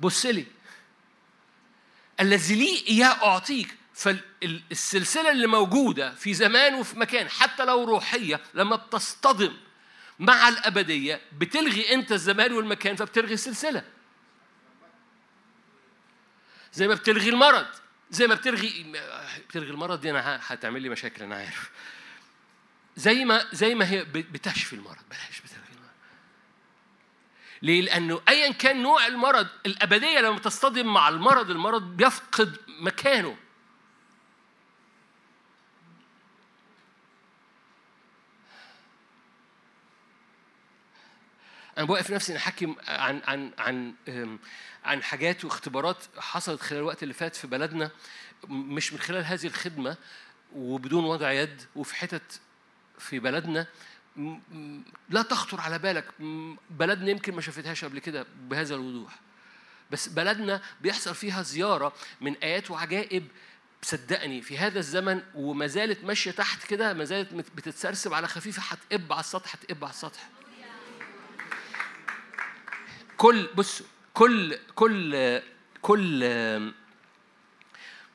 بص 0.00 0.26
لي. 0.26 0.46
الذي 2.20 2.54
لي 2.54 2.84
إياه 2.88 3.24
أعطيك. 3.26 3.76
فالسلسلة 4.00 5.30
اللي 5.30 5.46
موجودة 5.46 6.14
في 6.14 6.34
زمان 6.34 6.74
وفي 6.74 6.98
مكان 6.98 7.28
حتى 7.28 7.64
لو 7.64 7.84
روحية 7.84 8.40
لما 8.54 8.76
بتصطدم 8.76 9.56
مع 10.18 10.48
الأبدية 10.48 11.20
بتلغي 11.38 11.94
أنت 11.94 12.12
الزمان 12.12 12.52
والمكان 12.52 12.96
فبتلغي 12.96 13.34
السلسلة. 13.34 13.84
زي 16.72 16.88
ما 16.88 16.94
بتلغي 16.94 17.28
المرض 17.28 17.66
زي 18.10 18.26
ما 18.26 18.34
بتلغي 18.34 18.92
بتلغي 19.48 19.70
المرض 19.70 20.00
دي 20.00 20.10
أنا 20.10 20.40
هتعمل 20.46 20.82
لي 20.82 20.88
مشاكل 20.88 21.22
أنا 21.22 21.34
عارف. 21.36 21.70
زي 22.96 23.24
ما 23.24 23.46
زي 23.52 23.74
ما 23.74 23.90
هي 23.90 24.04
بتشفي 24.04 24.72
المرض. 24.72 25.02
بلاش 25.10 25.40
بتلغي 25.40 25.68
المرض. 25.72 25.90
ليه؟ 27.62 27.82
لأنه 27.82 28.20
أيا 28.28 28.52
كان 28.52 28.82
نوع 28.82 29.06
المرض 29.06 29.46
الأبدية 29.66 30.20
لما 30.20 30.38
تصطدم 30.38 30.86
مع 30.86 31.08
المرض 31.08 31.50
المرض 31.50 31.82
بيفقد 31.96 32.56
مكانه. 32.68 33.36
أنا 41.80 41.86
بوقف 41.86 42.10
نفسي 42.10 42.36
أحكي 42.36 42.74
عن 42.88 43.22
عن 43.24 43.52
عن 43.58 43.94
عن 44.84 45.02
حاجات 45.02 45.44
واختبارات 45.44 45.96
حصلت 46.18 46.60
خلال 46.60 46.80
الوقت 46.80 47.02
اللي 47.02 47.14
فات 47.14 47.36
في 47.36 47.46
بلدنا 47.46 47.90
مش 48.48 48.92
من 48.92 48.98
خلال 48.98 49.24
هذه 49.24 49.46
الخدمة 49.46 49.96
وبدون 50.54 51.04
وضع 51.04 51.32
يد 51.32 51.62
وفي 51.76 51.94
حتت 51.94 52.40
في 52.98 53.18
بلدنا 53.18 53.66
لا 55.10 55.22
تخطر 55.22 55.60
على 55.60 55.78
بالك. 55.78 56.04
بلدنا 56.70 57.10
يمكن 57.10 57.34
ما 57.34 57.40
شافتهاش 57.40 57.84
قبل 57.84 57.98
كده 57.98 58.26
بهذا 58.48 58.74
الوضوح. 58.74 59.18
بس 59.90 60.08
بلدنا 60.08 60.62
بيحصل 60.80 61.14
فيها 61.14 61.42
زيارة 61.42 61.92
من 62.20 62.36
آيات 62.36 62.70
وعجائب 62.70 63.28
صدقني 63.82 64.42
في 64.42 64.58
هذا 64.58 64.78
الزمن 64.78 65.22
وما 65.34 65.66
زالت 65.66 66.04
ماشية 66.04 66.30
تحت 66.30 66.64
كده 66.66 66.92
ما 66.92 67.04
زالت 67.04 67.34
بتتسرسب 67.34 68.14
على 68.14 68.28
خفيفة 68.28 68.62
هتقب 68.62 69.12
على 69.12 69.20
السطح 69.20 69.54
هتقب 69.54 69.84
على 69.84 69.92
السطح. 69.92 70.28
كل 73.20 73.48
بص 73.54 73.82
كل 74.14 74.58
كل 74.74 75.40
كل 75.82 76.72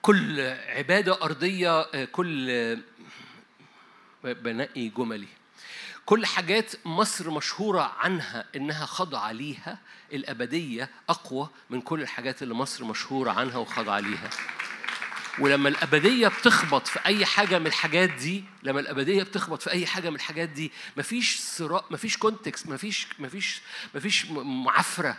كل 0.01 0.41
عبادة 0.67 1.23
أرضية 1.23 2.05
كل 2.05 2.77
بنقي 4.23 4.89
جملي. 4.89 5.27
كل 6.05 6.25
حاجات 6.25 6.71
مصر 6.85 7.31
مشهورة 7.31 7.81
عنها 7.81 8.45
إنها 8.55 8.85
خاضعة 8.85 9.31
ليها 9.31 9.79
الأبدية 10.13 10.89
أقوى 11.09 11.49
من 11.69 11.81
كل 11.81 12.01
الحاجات 12.01 12.43
اللي 12.43 12.53
مصر 12.53 12.85
مشهورة 12.85 13.31
عنها 13.31 13.57
وخاضعة 13.57 13.99
ليها. 13.99 14.29
ولما 15.39 15.69
الأبدية 15.69 16.27
بتخبط 16.27 16.87
في 16.87 16.99
أي 17.05 17.25
حاجة 17.25 17.59
من 17.59 17.67
الحاجات 17.67 18.09
دي 18.09 18.43
لما 18.63 18.79
الأبدية 18.79 19.23
بتخبط 19.23 19.61
في 19.61 19.71
أي 19.71 19.85
حاجة 19.85 20.09
من 20.09 20.15
الحاجات 20.15 20.49
دي 20.49 20.71
مفيش 20.97 21.39
صراع 21.39 21.83
مفيش 21.91 22.17
كونتكست 22.17 22.67
مفيش 22.67 23.07
مفيش 23.19 23.61
مفيش 23.95 24.25
معفرة 24.31 25.17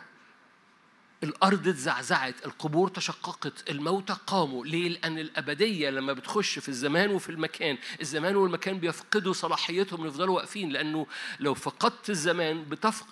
الأرض 1.22 1.68
اتزعزعت 1.68 2.46
القبور 2.46 2.88
تشققت 2.88 3.70
الموتى 3.70 4.16
قاموا. 4.26 4.66
ليه؟ 4.66 4.88
لأن 4.88 5.18
الأبدية 5.18 5.90
لما 5.90 6.12
بتخش 6.12 6.58
في 6.58 6.68
الزمان 6.68 7.10
وفي 7.10 7.28
المكان 7.28 7.78
الزمان 8.00 8.36
والمكان 8.36 8.78
بيفقدوا 8.78 9.32
صلاحيتهم 9.32 10.06
يفضلوا 10.06 10.36
واقفين. 10.36 10.68
لأنه 10.68 11.06
لو 11.40 11.54
فقدت 11.54 12.10
الزمان 12.10 12.64
بتفق 12.64 13.06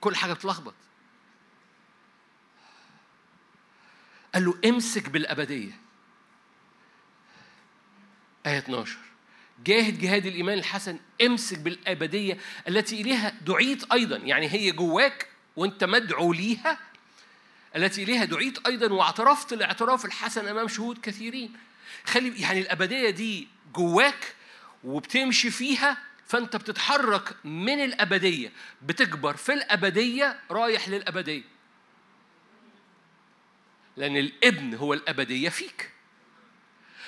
كل 0.00 0.16
حاجة 0.16 0.32
بتلخبط. 0.32 0.74
قال 4.34 4.44
له 4.44 4.54
امسك 4.64 5.08
بالأبدية. 5.08 5.72
آية 8.46 8.58
12 8.58 8.96
جاهد 9.64 9.98
جهاد 9.98 10.26
الإيمان 10.26 10.58
الحسن 10.58 10.98
امسك 11.22 11.58
بالأبدية 11.58 12.38
التي 12.68 13.00
إليها 13.00 13.32
دعيت 13.46 13.92
أيضا. 13.92 14.16
يعني 14.16 14.52
هي 14.52 14.70
جواك 14.70 15.28
وأنت 15.56 15.84
مدعو 15.84 16.32
ليها 16.32 16.78
التي 17.76 18.02
إليها 18.02 18.24
دعيت 18.24 18.66
أيضا 18.66 18.92
واعترفت 18.92 19.52
الاعتراف 19.52 20.04
الحسن 20.04 20.48
أمام 20.48 20.68
شهود 20.68 20.98
كثيرين. 21.02 21.52
خلي 22.04 22.40
يعني 22.40 22.60
الابدية 22.60 23.10
دي 23.10 23.48
جواك 23.74 24.34
وبتمشي 24.84 25.50
فيها 25.50 25.98
فأنت 26.26 26.56
بتتحرك 26.56 27.36
من 27.44 27.84
الابدية. 27.84 28.52
بتكبر 28.82 29.36
في 29.36 29.52
الابدية 29.52 30.40
رايح 30.50 30.88
للابدية. 30.88 31.57
لأن 33.98 34.16
الابن 34.16 34.74
هو 34.74 34.94
الأبدية 34.94 35.48
فيك. 35.48 35.90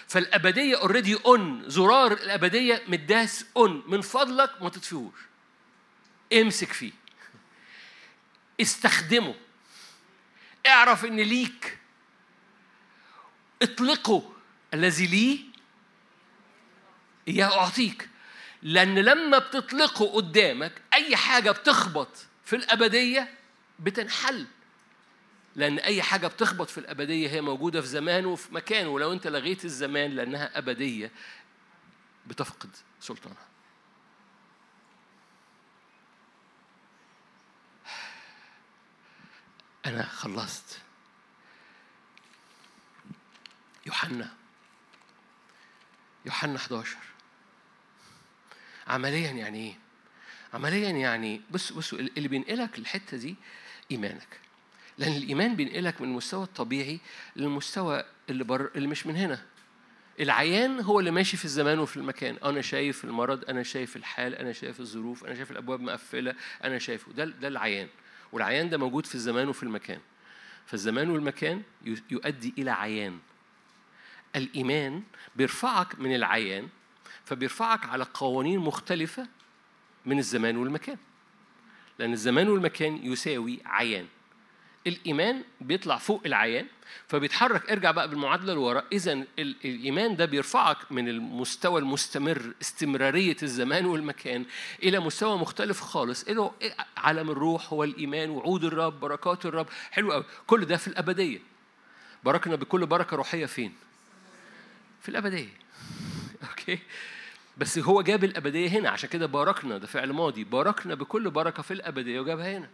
فالأبدية 0.09 0.77
already 0.81 1.15
on 1.15 1.71
زرار 1.71 2.13
الأبدية 2.13 2.83
مداس 2.89 3.45
on 3.57 3.85
من 3.87 4.01
فضلك 4.01 4.63
ما 4.63 4.69
تطفيهوش. 4.69 5.19
امسك 6.33 6.73
فيه. 6.73 6.93
استخدمه. 8.61 9.35
اعرف 10.67 11.05
إن 11.05 11.17
ليك. 11.17 11.79
اطلقه. 13.63 14.33
الذي 14.75 15.07
لي 15.07 15.45
إياه 17.29 17.59
أعطيك. 17.59 18.09
لأن 18.63 18.99
لما 18.99 19.39
بتطلقه 19.39 20.07
قدامك 20.07 20.73
أي 20.95 21.17
حاجة 21.17 21.51
بتخبط 21.51 22.27
في 22.45 22.57
الأبدية 22.57 23.35
بتنحل. 23.79 24.47
لأن 25.57 25.79
أي 25.79 26.03
حاجة 26.03 26.27
بتخبط 26.27 26.71
في 26.71 26.79
الأبدية 26.79 27.29
هي 27.29 27.41
موجودة 27.41 27.81
في 27.81 27.87
زمان 27.87 28.27
وفي 28.27 28.55
مكان 28.55 28.87
ولو 28.87 29.13
أنت 29.13 29.27
لغيت 29.27 29.65
الزمان 29.65 30.11
لأنها 30.11 30.59
أبدية 30.59 31.11
بتفقد 32.27 32.71
سلطانها. 33.01 33.49
أنا 39.87 40.03
خلصت. 40.03 40.79
يوحنا. 43.87 44.35
يوحنا 46.27 46.57
11 46.57 46.97
عمليا 48.87 49.31
يعني 49.31 49.59
إيه؟ 49.59 49.79
عمليا 50.55 50.91
يعني 50.91 51.41
بص 51.51 51.73
بص 51.73 51.93
اللي 51.93 52.29
بينقلك 52.29 52.79
الحته 52.79 53.17
دي 53.17 53.37
إيمانك. 53.91 54.41
لأن 55.01 55.17
الإيمان 55.17 55.57
بينقلك 55.57 56.01
من 56.01 56.09
المستوى 56.09 56.45
الطبيعي 56.45 57.01
للمستوى 57.37 58.05
اللي 58.31 58.45
بر 58.45 58.71
اللي 58.77 58.89
مش 58.89 59.07
من 59.07 59.17
هنا. 59.17 59.43
العيان 60.21 60.81
هو 60.81 61.01
اللي 61.01 61.11
ماشي 61.11 61.37
في 61.37 61.45
الزمان 61.45 61.79
وفي 61.79 61.97
المكان. 61.97 62.37
أنا 62.45 62.61
شايف 62.61 63.05
المرض 63.05 63.45
أنا 63.51 63.63
شايف 63.63 63.97
الحال 63.97 64.35
أنا 64.35 64.53
شايف 64.53 64.81
الظروف 64.81 65.25
أنا 65.25 65.35
شايف 65.35 65.51
الأبواب 65.51 65.81
مقفلة 65.81 66.35
أنا 66.65 66.79
شايفه 66.79 67.13
ده 67.13 67.25
ده 67.25 67.49
العيان. 67.49 67.89
والعيان 68.33 68.69
ده 68.69 68.79
موجود 68.79 69.07
في 69.07 69.15
الزمان 69.15 69.49
وفي 69.49 69.63
المكان. 69.63 70.01
فالزمان 70.67 71.11
والمكان 71.11 71.63
يؤدي 72.11 72.55
إلى 72.59 72.71
عيان. 72.71 73.19
الإيمان 74.37 75.03
بيرفعك 75.37 75.99
من 75.99 76.15
العيان 76.15 76.69
فبيرفعك 77.25 77.85
على 77.87 78.07
قوانين 78.15 78.59
مختلفة 78.59 79.29
من 80.07 80.19
الزمان 80.19 80.57
والمكان. 80.57 80.97
لأن 81.99 82.13
الزمان 82.13 82.49
والمكان 82.49 82.97
يساوي 83.13 83.61
عيان. 83.65 84.07
الإيمان 84.87 85.43
بيطلع 85.61 85.97
فوق 85.97 86.23
العيان 86.27 86.67
فبيتحرك 87.09 87.71
ارجع 87.71 87.91
بقى 87.91 88.09
بالمعادلة 88.09 88.55
لورا. 88.55 88.83
اذا 88.93 89.25
الإيمان 89.39 90.17
ده 90.17 90.25
بيرفعك 90.25 90.93
من 90.93 91.09
المستوى 91.09 91.81
المستمر 91.81 92.55
استمرارية 92.63 93.37
الزمان 93.43 93.87
والمكان 93.87 94.45
إلى 94.83 95.01
مستوى 95.01 95.39
مختلف 95.39 95.81
خالص. 95.81 96.23
إلى 96.23 96.51
عالم 96.97 97.31
الروح 97.31 97.73
هو 97.73 97.85
الايمان 97.85 98.31
وعود 98.31 98.65
الرب 98.65 99.01
بركات 99.01 99.47
الرب. 99.47 99.67
حلو 99.91 100.13
قوي 100.13 100.25
كل 100.47 100.65
ده 100.65 100.77
في 100.77 100.89
الأبدية. 100.89 101.39
باركنا 102.25 102.57
بكل 102.57 102.87
بركة 102.87 103.17
روحية 103.17 103.47
فين؟ 103.47 103.75
في 105.03 105.09
الأبدية. 105.09 105.49
okay؟ 106.51 106.79
بس 107.59 107.79
هو 107.79 108.03
جاب 108.03 108.25
الأبدية 108.25 108.69
هنا. 108.69 108.91
عشان 108.91 109.09
كده 109.09 109.27
باركنا 109.27 109.79
ده 109.79 109.87
فعل 109.87 110.13
ماضي. 110.13 110.45
باركنا 110.45 110.95
بكل 110.95 111.31
بركة 111.31 111.63
في 111.63 111.71
الأبدية 111.71 112.21
وجابها 112.21 112.59
هنا. 112.59 112.69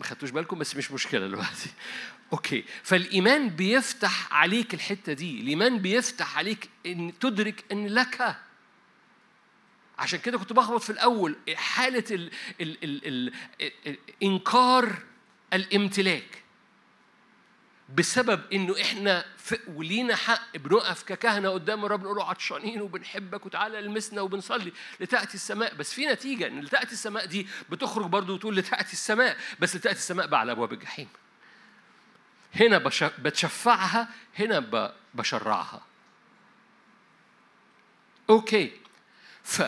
ما 0.00 0.06
خدتوش 0.06 0.30
بالكم 0.30 0.58
بس 0.58 0.76
مش 0.76 0.92
مشكلة 0.92 1.26
دلوقتي. 1.26 1.70
okay. 2.32 2.64
فالإيمان 2.82 3.48
بيفتح 3.48 4.32
عليك 4.34 4.74
الحتة 4.74 5.12
دي. 5.12 5.40
الإيمان 5.40 5.78
بيفتح 5.78 6.38
عليك 6.38 6.68
إن 6.86 7.12
تدرك 7.20 7.64
إن 7.72 7.86
لك. 7.86 8.36
عشان 9.98 10.18
كده 10.18 10.38
كنت 10.38 10.52
بخبط 10.52 10.82
في 10.82 10.90
الأول 10.90 11.36
حالة 11.54 12.04
ال 12.10 12.30
ال 12.60 12.84
ال 12.84 13.32
ال 13.86 13.98
إنكار 14.22 14.96
الامتلاك. 15.52 16.42
بسبب 17.94 18.40
إنه 18.52 18.80
إحنا 18.80 19.24
ولينا 19.66 20.16
حق 20.16 20.56
بنقف 20.56 21.02
ككهنة 21.02 21.48
قدام 21.48 21.84
الرب 21.84 22.02
نقول 22.02 22.16
له 22.16 22.24
عطشانين 22.24 22.80
وبنحبك 22.80 23.46
وتعالى 23.46 23.78
ألمسنا 23.78 24.20
وبنصلي 24.20 24.72
لتأتي 25.00 25.34
السماء. 25.34 25.74
بس 25.74 25.94
في 25.94 26.06
نتيجة 26.06 26.46
إن 26.46 26.60
لتأتي 26.60 26.92
السماء 26.92 27.26
دي 27.26 27.46
بتخرج 27.70 28.06
برضه 28.06 28.34
وتقول 28.34 28.56
لتأتي 28.56 28.92
السماء 28.92 29.36
بس 29.60 29.76
لتأتي 29.76 29.98
السماء 29.98 30.26
بقى 30.26 30.40
على 30.40 30.52
أبواب 30.52 30.72
الجحيم. 30.72 31.08
هنا 32.54 32.78
بتشفعها 33.18 34.08
هنا 34.38 34.92
بشرعها. 35.14 35.82
أوكي. 38.30 38.72
ف 39.42 39.62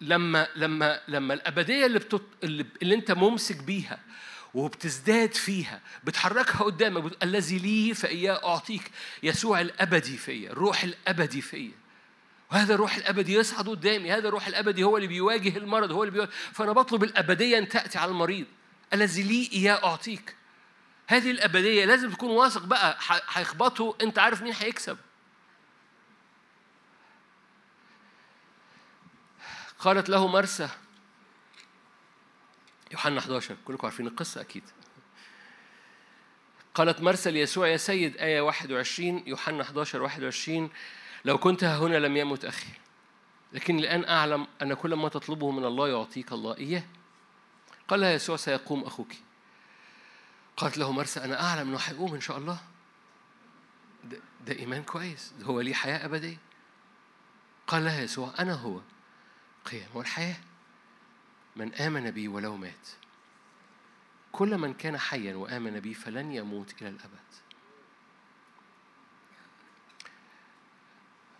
لما 0.00 0.48
لما 0.56 1.00
لما 1.08 1.34
الأبدية 1.34 1.86
اللي, 1.86 1.98
بتط... 1.98 2.22
اللي, 2.44 2.66
اللي 2.82 2.94
أنت 2.94 3.12
ممسك 3.12 3.56
بيها 3.56 3.98
وبتزداد 4.54 5.34
فيها 5.34 5.80
بتحركها 6.04 6.64
قدامك. 6.64 7.22
الذي 7.22 7.58
لي 7.58 7.94
فإياه 7.94 8.48
أعطيك 8.48 8.90
يسوع 9.22 9.60
الأبدي 9.60 10.16
فيا 10.16 10.50
الروح 10.50 10.84
الأبدي 10.84 11.40
فيا. 11.40 11.72
وهذا 12.52 12.74
الروح 12.74 12.96
الأبدي 12.96 13.34
يصعد 13.34 13.68
قدامي 13.68 14.12
هذا 14.12 14.28
الروح 14.28 14.46
الأبدي 14.46 14.82
هو 14.84 14.96
اللي 14.96 15.08
بيواجه 15.08 15.56
المرض 15.56 15.92
هو 15.92 16.02
اللي 16.02 16.12
بيواجه. 16.12 16.30
فأنا 16.52 16.72
بطلب 16.72 17.04
الأبدية 17.04 17.58
أن 17.58 17.68
تأتي 17.68 17.98
على 17.98 18.10
المريض. 18.10 18.46
الذي 18.92 19.22
لي 19.22 19.50
إياه 19.52 19.84
أعطيك. 19.84 20.36
هذه 21.06 21.30
الأبدية 21.30 21.84
لازم 21.84 22.10
تكون 22.10 22.30
واثق 22.30 22.64
بقى 22.64 22.98
هيخبطوا 23.32 23.94
أنت 24.02 24.18
عارف 24.18 24.42
مين 24.42 24.54
هيكسب. 24.54 24.98
قالت 29.78 30.08
له 30.08 30.26
مرسى 30.26 30.68
يوحنا 32.92 33.18
11 33.18 33.56
كلكم 33.64 33.86
عارفين 33.86 34.06
القصة 34.06 34.40
أكيد. 34.40 34.62
قالت 36.74 37.00
مرسى 37.00 37.30
ليسوع 37.30 37.68
يا 37.68 37.76
سيد 37.76 38.16
آية 38.16 38.40
21 38.40 39.22
يوحنا 39.26 39.62
11 39.62 40.02
21 40.02 40.70
لو 41.24 41.38
كنت 41.38 41.64
هنا 41.64 41.96
لم 41.96 42.16
يمت 42.16 42.44
أخي. 42.44 42.68
لكن 43.52 43.78
الآن 43.78 44.04
أعلم 44.04 44.46
أن 44.62 44.74
كل 44.74 44.94
ما 44.94 45.08
تطلبه 45.08 45.50
من 45.50 45.64
الله 45.64 45.88
يعطيك 45.88 46.32
الله 46.32 46.56
إياه. 46.56 46.82
قال 47.88 48.00
لها 48.00 48.12
يسوع 48.12 48.36
سيقوم 48.36 48.84
أخوك. 48.84 49.12
قالت 50.56 50.78
له 50.78 50.92
مرسى 50.92 51.24
أنا 51.24 51.42
أعلم 51.42 51.68
أنه 51.68 51.78
هيقوم 51.78 52.14
إن 52.14 52.20
شاء 52.20 52.38
الله. 52.38 52.58
ده, 54.04 54.18
ده 54.46 54.58
إيمان 54.58 54.82
كويس 54.82 55.32
ده 55.38 55.46
هو 55.46 55.60
ليه 55.60 55.74
حياة 55.74 56.04
أبدية. 56.04 56.36
قال 57.66 57.84
لها 57.84 58.02
يسوع 58.02 58.34
أنا 58.38 58.54
هو. 58.54 58.80
قيام 59.64 59.88
والحياة. 59.94 60.36
من 61.56 61.74
آمن 61.74 62.10
بي 62.10 62.28
ولو 62.28 62.56
مات. 62.56 62.88
كل 64.32 64.58
من 64.58 64.74
كان 64.74 64.98
حيا 64.98 65.34
وآمن 65.34 65.80
بي 65.80 65.94
فلن 65.94 66.32
يموت 66.32 66.82
إلى 66.82 66.88
الأبد. 66.88 67.14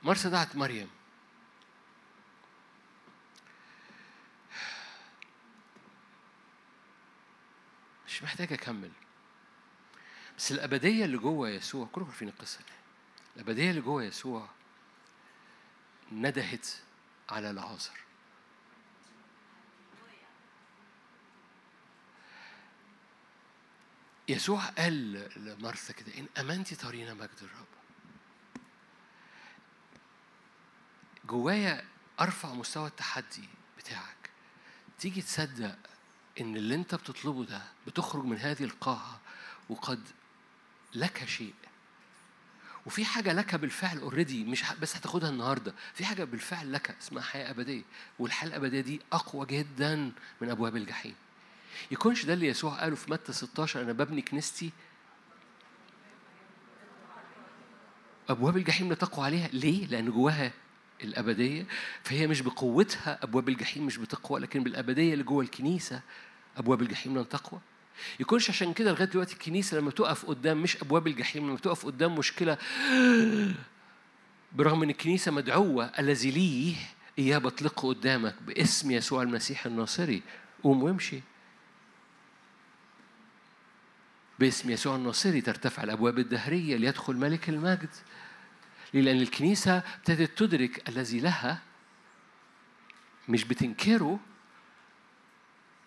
مرسى 0.02 0.30
دعت 0.30 0.56
مريم. 0.56 0.90
مش 8.06 8.22
محتاج 8.22 8.52
أكمل. 8.52 8.90
بس 10.38 10.52
الأبدية 10.52 11.04
اللي 11.04 11.16
جوه 11.16 11.48
يسوع 11.48 11.86
كلكم 11.86 12.08
عارفين 12.08 12.28
القصة 12.28 12.58
دي. 12.58 12.72
الأبدية 13.36 13.70
اللي 13.70 13.80
جوه 13.80 14.04
يسوع 14.04 14.48
ندهت 16.12 16.68
على 17.30 17.50
العازر 17.50 18.00
يسوع 24.28 24.64
قال 24.64 25.12
لمرثا 25.36 25.92
كده 25.92 26.18
إن 26.18 26.26
أمنتي 26.38 26.76
ترين 26.76 27.14
مجد 27.14 27.30
الرب. 27.42 27.66
جوايا 31.24 31.84
أرفع 32.20 32.54
مستوى 32.54 32.86
التحدي 32.88 33.48
بتاعك. 33.78 34.30
تيجي 34.98 35.22
تصدق 35.22 35.76
إن 36.40 36.56
اللي 36.56 36.74
أنت 36.74 36.94
بتطلبه 36.94 37.44
ده 37.44 37.62
بتخرج 37.86 38.24
من 38.24 38.36
هذه 38.36 38.64
القاعة 38.64 39.20
وقد 39.68 40.08
لك 40.94 41.24
شيء. 41.24 41.54
وفي 42.86 43.04
حاجة 43.04 43.32
لك 43.32 43.54
بالفعل 43.54 43.98
اوريدي 43.98 44.44
مش 44.44 44.64
بس 44.80 44.96
هتاخدها 44.96 45.30
النهارده، 45.30 45.74
في 45.94 46.04
حاجة 46.04 46.24
بالفعل 46.24 46.72
لك 46.72 46.90
اسمها 46.90 47.22
حياة 47.22 47.50
أبدية، 47.50 47.82
والحياة 48.18 48.48
الأبدية 48.48 48.80
دي 48.80 49.00
أقوى 49.12 49.46
جدا 49.46 50.12
من 50.40 50.50
أبواب 50.50 50.76
الجحيم. 50.76 51.14
يكونش 51.90 52.24
ده 52.24 52.32
اللي 52.32 52.46
يسوع 52.46 52.80
قاله 52.80 52.96
في 52.96 53.10
متى 53.10 53.32
16 53.32 53.82
أنا 53.82 53.92
ببني 53.92 54.22
كنيستي. 54.22 54.70
أبواب 58.28 58.56
الجحيم 58.56 58.88
لا 58.88 58.94
تقوى 58.94 59.24
عليها، 59.24 59.48
ليه؟ 59.48 59.86
لأن 59.86 60.10
جواها 60.10 60.52
الأبدية. 61.04 61.66
فهي 62.02 62.26
مش 62.26 62.40
بقوتها 62.40 63.18
أبواب 63.22 63.48
الجحيم 63.48 63.86
مش 63.86 63.96
بتقوى 63.96 64.40
لكن 64.40 64.62
بالأبدية 64.62 65.12
اللي 65.12 65.24
جوه 65.24 65.44
الكنيسة 65.44 66.00
أبواب 66.56 66.82
الجحيم 66.82 67.18
لن 67.18 67.28
تقوى. 67.28 67.60
يكونش 68.20 68.50
عشان 68.50 68.72
كده 68.72 68.90
لغاية 68.90 69.08
دلوقتي 69.08 69.32
الكنيسة 69.32 69.76
لما 69.76 69.90
تقف 69.90 70.26
قدام 70.26 70.62
مش 70.62 70.82
أبواب 70.82 71.06
الجحيم 71.06 71.48
لما 71.48 71.58
تقف 71.58 71.86
قدام 71.86 72.14
مشكلة 72.14 72.58
برغم 74.56 74.82
إن 74.82 74.90
الكنيسة 74.90 75.32
مدعوة 75.32 75.84
الذي 75.98 76.30
ليه 76.30 76.76
إياه 77.18 77.38
بطلقه 77.38 77.88
قدامك 77.88 78.34
باسم 78.46 78.90
يسوع 78.90 79.22
المسيح 79.22 79.66
الناصري. 79.66 80.22
قوم 80.62 80.82
وامشي. 80.82 81.20
باسم 84.38 84.70
يسوع 84.70 84.96
الناصري 84.96 85.40
ترتفع 85.40 85.82
الأبواب 85.82 86.18
الدهرية 86.18 86.76
ليدخل 86.76 87.16
ملك 87.16 87.48
المجد. 87.48 87.88
لأن 88.94 89.20
الكنيسة 89.20 89.78
ابتدت 89.78 90.38
تدرك 90.38 90.88
الذي 90.88 91.20
لها 91.20 91.62
مش 93.28 93.44
بتنكره 93.44 94.20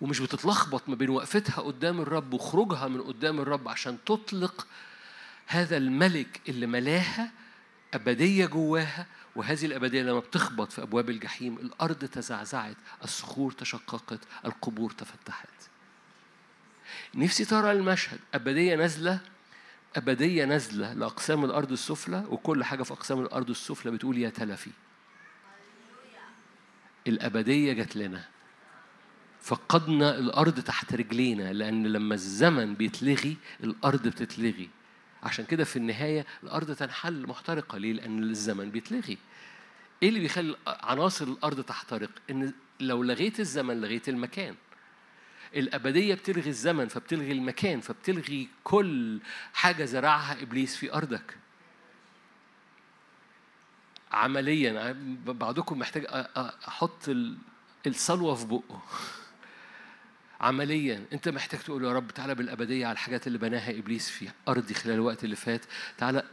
ومش 0.02 0.20
بتتلخبط 0.20 0.90
ما 0.90 0.96
بين 0.96 1.10
وقفتها 1.10 1.62
قدام 1.62 2.02
الرب 2.02 2.34
وخروجها 2.34 2.88
من 2.88 3.02
قدام 3.02 3.40
الرب 3.40 3.68
عشان 3.68 3.98
تطلق 4.06 4.68
هذا 5.48 5.78
الملك 5.78 6.42
اللي 6.50 6.68
ملاها 6.68 7.32
أبدية 7.94 8.46
جواها. 8.46 9.06
وهذه 9.36 9.66
الأبدية 9.66 10.04
لما 10.04 10.20
بتخبط 10.20 10.72
في 10.72 10.82
أبواب 10.82 11.10
الجحيم 11.10 11.58
الأرض 11.58 12.06
تزعزعت 12.06 12.76
الصخور 13.04 13.52
تشققت 13.52 14.20
القبور 14.46 14.92
تفتحت. 14.92 15.50
نفسي 17.16 17.46
ترى 17.46 17.72
المشهد. 17.72 18.20
أبدية 18.34 18.76
نازلة 18.76 19.20
أبدية 19.96 20.46
نازلة 20.46 20.94
لأقسام 20.94 21.46
الأرض 21.46 21.72
السفلى 21.72 22.26
وكل 22.30 22.64
حاجة 22.64 22.84
في 22.84 22.94
أقسام 22.94 23.22
الأرض 23.22 23.50
السفلى 23.50 23.92
بتقول 23.92 24.18
يا 24.18 24.30
تلفي 24.30 24.70
الأبدية 27.08 27.74
جت 27.74 27.96
لنا. 27.96 28.26
فقدنا 29.42 30.18
الأرض 30.18 30.60
تحت 30.60 30.94
رجلينا 30.94 31.54
لأن 31.54 31.88
لما 31.88 32.14
الزمن 32.14 32.74
بيتلغي 32.74 33.38
الأرض 33.64 34.08
بتتلغي. 34.08 34.70
عشان 35.24 35.46
كده 35.46 35.64
في 35.64 35.76
النهاية 35.76 36.26
الأرض 36.44 36.76
تنحل 36.76 37.28
محترقة. 37.28 37.78
ليه؟ 37.78 37.94
لأن 37.94 38.24
الزمن 38.24 38.72
بيتلغي. 38.72 39.18
إيه 40.04 40.10
اللي 40.10 40.20
بيخلي 40.20 40.56
عناصر 40.68 41.26
الأرض 41.26 41.64
تحترق؟ 41.64 42.10
إن 42.30 42.54
لو 42.80 43.04
لغيت 43.04 43.40
الزمن 43.40 43.82
لغيت 43.82 44.10
المكان. 44.10 44.56
الأبدية 45.58 46.14
بتلغي 46.16 46.50
الزمن 46.50 46.88
فبتلغي 46.88 47.32
المكان 47.32 47.82
فبتلغي 47.82 48.50
كل 48.64 49.20
حاجة 49.54 49.86
زرعها 49.86 50.42
إبليس 50.42 50.76
في 50.76 50.94
أرضك. 50.94 51.38
عمليا 54.12 54.96
بعضكم 55.26 55.80
محتاج 55.80 56.06
أحط 56.68 57.10
الصلوة 57.88 58.36
في 58.36 58.46
بقه. 58.46 58.82
عمليا. 60.42 61.06
أنت 61.14 61.30
محتاج 61.30 61.60
تقول 61.60 61.86
يا 61.86 61.94
رب 61.94 62.12
تعالى 62.12 62.36
بالأبدية 62.36 62.86
على 62.86 62.94
الحاجات 62.94 63.28
اللي 63.28 63.38
بناها 63.38 63.72
إبليس 63.72 64.10
في 64.10 64.30
أرضي 64.48 64.74
خلال 64.74 64.96
الوقت 64.96 65.24
اللي 65.24 65.36
فات. 65.36 65.62
تعالى 65.98 66.24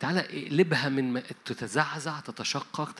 تعالى 0.00 0.20
اقلبها 0.20 0.88
من 0.88 1.22
تتزعزع 1.44 2.20
تتشقق 2.20 2.92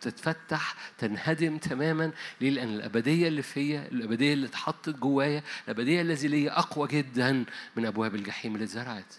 تتفتح 0.00 0.74
تنهدم 0.98 1.58
تماما. 1.58 2.12
ليه؟ 2.40 2.50
لأن 2.50 2.74
الأبدية 2.74 3.28
اللي 3.28 3.42
فيا 3.42 3.88
الأبدية 3.92 4.32
اللي 4.32 4.46
اتحطت 4.46 4.88
جوايا 4.88 5.42
الأبدية 5.64 6.00
الذي 6.00 6.28
ليا 6.28 6.58
أقوى 6.58 6.88
جدا 6.88 7.44
من 7.76 7.86
أبواب 7.86 8.14
الجحيم 8.14 8.54
اللي 8.54 8.64
اتزرعت. 8.64 9.14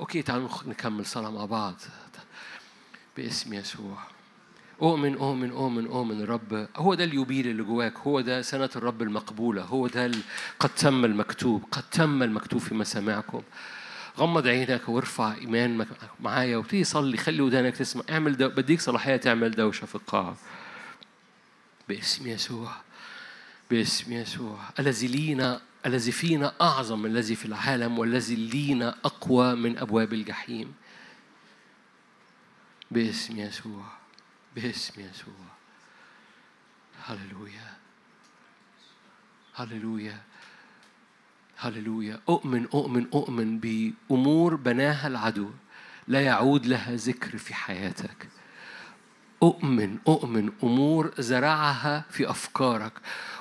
أوكي 0.00 0.22
تعالوا 0.22 0.48
نكمل 0.66 1.06
صلاة 1.06 1.30
مع 1.30 1.44
بعض. 1.44 1.76
باسم 3.16 3.54
يسوع. 3.54 4.17
أؤمن 4.82 5.14
أؤمن 5.14 5.50
أؤمن 5.50 5.86
أؤمن 5.86 6.20
الرب 6.20 6.68
هو 6.76 6.94
ده 6.94 7.04
اليوبيل 7.04 7.46
اللي 7.46 7.62
جواك. 7.62 7.98
هو 7.98 8.20
ده 8.20 8.42
سنة 8.42 8.70
الرب 8.76 9.02
المقبولة. 9.02 9.62
هو 9.62 9.86
ده 9.86 10.10
قد 10.60 10.70
تم 10.70 11.04
المكتوب. 11.04 11.64
قد 11.72 11.82
تم 11.82 12.22
المكتوب 12.22 12.60
في 12.60 12.74
مسامعكم 12.74 13.42
غمض 14.18 14.46
عينك 14.46 14.88
وارفع 14.88 15.34
إيمان 15.34 15.86
معايا 16.20 16.56
وابتدي 16.56 16.84
صلي 16.84 17.16
خلي 17.16 17.40
ودانك 17.40 17.76
تسمع. 17.76 18.02
اعمل 18.10 18.36
دو... 18.36 18.48
بديك 18.48 18.80
صلاحية 18.80 19.16
تعمل 19.16 19.50
دوشة 19.50 19.86
في 19.86 19.94
القاعة 19.94 20.36
باسم 21.88 22.26
يسوع. 22.26 22.72
باسم 23.70 24.12
يسوع. 24.12 24.58
الذي 24.78 25.06
لينا 25.06 25.60
الذي 25.86 26.12
فينا 26.12 26.54
أعظم 26.60 27.02
من 27.02 27.10
الذي 27.10 27.34
في 27.34 27.44
العالم 27.46 27.98
والذي 27.98 28.34
لينا 28.36 28.94
أقوى 29.04 29.54
من 29.54 29.78
أبواب 29.78 30.12
الجحيم. 30.12 30.74
باسم 32.90 33.38
يسوع. 33.38 33.97
باسم 34.54 35.00
يسوع. 35.00 35.34
هللويا. 37.06 37.76
هللويا. 39.54 40.20
هللويا. 41.58 42.20
أؤمن 42.28 42.66
أؤمن 42.74 43.06
أؤمن 43.14 43.58
بأمور 43.58 44.54
بناها 44.54 45.06
العدو. 45.06 45.50
لا 46.08 46.20
يعود 46.20 46.66
لها 46.66 46.96
ذكر 46.96 47.38
في 47.38 47.54
حياتك. 47.54 48.28
أؤمن 49.42 49.98
أؤمن 50.08 50.52
أمور 50.62 51.14
زرعها 51.18 52.04
في 52.10 52.30
أفكارك 52.30 52.92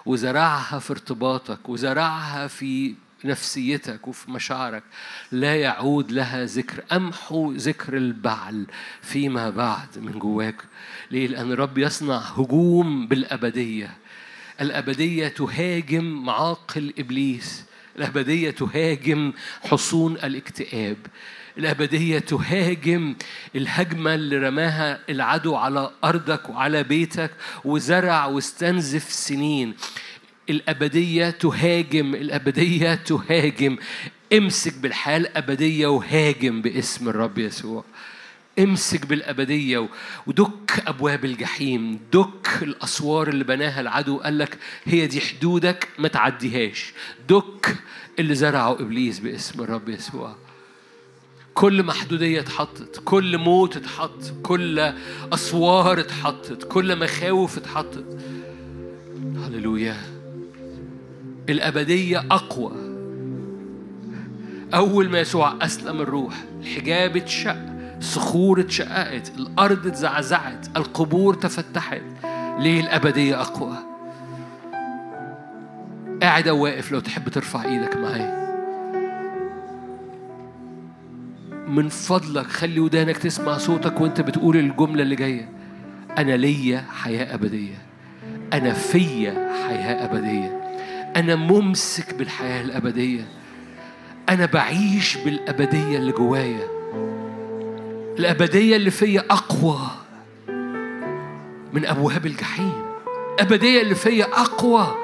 وزرعها 0.06 0.80
في 0.80 0.92
ارتباطك 0.92 1.70
وزرعها 1.70 2.48
في 2.48 2.96
نفسيتك 3.26 4.08
وفي 4.08 4.32
مشاعرك 4.32 4.84
لا 5.32 5.56
يعود 5.56 6.12
لها 6.12 6.46
ذكر. 6.46 6.84
أمحو 6.92 7.52
ذكر 7.52 7.98
البعل 7.98 8.66
فيما 9.02 9.50
بعد 9.50 9.88
من 9.98 10.12
جواك. 10.12 10.56
ليه؟ 11.12 11.28
لأن 11.28 11.52
الرب 11.52 11.78
يصنع 11.78 12.18
هجوم 12.18 13.08
بالأبدية. 13.08 13.98
الأبدية 14.62 15.28
تهاجم 15.28 16.04
معاقل 16.04 16.94
إبليس. 17.00 17.64
الأبدية 17.98 18.52
تهاجم 18.52 19.34
حصون 19.64 20.14
الاكتئاب. 20.14 20.98
الأبدية 21.58 22.20
تهاجم 22.20 23.16
الهجمة 23.56 24.14
اللي 24.14 24.38
رماها 24.38 25.00
العدو 25.10 25.56
على 25.56 25.92
أرضك 26.04 26.50
وعلى 26.50 26.84
بيتك 26.84 27.32
وزرع 27.66 28.26
واستنزف 28.26 29.12
سنين. 29.12 29.76
الأبدية 30.50 31.30
تهاجم 31.30 32.16
الأبدية 32.16 32.96
تهاجم. 32.96 33.78
امسك 34.34 34.78
بالحياة 34.78 35.18
الأبدية 35.18 35.88
وهاجم 35.88 36.62
باسم 36.62 37.10
الرب 37.10 37.38
يسوع. 37.38 37.84
امسك 38.60 39.06
بالأبدية 39.06 39.90
ودك 40.28 40.84
أبواب 40.88 41.26
الجحيم 41.26 42.00
دك 42.14 42.48
الأسوار 42.62 43.28
اللي 43.28 43.44
بناها 43.44 43.82
العدو. 43.82 44.18
قال 44.18 44.38
لك 44.38 44.58
هي 44.86 45.08
دي 45.08 45.22
حدودك 45.22 45.88
ما 46.00 46.08
تعديهاش. 46.08 46.94
دك 47.30 47.76
اللي 48.20 48.36
زرعه 48.36 48.72
إبليس 48.72 49.20
باسم 49.20 49.62
الرب 49.62 49.90
يسوع. 49.90 50.36
كل 51.54 51.84
محدودية 51.84 52.40
اتحطت 52.40 53.02
كل 53.06 53.38
موت 53.38 53.78
اتحط 53.78 54.34
كل 54.44 54.94
أسوار 55.34 56.00
اتحطت 56.00 56.68
كل 56.72 57.00
مخاوف 57.00 57.58
اتحطت. 57.58 58.06
هللويا. 59.46 60.17
الأبدية 61.50 62.24
أقوى. 62.32 62.72
أول 64.74 65.10
ما 65.10 65.20
يسوع 65.20 65.54
أسلم 65.62 66.02
الروح 66.02 66.34
الحجاب 66.62 67.18
اتشق 67.18 67.58
الصخور 67.98 68.60
اتشققت 68.60 69.32
الأرض 69.38 69.88
اتزعزعت 69.88 70.78
القبور 70.78 71.34
تفتحت. 71.34 72.02
ليه 72.60 72.82
الأبدية 72.82 73.42
أقوى؟ 73.42 73.78
قاعد 76.22 76.48
أو 76.48 76.64
واقف 76.64 76.92
لو 76.92 77.00
تحب 77.00 77.30
ترفع 77.30 77.64
إيدك 77.66 77.98
معايا. 77.98 78.38
من 81.68 81.90
فضلك 81.90 82.48
خلي 82.48 82.80
ودانك 82.80 83.18
تسمع 83.18 83.58
صوتك 83.58 84.02
وأنت 84.02 84.22
بتقول 84.22 84.58
الجملة 84.58 85.04
اللي 85.04 85.16
جاية. 85.16 85.50
أنا 86.18 86.38
ليا 86.38 86.86
حياة 86.92 87.34
أبدية. 87.34 87.78
أنا 88.54 88.74
فيا 88.74 89.52
حياة 89.68 90.06
أبدية. 90.06 90.57
أنا 91.18 91.36
ممسك 91.36 92.14
بالحياة 92.14 92.62
الأبدية. 92.62 93.28
أنا 94.30 94.46
بعيش 94.46 95.18
بالأبدية 95.18 95.98
اللي 95.98 96.12
جوايا. 96.12 96.68
الأبدية 98.20 98.76
اللي 98.76 98.92
فيا 98.92 99.24
أقوى 99.30 99.80
من 101.74 101.86
أبواب 101.86 102.26
الجحيم. 102.26 102.74
الأبدية 103.34 103.82
اللي 103.82 103.96
فيا 103.96 104.26
أقوى 104.26 104.96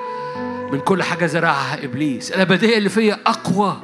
من 0.71 0.79
كل 0.79 1.03
حاجة 1.03 1.25
زرعها 1.25 1.83
إبليس. 1.83 2.31
الأبدية 2.31 2.77
اللي 2.77 2.89
فيا 2.89 3.19
أقوى 3.25 3.77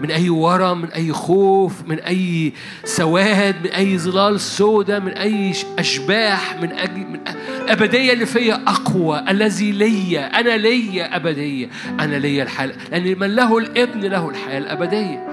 من 0.00 0.10
أي 0.10 0.30
ورم 0.30 0.80
من 0.80 0.88
أي 0.88 1.12
خوف 1.12 1.72
من 1.86 1.98
أي 1.98 2.52
سواد 2.84 3.56
من 3.64 3.70
أي 3.70 3.98
ظلال 3.98 4.40
سوداء 4.40 5.00
من 5.00 5.12
أي 5.12 5.52
أشباح 5.78 6.62
من 6.62 6.72
أجل 6.72 6.98
من 6.98 7.20
الأبدية 7.64 8.12
اللي 8.12 8.26
فيا 8.26 8.62
أقوى 8.66 9.24
الذي 9.28 9.72
ليا 9.72 10.40
أنا 10.40 10.56
ليا 10.56 11.16
أبدية 11.16 11.68
أنا 12.00 12.16
ليا 12.16 12.42
الحياة 12.42 12.72
لأن 12.90 13.18
من 13.18 13.34
له 13.34 13.58
الابن 13.58 14.00
له 14.00 14.28
الحياة 14.28 14.58
الأبدية. 14.58 15.26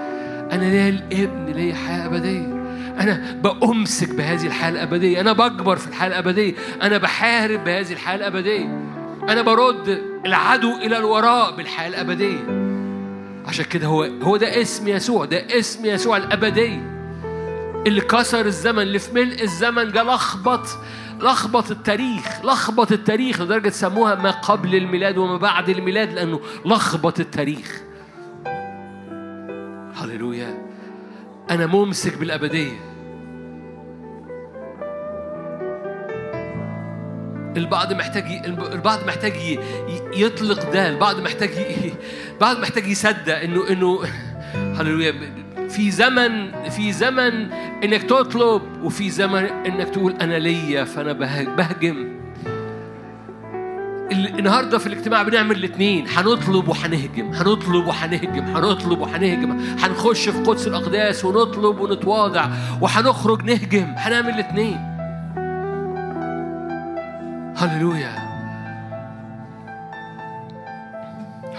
أنا 0.52 0.64
ليا 0.64 0.90
الابن 0.90 1.54
ليا 1.54 1.76
حياة 1.76 2.06
أبدية. 2.06 2.66
أنا 3.00 3.40
بأمسك 3.44 4.16
بهذه 4.16 4.48
الحياة 4.48 4.70
الأبدية. 4.70 5.22
أنا 5.22 5.34
بكبر 5.34 5.76
في 5.76 5.88
الحياة 5.88 6.08
الأبدية. 6.08 6.54
أنا 6.82 6.98
بحارب 6.98 7.64
بهذه 7.64 7.92
الحياة 7.92 8.16
الأبدية. 8.16 8.66
أنا 9.30 9.42
برد 9.42 10.02
العدو 10.26 10.76
إلى 10.78 10.98
الوراء 10.98 11.56
بالحياة 11.56 11.88
الأبدية. 11.88 12.65
عشان 13.48 13.66
كده 13.66 13.88
هو 13.88 14.04
هو 14.04 14.38
ده 14.38 14.62
اسم 14.62 14.88
يسوع 14.88 15.26
ده 15.26 15.38
اسم 15.60 15.86
يسوع 15.86 16.18
الأبدية 16.18 16.92
اللي 17.88 18.02
كسر 18.02 18.46
الزمن 18.46 18.82
اللي 18.82 19.00
في 19.00 19.14
ملء 19.14 19.44
الزمن 19.44 19.92
جه 19.92 20.04
لخبط 20.04 20.68
لخبط 21.20 21.72
التاريخ 21.72 22.46
لخبط 22.46 22.92
التاريخ 22.92 23.42
لدرجة 23.42 23.70
سموها 23.70 24.16
ما 24.16 24.32
قبل 24.32 24.76
الميلاد 24.76 25.18
وما 25.18 25.38
بعد 25.38 25.70
الميلاد 25.70 26.14
لأنه 26.14 26.40
لخبط 26.66 27.20
التاريخ. 27.20 27.82
هللويا. 29.96 30.58
أنا 31.50 31.66
ممسك 31.66 32.18
بالأبدية. 32.18 32.95
البعض 37.58 37.94
محتاج 37.94 38.42
البعض 38.46 39.08
محتاج 39.08 39.60
يطلق 40.16 40.72
ده 40.72 40.90
البعض 40.90 41.20
محتاج 41.20 41.50
البعض 42.34 42.60
محتاج 42.64 42.88
يصدق 42.88 43.40
انه 43.40 43.70
إنه 43.70 44.00
هللويا 44.80 45.14
في 45.70 45.92
زمن 45.92 46.52
في 46.70 46.92
زمن 46.92 47.52
إنك 47.84 48.04
تطلب 48.04 48.62
وفي 48.84 49.10
زمن 49.10 49.46
إنك 49.46 49.90
تقول 49.90 50.14
أنا 50.22 50.40
ليا 50.40 50.84
فأنا 50.84 51.14
بهجم. 51.56 52.16
النهارده 54.12 54.78
في 54.78 54.88
الاجتماع 54.88 55.24
بنعمل 55.24 55.56
الاثنين 55.56 56.06
هنطلب 56.08 56.68
وهنهجم 56.68 57.34
هنطلب 57.34 57.88
وهنهجم 57.88 58.44
هنطلب 58.44 59.00
وهنهجم. 59.00 59.52
هنخش 59.80 60.30
في 60.30 60.38
قدس 60.44 60.68
الأقداس 60.68 61.26
ونطلب 61.26 61.80
ونتواضع 61.80 62.48
وهنخرج 62.82 63.44
نهجم 63.44 63.94
هنعمل 63.98 64.30
الاثنين 64.30 64.95
هللويا. 67.58 68.36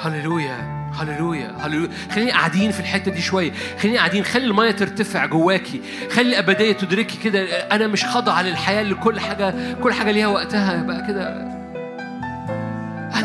هللويا 0.03 0.77
هللويا 0.95 1.57
هللويا. 1.61 1.89
خلينا 2.13 2.31
قاعدين 2.31 2.71
في 2.71 2.81
الحتة 2.81 3.11
دي 3.11 3.21
شوية. 3.21 3.53
خلينا 3.81 3.99
قاعدين 3.99 4.25
خلي 4.25 4.45
المية 4.45 4.71
ترتفع 4.71 5.27
جواكي. 5.27 5.81
خلي 6.11 6.29
الأبدية 6.29 6.73
تدركي 6.73 7.19
كده. 7.19 7.41
أنا 7.73 7.87
مش 7.87 8.05
خاضعه 8.05 8.43
للحياة 8.43 8.81
اللي 8.81 8.95
كل 8.95 9.21
حاجة 9.21 9.55
كل 9.83 9.93
حاجة 9.93 10.11
ليها 10.11 10.27
وقتها. 10.27 10.83
بقى 10.83 11.07
كده 11.07 11.57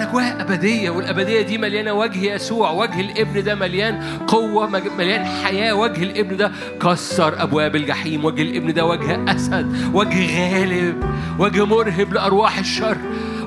أنا 0.02 0.12
جوايا 0.12 0.42
أبدية 0.42 0.90
والأبدية 0.90 1.42
دي 1.42 1.58
مليانة 1.58 1.94
وجه 1.94 2.34
يسوع. 2.36 2.72
وجه 2.72 3.02
الإبن 3.02 3.44
ده 3.44 3.56
مليان 3.56 4.04
قوة 4.28 4.68
مليان 4.98 5.26
حياة. 5.26 5.74
وجه 5.74 6.04
الإبن 6.04 6.38
ده 6.38 6.52
كسر 6.82 7.44
أبواب 7.44 7.76
الجحيم. 7.76 8.26
وجه 8.26 8.42
الإبن 8.42 8.74
ده 8.74 8.86
وجه 8.86 9.36
أسد 9.36 9.90
وجه 9.94 10.52
غالب 10.54 11.04
وجه 11.40 11.66
مرهب 11.66 12.14
لأرواح 12.14 12.60
الشر. 12.60 12.98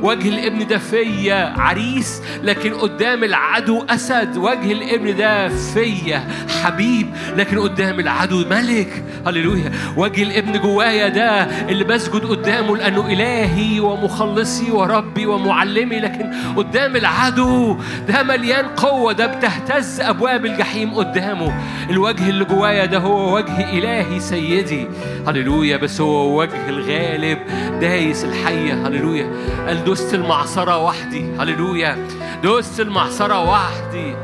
وجه 0.05 0.29
الابن 0.29 0.67
ده 0.67 0.79
فيا 0.79 1.55
عريس 1.59 2.23
لكن 2.43 2.75
قدام 2.75 3.25
العدو 3.25 3.85
أسد. 3.91 4.37
وجه 4.37 4.73
الابن 4.73 5.17
ده 5.17 5.49
فيا 5.49 6.25
حبيب 6.63 7.07
لكن 7.37 7.59
قدام 7.59 8.01
العدو 8.01 8.45
ملك. 8.51 9.05
هللويا. 9.27 9.73
وجه 9.97 10.23
الابن 10.23 10.61
جوايا 10.61 11.09
ده 11.09 11.43
اللي 11.69 11.85
بسجد 11.85 12.25
قدامه 12.25 12.77
لأنه 12.77 13.07
إلهي 13.07 13.81
ومخلصي 13.81 14.71
وربي 14.71 15.27
ومعلمي 15.27 16.01
لكن 16.01 16.31
قدام 16.57 16.97
العدو 16.97 17.77
ده 18.09 18.23
مليان 18.23 18.67
قوة 18.67 19.13
ده 19.13 19.27
بتهتز 19.27 20.01
أبواب 20.01 20.47
الجحيم 20.47 20.95
قدامه. 20.95 21.55
الوجه 21.91 22.29
اللي 22.29 22.45
جوايا 22.45 22.85
ده 22.85 22.99
هو 22.99 23.37
وجه 23.37 23.71
إلهي 23.79 24.21
سيدي. 24.21 24.87
هللويا. 25.27 25.77
بس 25.77 26.01
هو 26.01 26.41
وجه 26.41 26.69
الغالب 26.69 27.39
دايس 27.81 28.25
الحية. 28.25 28.87
هللويا. 28.87 29.31
قال 29.67 29.85
دوست 29.95 30.15
المعصرة 30.15 30.79
وحدي. 30.79 31.25
هللويا. 31.39 32.09
دوست 32.43 32.81
المعصرة 32.81 33.51
وحدي. 33.51 34.15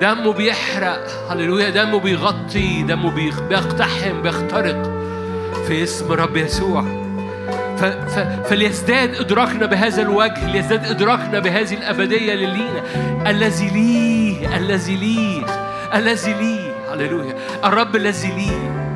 دمه 0.00 0.32
بيحرق. 0.32 1.06
هللويا. 1.30 1.70
دمه 1.70 2.00
بيغطي. 2.00 2.82
دمه 2.82 3.10
بيقتحم 3.48 4.22
بيخترق 4.22 4.82
في 5.66 5.82
اسم 5.82 6.12
رب 6.12 6.36
يسوع. 6.36 6.84
ف... 7.76 7.84
ف... 7.84 8.18
فليزداد 8.48 9.14
إدراكنا 9.14 9.66
بهذا 9.66 10.02
الوجه 10.02 10.52
ليزداد 10.52 10.84
إدراكنا 10.84 11.38
بهذه 11.38 11.74
الأبدية 11.74 12.34
اللي 12.34 12.46
لينا 12.46 12.82
الذي 13.30 13.68
لي 13.68 14.56
الذي 14.56 14.96
لي 14.96 15.44
الذي 15.94 16.32
لي 16.32 16.72
هللويا. 16.92 17.34
الرب 17.64 17.96
الذي 17.96 18.28
لي 18.28 18.50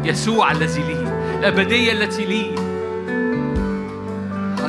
يسوع 0.04 0.52
الذي 0.52 0.82
لي 0.82 1.12
الأبدية 1.38 1.92
التي 1.92 2.24
لي 2.24 2.71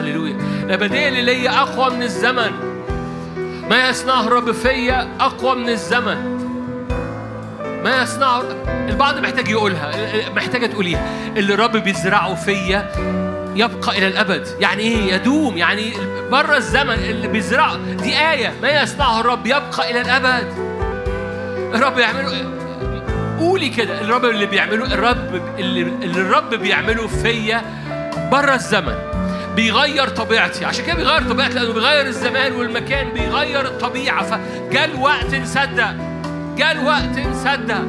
هللويا. 0.03 0.37
الأبدية 0.63 1.07
اللي 1.07 1.21
ليا 1.21 1.49
أقوى 1.61 1.95
من 1.95 2.03
الزمن. 2.03 2.51
ما 3.69 3.89
يصنعه 3.89 4.27
الرب 4.27 4.51
فيا 4.51 5.07
أقوى 5.19 5.55
من 5.55 5.69
الزمن. 5.69 6.33
ما 7.83 8.01
يصنعه 8.01 8.43
البعض 8.89 9.17
محتاج 9.17 9.47
يقولها 9.47 9.91
محتاجة 10.35 10.65
تقوليها. 10.65 11.07
اللي 11.37 11.53
الرب 11.53 11.77
بيزرعه 11.77 12.35
فيا 12.35 12.91
يبقى 13.55 13.97
إلى 13.97 14.07
الأبد. 14.07 14.47
يعني 14.59 14.83
إيه؟ 14.83 15.13
يدوم. 15.13 15.57
يعني 15.57 15.93
بره 16.31 16.57
الزمن 16.57 16.93
اللي 16.93 17.27
بيزرعه 17.27 17.77
دي 17.77 18.17
آية. 18.17 18.53
ما 18.61 18.81
يصنعه 18.81 19.19
الرب 19.19 19.45
يبقى 19.45 19.91
إلى 19.91 20.01
الأبد. 20.01 20.53
الرب 21.75 21.97
يعمله 21.97 22.31
قولي 23.39 23.69
كده. 23.69 24.01
الرب 24.01 24.25
اللي 24.25 24.45
بيعمله 24.45 24.93
الرب 24.93 25.41
اللي, 25.59 25.81
اللي 25.81 26.21
الرب 26.21 26.49
بيعمله 26.49 27.07
فيا 27.07 27.61
بره 28.31 28.53
الزمن. 28.55 29.12
بيغير 29.55 30.07
طبيعتي. 30.07 30.65
عشان 30.65 30.85
كده 30.85 30.95
بيغير 30.95 31.21
طبيعتي 31.29 31.53
لأنه 31.53 31.73
بيغير 31.73 32.05
الزمان 32.05 32.51
والمكان 32.51 33.09
بيغير 33.09 33.65
الطبيعة. 33.65 34.23
فجاء 34.23 34.85
الوقت 34.85 35.35
نصدق 35.35 35.93
جاء 36.57 36.71
الوقت 36.71 37.19
نصدق 37.19 37.85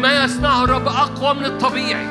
ما 0.00 0.24
يصنعه 0.24 0.64
الرب 0.64 0.88
أقوى 0.88 1.34
من 1.34 1.44
الطبيعي. 1.44 2.06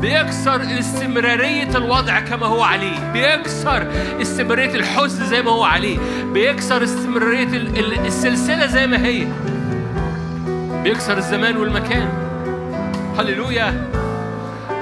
بيكسر 0.00 0.78
استمرارية 0.78 1.76
الوضع 1.76 2.20
كما 2.20 2.46
هو 2.46 2.62
عليه. 2.62 3.12
بيكسر 3.12 3.86
استمرارية 4.22 4.74
الحزن 4.74 5.26
زي 5.26 5.42
ما 5.42 5.50
هو 5.50 5.64
عليه. 5.64 5.98
بيكسر 6.32 6.84
استمرارية 6.84 7.48
السلسلة 8.06 8.66
زي 8.66 8.86
ما 8.86 9.06
هي. 9.06 9.26
بيكسر 10.82 11.18
الزمان 11.18 11.56
والمكان. 11.56 12.08
هللويا. 13.18 13.88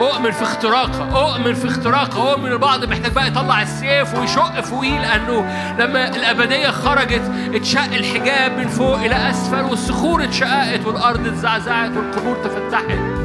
أؤمن 0.01 0.31
في 0.31 0.43
اختراقها 0.43 1.35
أؤمن 1.35 1.55
في 1.55 1.67
اختراقها 1.67 2.33
أؤمن 2.33 2.53
البعض 2.53 2.85
محتاج 2.85 3.13
بقى 3.13 3.27
يطلع 3.27 3.63
السيف 3.63 4.19
ويشق 4.19 4.61
فوقيه 4.61 5.01
لأنه 5.01 5.41
لما 5.79 6.09
الأبدية 6.17 6.71
خرجت 6.71 7.23
اتشق 7.55 7.95
الحجاب 7.95 8.59
من 8.59 8.69
فوق 8.69 8.99
إلى 8.99 9.31
أسفل 9.31 9.63
والصخور 9.65 10.25
اتشققت 10.25 10.87
والأرض 10.87 11.27
اتزعزعت 11.27 11.91
والقبور 11.97 12.37
تفتحت. 12.45 13.16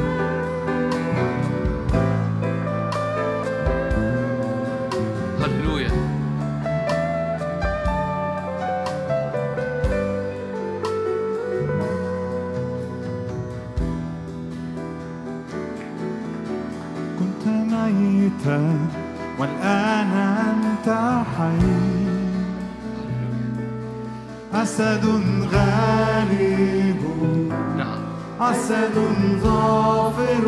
أسد 24.72 25.04
غالب. 25.52 27.02
نعم. 27.76 28.02
أسد 28.40 28.96
ظافر. 29.42 30.46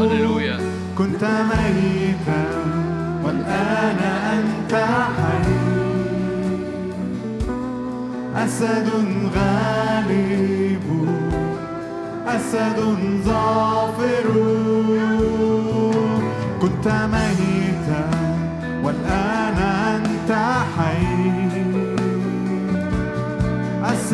هللويا. 0.00 0.58
كنت 0.98 1.24
ميتا 1.24 2.44
والآن 3.24 3.98
أنت 4.32 4.74
حي. 4.74 5.50
أسد 8.44 8.88
غالب. 9.36 10.84
أسد 12.26 12.80
ظافر. 13.24 14.28
كنت 16.62 16.88
ميتا 16.88 18.10
والآن 18.84 19.29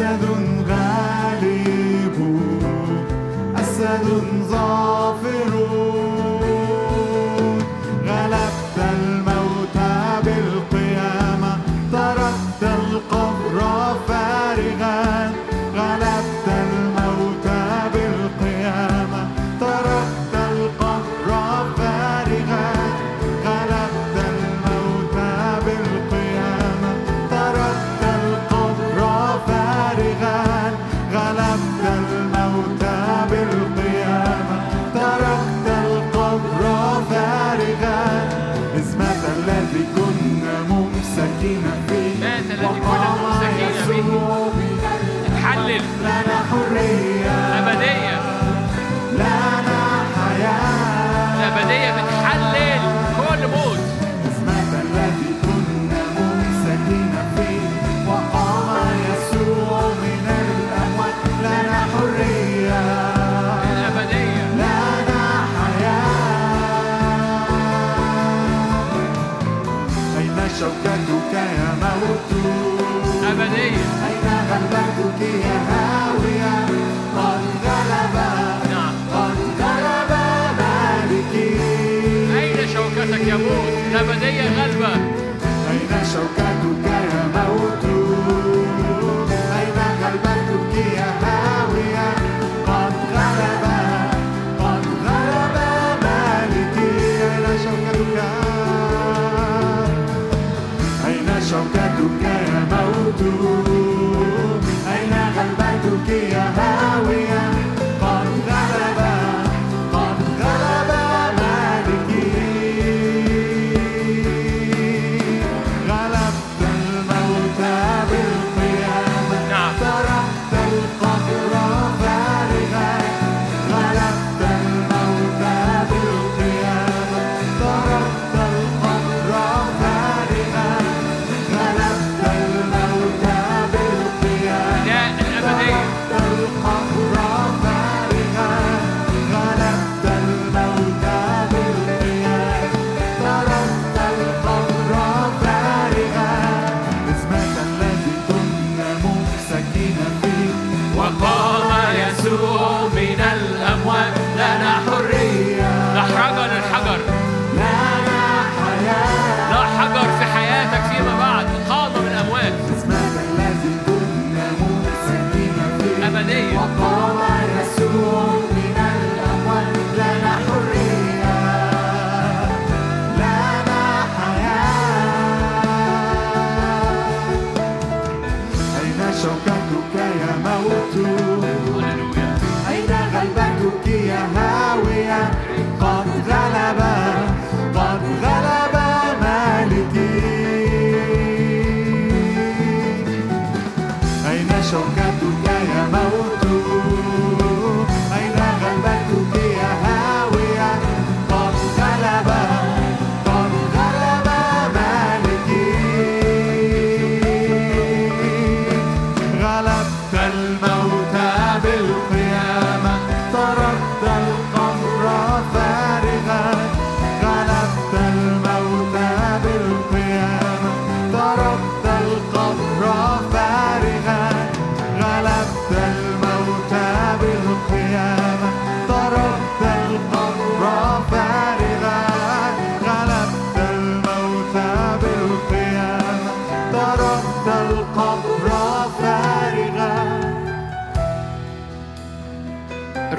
أسد 0.07 0.23
غالب 0.69 2.17
أسد 3.57 4.07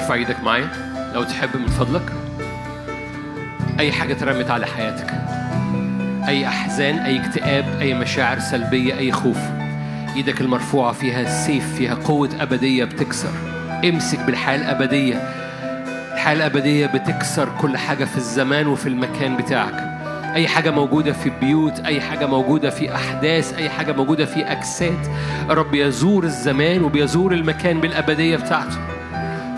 ارفع 0.08 0.20
إيدك 0.20 0.44
معايا 0.44 0.70
لو 1.14 1.24
تحب 1.24 1.50
من 1.58 1.68
فضلك. 1.68 2.14
أي 3.80 3.92
حاجة 3.92 4.14
اترمت 4.14 4.50
على 4.50 4.66
حياتك. 4.66 5.14
أي 6.28 6.48
أحزان 6.48 6.98
أي 7.00 7.26
اكتئاب 7.26 7.66
أي 7.82 7.94
مشاعر 7.94 8.40
سلبية 8.40 8.98
أي 8.98 9.12
خوف. 9.12 9.38
إيدك 10.16 10.42
المرفوعة 10.42 10.92
فيها 10.92 11.46
سيف 11.46 11.76
فيها 11.76 11.94
قوة 11.94 12.30
أبدية 12.40 12.84
بتكسر. 12.84 13.30
امسك 13.86 14.20
بالحياة 14.20 14.56
الابديه 14.58 15.16
الحياة 16.14 16.36
الابديه 16.36 16.86
بتكسر 16.86 17.50
كل 17.62 17.78
حاجة 17.78 18.06
في 18.06 18.18
الزمان 18.18 18.68
وفي 18.68 18.90
المكان 18.90 19.38
بتاعك. 19.38 19.84
أي 20.36 20.48
حاجة 20.48 20.72
موجودة 20.72 21.14
في 21.14 21.30
البيوت 21.30 21.80
أي 21.80 22.02
حاجة 22.02 22.26
موجودة 22.26 22.70
في 22.70 22.96
أحداث 22.96 23.54
أي 23.54 23.70
حاجة 23.70 23.92
موجودة 23.92 24.26
في 24.26 24.52
أجساد. 24.52 25.08
رب 25.50 25.76
يزور 25.76 26.24
الزمان 26.24 26.84
وبيزور 26.84 27.34
المكان 27.34 27.82
بالأبدية 27.82 28.38
بتاعته. 28.38 28.97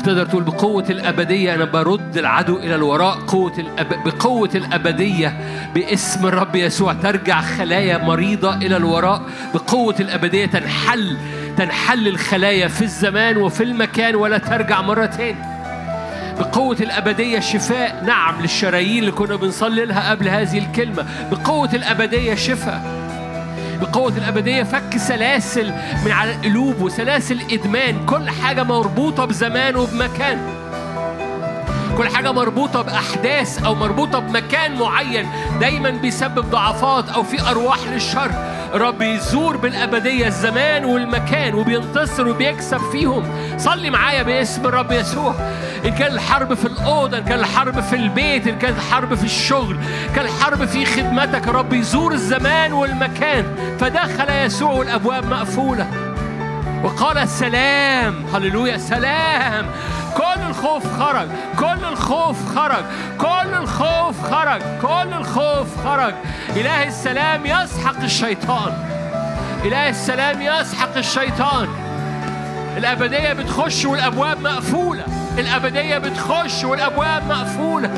تقدر 0.03 0.25
تقول 0.25 0.43
بقوة 0.43 0.85
الأبدية 0.89 1.55
أنا 1.55 1.65
برد 1.65 2.17
العدو 2.17 2.57
إلى 2.57 2.75
الوراء. 2.75 3.15
قوة 3.15 3.53
الأب... 3.59 4.03
بقوة 4.05 4.49
الأبدية 4.55 5.39
باسم 5.75 6.27
الرب 6.27 6.55
يسوع 6.55 6.93
ترجع 6.93 7.41
خلايا 7.41 7.97
مريضة 7.97 8.55
إلى 8.55 8.77
الوراء. 8.77 9.21
بقوة 9.53 9.95
الأبدية 9.99 10.45
تنحل 10.45 11.17
تنحل 11.57 12.07
الخلايا 12.07 12.67
في 12.67 12.81
الزمان 12.81 13.37
وفي 13.37 13.63
المكان 13.63 14.15
ولا 14.15 14.37
ترجع 14.37 14.81
مرة 14.81 15.05
تاني. 15.05 15.59
بقوة 16.39 16.77
الأبدية 16.81 17.39
شفاء. 17.39 18.03
نعم 18.05 18.41
للشرايين 18.41 18.99
اللي 18.99 19.11
كنا 19.11 19.35
بنصلي 19.35 19.85
لها 19.85 20.11
قبل 20.11 20.27
هذه 20.27 20.57
الكلمة. 20.57 21.05
بقوة 21.31 21.69
الأبدية 21.73 22.35
شفاء. 22.35 22.98
بقوة 23.81 24.17
الأبدية 24.17 24.63
فك 24.63 24.97
سلاسل 24.97 25.73
من 26.05 26.11
على 26.11 26.31
القلوب 26.35 26.81
وسلاسل 26.81 27.39
إدمان 27.51 28.05
كل 28.05 28.29
حاجة 28.29 28.63
مربوطة 28.63 29.25
بزمان 29.25 29.75
وبمكان. 29.75 30.39
كل 31.97 32.07
حاجة 32.09 32.31
مربوطة 32.31 32.81
بأحداث 32.81 33.63
أو 33.63 33.75
مربوطة 33.75 34.19
بمكان 34.19 34.79
معين 34.79 35.29
دايما 35.59 35.89
بيسبب 35.89 36.49
ضعفات 36.49 37.09
أو 37.09 37.23
في 37.23 37.41
أرواح 37.41 37.79
للشر. 37.93 38.31
رب 38.73 39.01
يزور 39.01 39.57
بالأبدية 39.57 40.27
الزمان 40.27 40.85
والمكان 40.85 41.53
وبينتصر 41.53 42.27
وبيكسب 42.27 42.81
فيهم. 42.91 43.23
صلي 43.57 43.89
معايا 43.89 44.23
باسم 44.23 44.65
الرب 44.65 44.91
يسوع. 44.91 45.35
إن 45.85 45.91
كان 45.91 46.11
الحرب 46.11 46.53
في 46.53 46.65
الأوضة 46.65 47.17
إن 47.17 47.23
كان 47.23 47.39
الحرب 47.39 47.79
في 47.79 47.95
البيت 47.95 48.47
إن 48.47 48.57
كانت 48.57 48.77
الحرب 48.77 49.15
في 49.15 49.23
الشغل 49.23 49.75
إن 50.09 50.15
كان 50.15 50.25
الحرب 50.25 50.65
في 50.65 50.85
خدمتك 50.85 51.47
رب 51.47 51.73
يزور 51.73 52.13
الزمان 52.13 52.73
والمكان. 52.73 53.55
فدخل 53.79 54.29
يسوع 54.45 54.71
والأبواب 54.71 55.25
مقفولة. 55.25 56.08
وقال 56.83 57.29
سلام 57.29 58.25
هللويا 58.33 58.77
سلام. 58.77 59.65
كل 60.17 60.41
الخوف 60.49 60.99
خرج 60.99 61.27
كل 61.59 61.85
الخوف 61.91 62.55
خرج 62.55 62.83
كل 63.17 63.53
الخوف 63.53 64.31
خرج 64.31 64.61
كل 64.81 65.13
الخوف 65.13 65.67
خرج. 65.85 66.13
إله 66.55 66.83
السلام 66.87 67.45
يسحق 67.45 68.03
الشيطان. 68.03 68.73
إله 69.65 69.89
السلام 69.89 70.41
يسحق 70.41 70.97
الشيطان. 70.97 71.67
الأبدية 72.77 73.33
بتخش 73.33 73.85
والأبواب 73.85 74.41
مقفولة. 74.41 75.03
الأبدية 75.37 75.97
بتخش 75.97 76.63
والأبواب 76.63 77.27
مقفولة. 77.27 77.91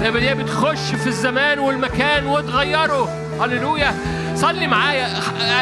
الأبدية 0.00 0.32
بتخش 0.32 0.94
في 1.02 1.06
الزمان 1.06 1.58
والمكان 1.58 2.26
وتغيره 2.26 3.08
هللويا. 3.40 3.94
صلي 4.34 4.66
معايا 4.66 5.08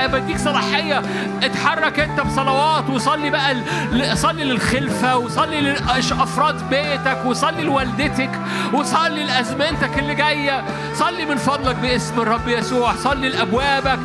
بديك 0.07 0.39
صلاحية. 0.39 1.03
اتحرك 1.43 2.01
أنت 2.01 2.21
بصلوات 2.21 2.91
وصلي 2.91 3.31
بقى 3.31 3.55
ل- 3.55 4.17
صلي 4.19 4.45
للخلفة 4.45 5.17
وصلي 5.17 5.61
لأفراد 5.61 6.69
بيتك 6.71 7.19
وصلي 7.27 7.63
لوالدتك 7.63 8.31
وصلي 8.73 9.25
لأزمنتك 9.25 9.99
اللي 9.99 10.15
جاية. 10.15 10.65
صلي 10.95 11.25
من 11.25 11.37
فضلك 11.37 11.77
باسم 11.77 12.21
الرب 12.21 12.49
يسوع 12.49 12.95
صلي 12.95 13.29
لأبوابك. 13.29 13.99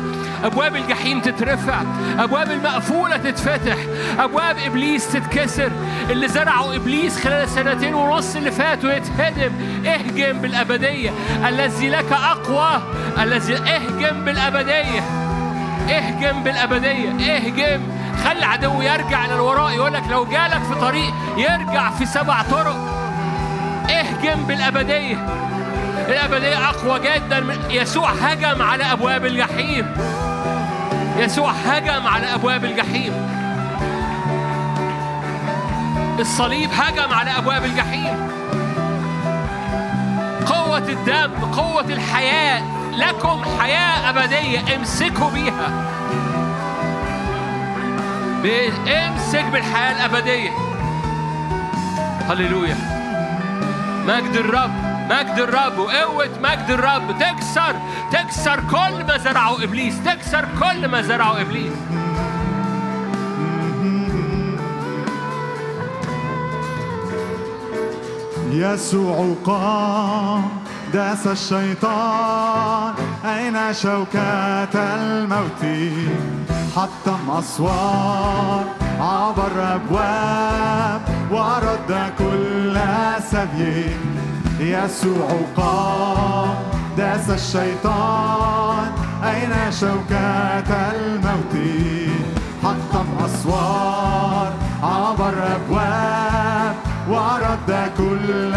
أبواب 0.44 0.76
الجحيم 0.76 1.20
تترفع 1.20 1.82
أبواب 2.18 2.50
المقفولة 2.50 3.16
تتفتح 3.16 3.76
أبواب 4.18 4.56
إبليس 4.66 5.12
تتكسر. 5.12 5.70
اللي 6.10 6.28
زرعه 6.28 6.76
إبليس 6.76 7.20
خلال 7.24 7.42
السنتين 7.42 7.94
ونص 7.94 8.36
اللي 8.36 8.50
فاتوا 8.50 8.92
يتهدم 8.92 9.52
اهجم 9.86 10.38
بالأبدية. 10.38 11.10
الذي 11.48 11.90
لك 11.90 12.12
أقوى 12.12 12.82
الذي 13.22 13.54
اهجم 13.54 14.24
بالأبدية. 14.24 15.00
اهجم 15.90 16.42
بالأبدية 16.42 17.36
اهجم. 17.36 17.82
خلي 18.24 18.38
العدو 18.38 18.82
يرجع 18.82 19.24
إلى 19.24 19.34
الوراء 19.34 19.72
يقول 19.72 19.92
لك 19.92 20.02
لو 20.10 20.24
جالك 20.24 20.62
في 20.62 20.74
طريق 20.80 21.14
يرجع 21.36 21.90
في 21.90 22.06
سبع 22.06 22.42
طرق. 22.42 22.76
اهجم 23.90 24.46
بالأبدية. 24.46 25.26
الأبدية 26.08 26.68
أقوى 26.68 27.00
جدا 27.00 27.58
يسوع 27.70 28.10
هجم 28.10 28.62
على 28.62 28.84
أبواب 28.92 29.26
الجحيم. 29.26 29.86
يسوع 31.16 31.50
هجم 31.50 32.06
على 32.06 32.34
أبواب 32.34 32.64
الجحيم. 32.64 33.12
الصليب 36.20 36.70
هجم 36.72 37.14
على 37.14 37.30
أبواب 37.38 37.64
الجحيم. 37.64 38.30
قوة 40.46 40.88
الدم 40.88 41.44
قوة 41.44 41.84
الحياة 41.84 42.62
لكم 42.96 43.42
حياة 43.60 44.10
أبدية 44.10 44.76
امسكوا 44.76 45.30
بيها. 45.30 45.84
امسك 48.88 49.44
بالحياة 49.44 49.92
الأبدية. 49.92 50.50
هللويا. 52.28 52.76
مجد 54.06 54.36
الرب. 54.36 54.97
مجد 55.10 55.38
الرب 55.38 55.78
وقوة 55.78 56.38
مجد 56.42 56.70
الرب. 56.70 57.18
تكسر 57.18 57.76
تكسر 58.12 58.60
كل 58.60 59.04
ما 59.04 59.18
زرعه 59.18 59.64
إبليس. 59.64 59.94
تكسر 60.04 60.44
كل 60.60 60.88
ما 60.88 61.02
زرعه 61.02 61.40
إبليس. 61.40 61.72
يسوع 68.52 69.34
قام 69.44 70.48
داس 70.92 71.26
الشيطان 71.26 72.94
أين 73.24 73.74
شوكات 73.74 74.76
الموت؟ 74.76 75.64
حطم 76.76 77.30
أسوار 77.30 78.64
عبر 79.00 79.74
أبواب 79.74 81.00
ورد 81.30 82.12
كل 82.18 82.78
سبي 83.30 83.96
يسوع 84.60 85.28
قام 85.56 86.54
داس 86.96 87.30
الشيطان. 87.30 88.92
أين 89.24 89.72
شوكات 89.80 90.70
الموت؟ 90.94 91.54
حطم 92.62 93.06
أسوار 93.24 94.52
عبر 94.82 95.34
أبواب 95.56 96.74
ورد 97.08 97.90
كل 97.98 98.54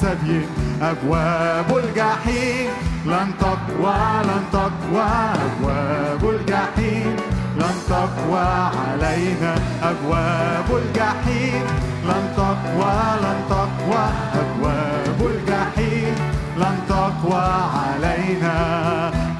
سبي 0.00 0.46
أبواب 0.82 1.76
الجحيم. 1.76 2.70
لن 3.06 3.32
تقوى 3.40 3.94
لن 4.24 4.44
تقوى 4.52 5.10
أبواب 5.46 6.30
الجحيم. 6.30 7.16
لن 7.56 7.74
تقوى 7.88 8.70
علينا 8.80 9.54
أبواب 9.82 10.68
الجحيم. 10.82 11.89
لن 12.10 12.24
تقوى 12.36 12.98
لن 13.22 13.40
تقوى 13.50 14.04
أبواب 14.40 15.18
الجحيم. 15.30 16.14
لن 16.56 16.76
تقوى 16.88 17.48
علينا. 17.74 18.56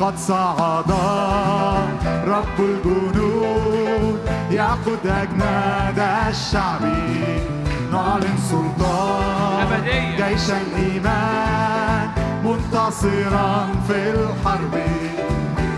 قد 0.01 0.17
صعد 0.17 0.91
رب 2.27 2.59
الجنود 2.59 4.19
يأخذ 4.51 5.07
أجناد 5.07 5.99
الشعب 6.29 6.83
نعلن 7.93 8.39
سلطان 8.51 9.67
أبدية. 9.73 10.29
جيش 10.29 10.51
الإيمان 10.51 12.09
منتصرا 12.45 13.69
في 13.89 14.11
الحرب. 14.11 14.75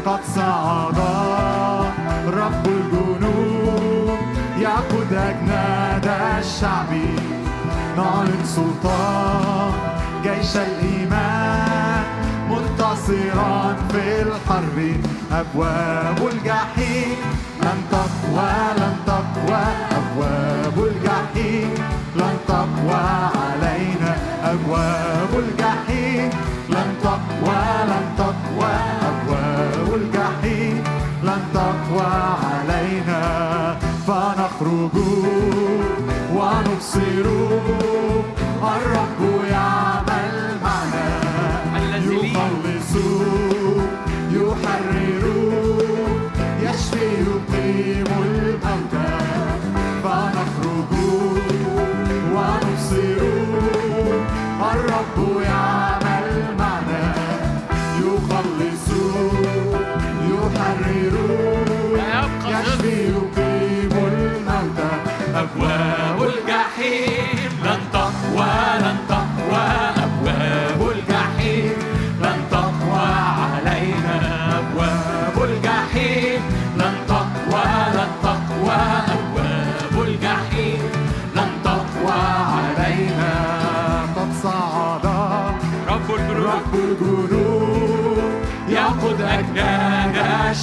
قد 0.06 0.20
صعد 0.36 0.98
رب 2.26 2.66
الجنود 2.66 4.18
يأخذ 4.58 5.12
أجناد 5.12 5.91
الشعب 6.12 6.92
نعلن 7.96 8.44
سلطان 8.44 9.72
جيش 10.22 10.56
الإيمان 10.56 12.04
منتصرا 12.50 13.76
في 13.90 14.22
الحرب 14.22 14.78
أبواب 15.32 16.18
الجحيم. 16.32 17.16
لن 17.62 17.78
تقوى 17.90 18.52
لن 18.76 18.96
تقوى 19.06 19.62
أبواب 19.98 20.76
الجحيم. 20.78 21.74
لن 22.16 22.36
تقوى 22.48 23.02
علينا 23.42 24.16
أبواب 24.44 25.32
الجحيم. 25.38 26.30
لن 26.68 26.88
تقوى 27.02 27.62
لن 27.90 28.06
تقوى 28.18 28.72
أبواب 29.10 29.94
الجحيم. 29.94 30.84
لن 31.22 31.42
تقوى 31.54 32.12
علينا 32.44 33.22
فنخرج 34.06 34.96
تبصرون 36.82 38.24
الرب 38.62 39.21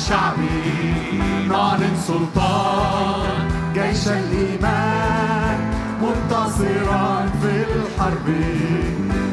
الشعب 0.09 0.39
نعلن 1.49 1.95
سلطان 2.07 3.49
جيش 3.73 4.07
الإيمان 4.07 5.57
منتصرا 6.01 7.29
في 7.41 7.53
الحرب. 7.69 8.27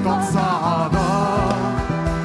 قد 0.07 0.23
صعد 0.35 0.97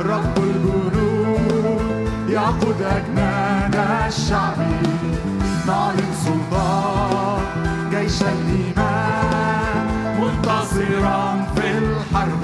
رب 0.06 0.38
الجنود 0.38 1.82
يقود 2.30 2.82
أجناد 2.82 3.76
الشعب 4.08 4.60
نعلن 5.68 6.12
سلطان 6.26 7.42
جيش 7.92 8.22
الإيمان 8.22 9.86
منتصرا 10.20 11.46
في 11.56 11.68
الحرب. 11.78 12.44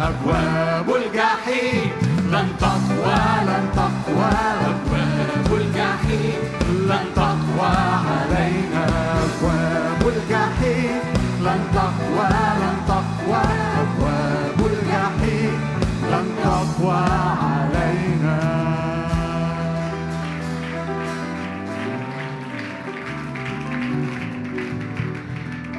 أبواب 0.00 0.88
الجحيم 0.96 1.90
لن 2.30 2.48
تقوى 2.60 3.16
لن 3.46 3.64
تقوى. 3.76 4.30
الجحيم 4.66 4.85
لن 6.88 7.04
تقوى 7.16 7.76
علينا 8.08 8.86
أبواب 9.24 10.08
الجحيم. 10.08 11.00
لن 11.42 11.60
تقوى 11.74 12.28
لن 12.60 12.76
تقوى 12.88 13.42
أبواب 13.80 14.66
الجحيم. 14.66 15.60
لن 16.10 16.26
تقوى 16.44 16.96
علينا. 17.42 18.56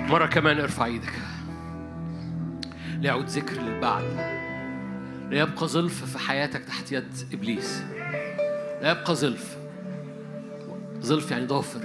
مرة 0.09 0.25
كمان 0.25 0.59
ارفع 0.59 0.85
إيدك. 0.85 1.13
ليعود 2.99 3.25
ذكر 3.25 3.61
للبعل 3.61 4.03
لا 5.29 5.37
يبقى 5.39 5.67
ظلف 5.67 6.05
في 6.05 6.19
حياتك 6.19 6.63
تحت 6.63 6.91
يد 6.91 7.13
إبليس. 7.33 7.83
لا 8.81 8.91
يبقى 8.91 9.15
ظلف. 9.15 9.56
ظلف 11.07 11.31
يعني 11.31 11.45
ضافر. 11.45 11.81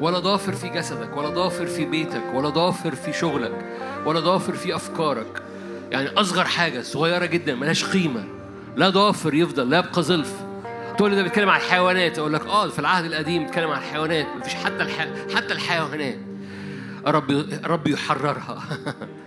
ولا 0.00 0.18
ضافر 0.18 0.52
في 0.52 0.68
جسدك 0.68 1.16
ولا 1.16 1.28
ضافر 1.28 1.66
في 1.66 1.84
بيتك 1.84 2.22
ولا 2.34 2.48
ضافر 2.48 2.94
في 2.94 3.12
شغلك 3.12 3.64
ولا 4.06 4.20
ضافر 4.20 4.52
في 4.52 4.74
أفكارك. 4.76 5.42
يعني 5.90 6.08
أصغر 6.08 6.44
حاجة 6.44 6.82
صغيرة 6.82 7.26
جدا 7.26 7.54
ملهاش 7.54 7.84
قيمة. 7.84 8.24
لا 8.76 8.88
ضافر 8.88 9.34
يفضل 9.34 9.70
لا 9.70 9.78
يبقى 9.78 10.02
ظلف 10.02 10.34
تقول 10.98 11.10
لي 11.10 11.16
ده 11.16 11.22
بيتكلم 11.22 11.48
عن 11.48 11.60
الحيوانات 11.60 12.18
أقول 12.18 12.32
لك 12.32 12.46
آه 12.46 12.68
في 12.68 12.78
العهد 12.78 13.04
القديم 13.04 13.44
بيتكلم 13.44 13.70
عن 13.70 13.78
الحيوانات. 13.78 14.26
مفيش 14.40 14.54
حتى 14.54 14.82
الح... 14.82 15.08
حتى 15.34 15.52
الحيوانات. 15.52 16.18
رب 17.06 17.46
رب 17.64 17.86
يحررها. 17.86 18.62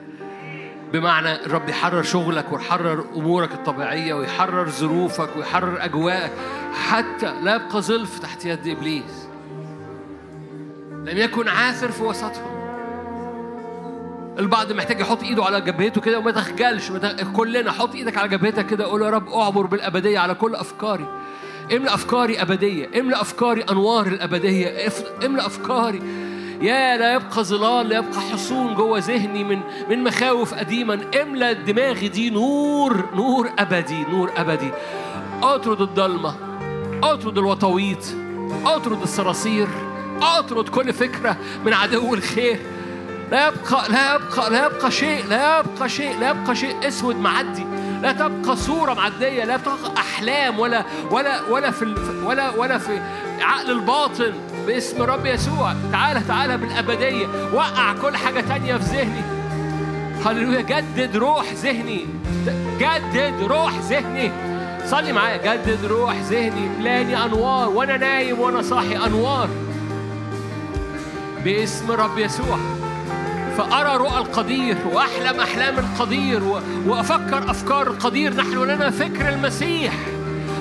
بمعنى 0.94 1.46
الرب 1.46 1.70
يحرر 1.70 2.04
شغلك 2.04 2.52
ويحرر 2.52 3.06
أمورك 3.16 3.52
الطبيعية 3.52 4.14
ويحرر 4.14 4.70
ظروفك 4.70 5.30
ويحرر 5.38 5.86
أجواءك. 5.86 6.32
حتى 6.74 7.34
لا 7.42 7.56
يبقى 7.56 7.82
ظلف 7.82 8.20
تحت 8.20 8.46
يد 8.46 8.68
إبليس. 8.68 9.28
لم 10.92 11.18
يكن 11.18 11.48
عاثر 11.48 11.92
في 11.92 12.04
وسطهم. 12.04 12.62
البعض 14.40 14.72
محتاج 14.72 15.00
يحط 15.00 15.24
إيده 15.24 15.46
على 15.46 15.62
جبهته 15.62 16.02
كده 16.02 16.20
وما 16.20 16.32
تخجلش. 16.32 16.92
كلنا 17.36 17.72
حط 17.72 17.96
إيدك 17.96 18.18
على 18.18 18.30
جبهتك 18.30 18.66
كده 18.66 18.86
قول 18.86 19.02
يا 19.02 19.10
رب 19.10 19.30
أعبر 19.30 19.66
بالأبدية 19.66 20.20
على 20.20 20.34
كل 20.34 20.56
أفكاري. 20.56 21.06
املأ 21.76 21.94
أفكاري 21.94 22.42
أبدية. 22.42 23.00
املأ 23.00 23.22
أفكاري 23.22 23.62
أنوار 23.62 24.08
الأبدية. 24.08 24.90
املأ 25.26 25.46
أفكاري 25.46 26.02
يا 26.62 26.98
لا 26.98 27.14
يبقى 27.14 27.44
ظلال 27.44 27.90
لا 27.90 27.98
يبقى 27.98 28.22
حصون 28.22 28.76
جوه 28.76 29.00
ذهني 29.00 29.44
من 29.44 29.62
من 29.90 30.04
مخاوف 30.04 30.54
قديما 30.54 31.02
املأ 31.22 31.52
دماغي 31.52 32.08
دي 32.08 32.30
نور 32.30 33.06
نور 33.16 33.52
أبدي 33.60 34.06
نور 34.12 34.32
أبدي. 34.38 34.72
أطرد 35.44 35.82
الضلمة 35.82 36.36
أطرد 37.04 37.38
الوطويط 37.38 37.98
أطرد 38.66 39.02
الصراصير 39.02 39.68
أطرد 40.22 40.70
كل 40.70 40.94
فكرة 40.94 41.38
من 41.66 41.74
عدو 41.74 42.14
الخير. 42.14 42.60
لا 43.32 43.48
يبقى 43.48 43.90
لا 43.90 44.16
يبقى 44.16 44.50
لا 44.50 44.66
يبقى 44.66 44.92
شيء 44.92 45.26
لا 45.30 45.60
يبقى 45.60 45.90
شيء 45.90 46.20
لا 46.20 46.30
يبقى 46.30 46.56
شيء 46.56 46.88
أسود 46.88 47.16
معدي. 47.16 47.66
لا 48.02 48.12
تبقى 48.12 48.56
صورة 48.56 48.94
معدية 48.94 49.44
لا 49.44 49.58
تبقى 49.58 49.98
أحلام 49.98 50.60
ولا 50.60 50.86
ولا 51.12 51.42
ولا 51.50 51.72
في 51.72 51.96
ولا 52.26 52.50
ولا 52.50 52.78
في 52.78 53.02
عقل 53.42 53.72
الباطن. 53.72 54.34
باسم 54.68 55.02
رب 55.02 55.26
يسوع. 55.26 55.74
تعالى 55.92 56.20
تعالى 56.28 56.58
بالأبدية. 56.58 57.28
وقع 57.54 57.94
كل 58.02 58.18
حاجة 58.18 58.42
تانية 58.42 58.78
في 58.78 58.84
ذهني. 58.84 59.22
هللويا. 60.26 60.62
جدد 60.62 61.18
روح 61.18 61.54
ذهني. 61.54 62.06
جدد 62.80 63.42
روح 63.42 63.74
ذهني. 63.90 64.32
صلي 64.86 65.14
معايا. 65.14 65.56
جدد 65.56 65.86
روح 65.86 66.16
ذهني. 66.16 66.70
ملاني 66.80 67.26
أنوار. 67.26 67.70
وأنا 67.70 67.98
نايم 67.98 68.40
وأنا 68.40 68.62
صاحي. 68.62 68.98
أنوار. 69.06 69.50
باسم 71.44 71.92
رب 71.92 72.18
يسوع. 72.18 72.58
فأرى 73.58 73.98
رؤى 73.98 74.18
القدير. 74.18 74.78
وأحلم 74.94 75.40
أحلام 75.40 75.80
القدير. 75.80 76.42
وأفكر 76.88 77.52
أفكار 77.52 77.88
القدير. 77.88 78.36
نحن 78.36 78.64
لنا 78.64 78.90
فكر 78.90 79.30
المسيح. 79.30 79.94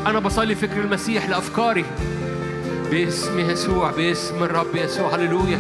أنا 0.07 0.19
بصلي 0.19 0.55
فكر 0.55 0.81
المسيح 0.81 1.29
لأفكاري. 1.29 1.85
باسم 2.91 3.39
يسوع 3.51 3.91
باسم 3.91 4.43
الرب 4.43 4.77
يسوع. 4.77 5.15
هللويا. 5.15 5.59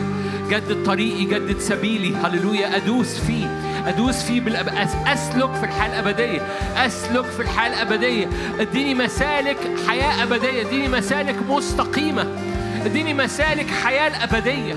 جدد 0.48 0.84
طريقي 0.86 1.24
جدد 1.24 1.58
سبيلي. 1.58 2.16
هللويا. 2.16 2.76
أدوس 2.76 3.18
فيه. 3.18 3.46
أدوس 3.86 4.22
فيه 4.22 4.40
بالأب... 4.40 4.68
أس... 4.68 4.88
أسلك 5.06 5.54
في 5.54 5.64
الحياة 5.64 6.00
الأبدية 6.00 6.40
أسلك 6.76 7.24
في 7.24 7.42
الحياة 7.42 7.68
الأبدية 7.68 8.28
اديني 8.60 8.94
مسالك 8.94 9.56
حياة 9.88 10.22
أبدية. 10.22 10.60
اديني 10.60 10.88
مسالك 10.88 11.36
مستقيمة. 11.48 12.26
اديني 12.84 13.14
مسالك 13.14 13.66
حياة 13.84 14.08
الأبدية 14.08 14.74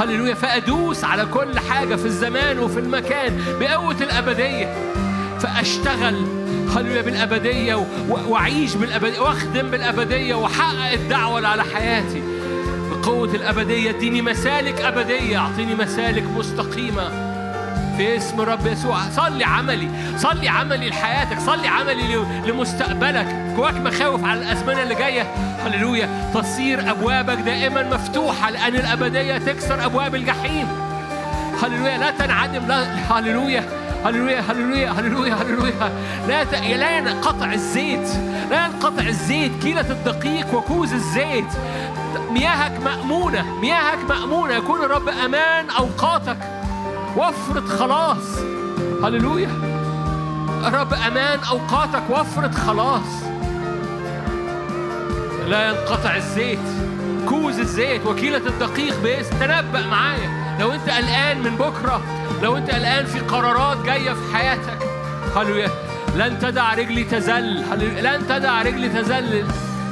هللويا. 0.00 0.34
فأدوس 0.34 1.04
على 1.04 1.26
كل 1.26 1.58
حاجة 1.58 1.94
في 1.96 2.06
الزمان 2.06 2.58
وفي 2.58 2.80
المكان 2.80 3.40
بقوة 3.60 3.96
الأبدية. 4.00 4.74
فأشتغل 5.40 6.16
هللويا 6.76 7.02
بالأبدية 7.02 7.86
وأعيش 8.08 8.74
بالأبدية 8.74 9.20
وأخدم 9.20 9.70
بالأبدية 9.70 10.34
وأحقق 10.34 10.92
الدعوة 10.92 11.36
اللي 11.36 11.48
على 11.48 11.64
حياتي. 11.64 12.22
بقوة 12.90 13.34
الأبدية 13.34 13.90
اديني 13.90 14.22
مسالك 14.22 14.80
أبدية 14.80 15.38
أعطيني 15.38 15.74
مسالك 15.74 16.24
مستقيمة. 16.36 17.30
في 17.96 18.16
اسم 18.16 18.40
رب 18.40 18.66
يسوع. 18.66 18.98
صلي 19.16 19.44
عملي 19.44 19.88
صلي 20.16 20.48
عملي 20.48 20.88
لحياتك 20.88 21.40
صلي 21.40 21.68
عملي 21.68 22.24
لمستقبلك. 22.46 23.26
جواك 23.56 23.74
مخاوف 23.74 24.24
على 24.24 24.40
الأزمنة 24.40 24.82
اللي 24.82 24.94
جاية؟ 24.94 25.22
هللويا. 25.64 26.30
تصير 26.34 26.90
أبوابك 26.90 27.38
دائما 27.38 27.82
مفتوحة 27.82 28.50
لأن 28.50 28.74
الأبدية 28.74 29.38
تكسر 29.38 29.84
أبواب 29.84 30.14
الجحيم. 30.14 30.68
هللويا. 31.62 31.98
لا 31.98 32.10
تنعدم 32.10 32.66
لا 32.66 32.82
هللويا. 32.84 33.79
هللويا 34.04 34.40
هللويا 34.40 34.90
هللويا 34.90 35.34
هللويا. 35.34 35.92
لا 36.28 36.44
ت... 36.44 36.54
لا 36.54 36.98
ينقطع 36.98 37.52
الزيت 37.52 38.08
لا 38.50 38.66
ينقطع 38.66 39.02
الزيت. 39.02 39.52
كيلة 39.62 39.90
الدقيق 39.90 40.54
وكوز 40.54 40.92
الزيت. 40.92 41.52
مياهك 42.30 42.84
مأمونة 42.84 43.60
مياهك 43.60 43.98
مأمونة. 44.08 44.54
يكون 44.54 44.82
الرب 44.84 45.08
أمان 45.08 45.70
أوقاتك. 45.70 46.38
وفرة 47.16 47.76
خلاص. 47.78 48.38
هللويا. 49.04 49.50
الرب 50.66 50.94
أمان 50.94 51.38
أوقاتك. 51.50 52.02
وفرة 52.10 52.50
خلاص. 52.50 53.22
لا 55.48 55.68
ينقطع 55.68 56.16
الزيت. 56.16 56.58
كوز 57.28 57.58
الزيت. 57.58 58.06
وكيلة 58.06 58.46
الدقيق 58.46 59.00
باسم. 59.02 59.36
تنبأ 59.40 59.86
معايا. 59.86 60.39
لو 60.60 60.72
انت 60.72 60.90
قلقان 60.90 61.42
من 61.42 61.56
بكرة 61.56 62.02
لو 62.42 62.56
انت 62.56 62.70
قلقان 62.70 63.06
في 63.06 63.20
قرارات 63.20 63.78
جاية 63.84 64.12
في 64.12 64.36
حياتك 64.36 64.78
هللويا. 65.36 65.68
لن 66.16 66.38
تدع 66.38 66.74
رجلي 66.74 67.04
تزل. 67.04 67.56
لن 68.02 68.26
تدع 68.28 68.62
رجلي 68.62 68.88
تزل. 68.88 69.44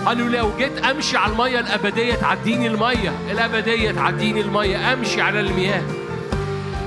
هللويا. 0.07 0.41
لو 0.41 0.51
جيت 0.59 0.85
أمشي 0.85 1.17
على 1.17 1.33
المية 1.33 1.61
الأبدية 1.61 2.15
تعديني 2.15 2.67
المية 2.67 3.13
الأبدية 3.31 3.91
تعديني 3.91 4.41
المية. 4.41 4.93
أمشي 4.93 5.21
على 5.21 5.41
المياه. 5.41 5.83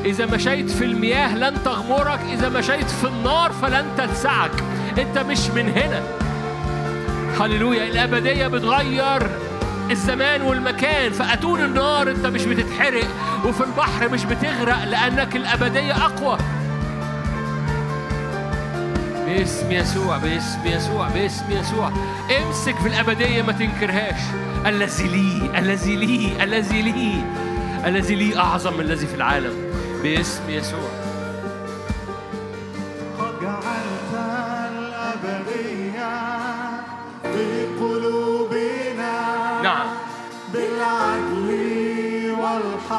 إذا 0.05 0.25
مشيت 0.25 0.69
في 0.69 0.85
المياه 0.85 1.35
لن 1.35 1.63
تغمرك. 1.63 2.19
إذا 2.33 2.49
مشيت 2.49 2.89
في 2.89 3.07
النار 3.07 3.51
فلن 3.51 3.85
تلسعك. 3.97 4.51
أنت 4.97 5.17
مش 5.17 5.49
من 5.49 5.69
هنا. 5.69 6.03
هللويا. 7.39 7.87
الأبدية 7.87 8.47
بتغير. 8.47 9.29
الزمان 9.91 10.41
والمكان 10.41 11.11
فأتون 11.11 11.61
النار 11.63 12.11
أنت 12.11 12.25
مش 12.25 12.45
بتتحرق 12.45 13.07
وفي 13.45 13.63
البحر 13.63 14.09
مش 14.09 14.25
بتغرق 14.25 14.83
لأنك 14.83 15.35
الأبدية 15.35 16.05
أقوى. 16.05 16.37
باسم 19.27 19.71
يسوع 19.71 20.17
باسم 20.17 20.59
يسوع 20.65 21.09
باسم 21.09 21.51
يسوع. 21.51 21.91
امسك 22.37 22.75
في 22.75 22.87
الأبدية 22.87 23.41
ما 23.41 23.51
تنكرهاش. 23.51 24.21
الذي 24.65 25.07
لي 25.07 25.59
الذي 25.59 25.95
لي 25.95 26.43
الذي 26.43 26.81
لي 26.81 27.23
الذي 27.85 28.15
لي 28.15 28.37
أعظم 28.37 28.73
من 28.73 28.79
الذي 28.79 29.07
في 29.07 29.15
العالم. 29.15 29.53
باسم 30.03 30.49
يسوع. 30.49 31.00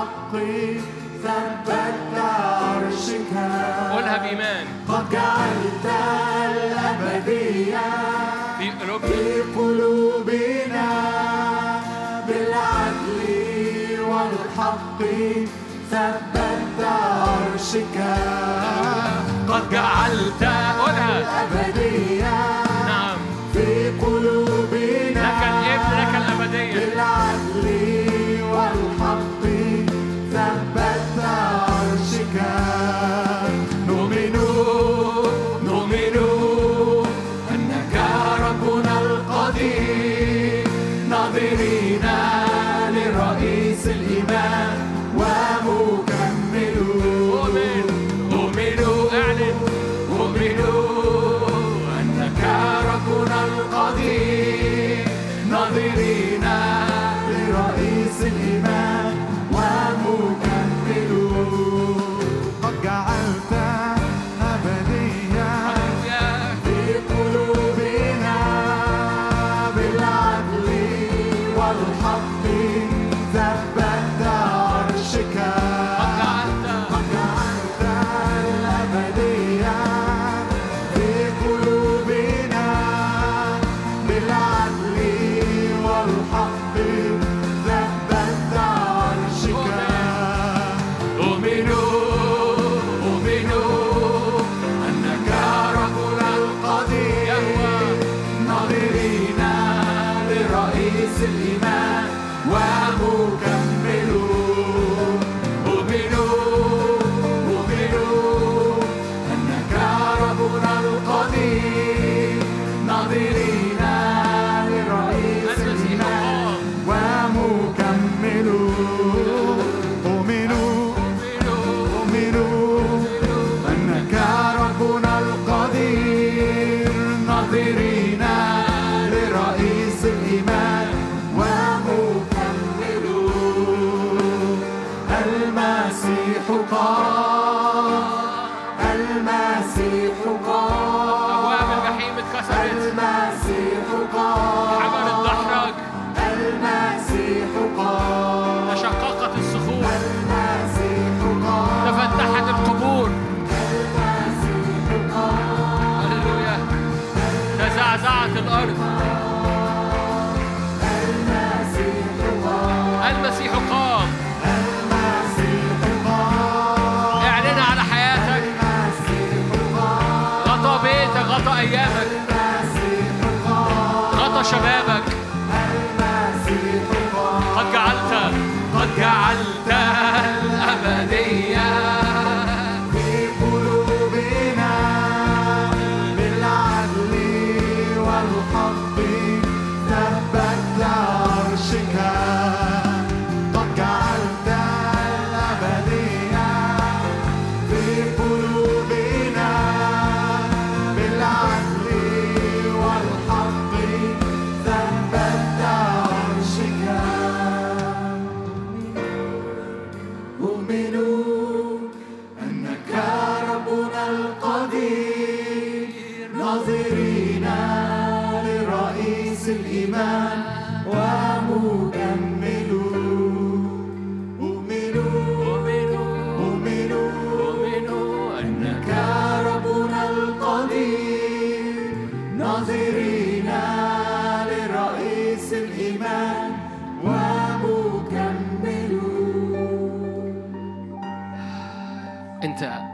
والحق 0.02 0.34
ثبت 1.22 2.18
عرشك 2.18 3.32
قولها 3.92 4.18
بإيمان 4.18 4.66
قد 4.88 5.10
جعلت 5.10 5.86
الأبدية 6.50 7.80
في 8.58 8.70
قلوبنا 8.70 9.08
في 9.08 9.42
قلوبنا 9.56 10.88
بالعدل 12.26 13.20
والحق 14.00 15.02
ثبت 15.90 16.84
عرشك 16.84 17.98
قد 19.48 19.70
جعلت 19.70 20.42
الأبدية 20.88 22.71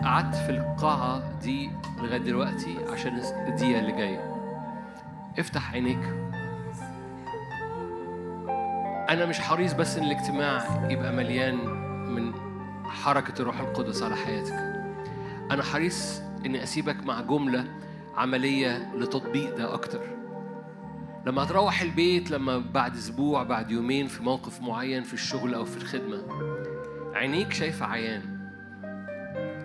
قعدت 0.09 0.35
في 0.35 0.51
القاعة 0.51 1.39
دي 1.43 1.71
لغاية 2.03 2.19
دلوقتي 2.19 2.79
عشان 2.93 3.19
الدقيقة 3.49 3.81
اللي 3.81 3.93
جاية. 3.93 4.35
افتح 5.39 5.73
عينيك. 5.73 5.99
أنا 9.11 9.27
مش 9.27 9.41
حريص 9.41 9.73
بس 9.73 9.99
إن 9.99 10.05
الاجتماع 10.05 10.89
يبقى 10.91 11.13
مليان 11.13 11.57
من 12.15 12.33
حركة 12.85 13.43
الروح 13.43 13.61
القدس 13.61 14.03
على 14.03 14.17
حياتك. 14.17 14.53
أنا 15.51 15.63
حريص 15.63 16.23
إني 16.47 16.63
أسيبك 16.63 17.07
مع 17.07 17.21
جملة 17.21 17.65
عملية 18.17 18.95
لتطبيق 18.97 19.57
ده 19.57 19.75
أكتر. 19.75 20.01
لما 21.27 21.43
هتروح 21.43 21.81
البيت 21.81 22.31
لما 22.31 22.59
بعد 22.59 22.97
أسبوع 22.97 23.43
بعد 23.43 23.71
يومين 23.71 24.07
في 24.07 24.23
موقف 24.23 24.61
معين 24.63 25.03
في 25.03 25.15
الشغل 25.15 25.55
أو 25.55 25.65
في 25.65 25.77
الخدمة 25.77 26.23
عينيك 27.15 27.53
شايفة 27.53 27.87
عيان. 27.87 28.38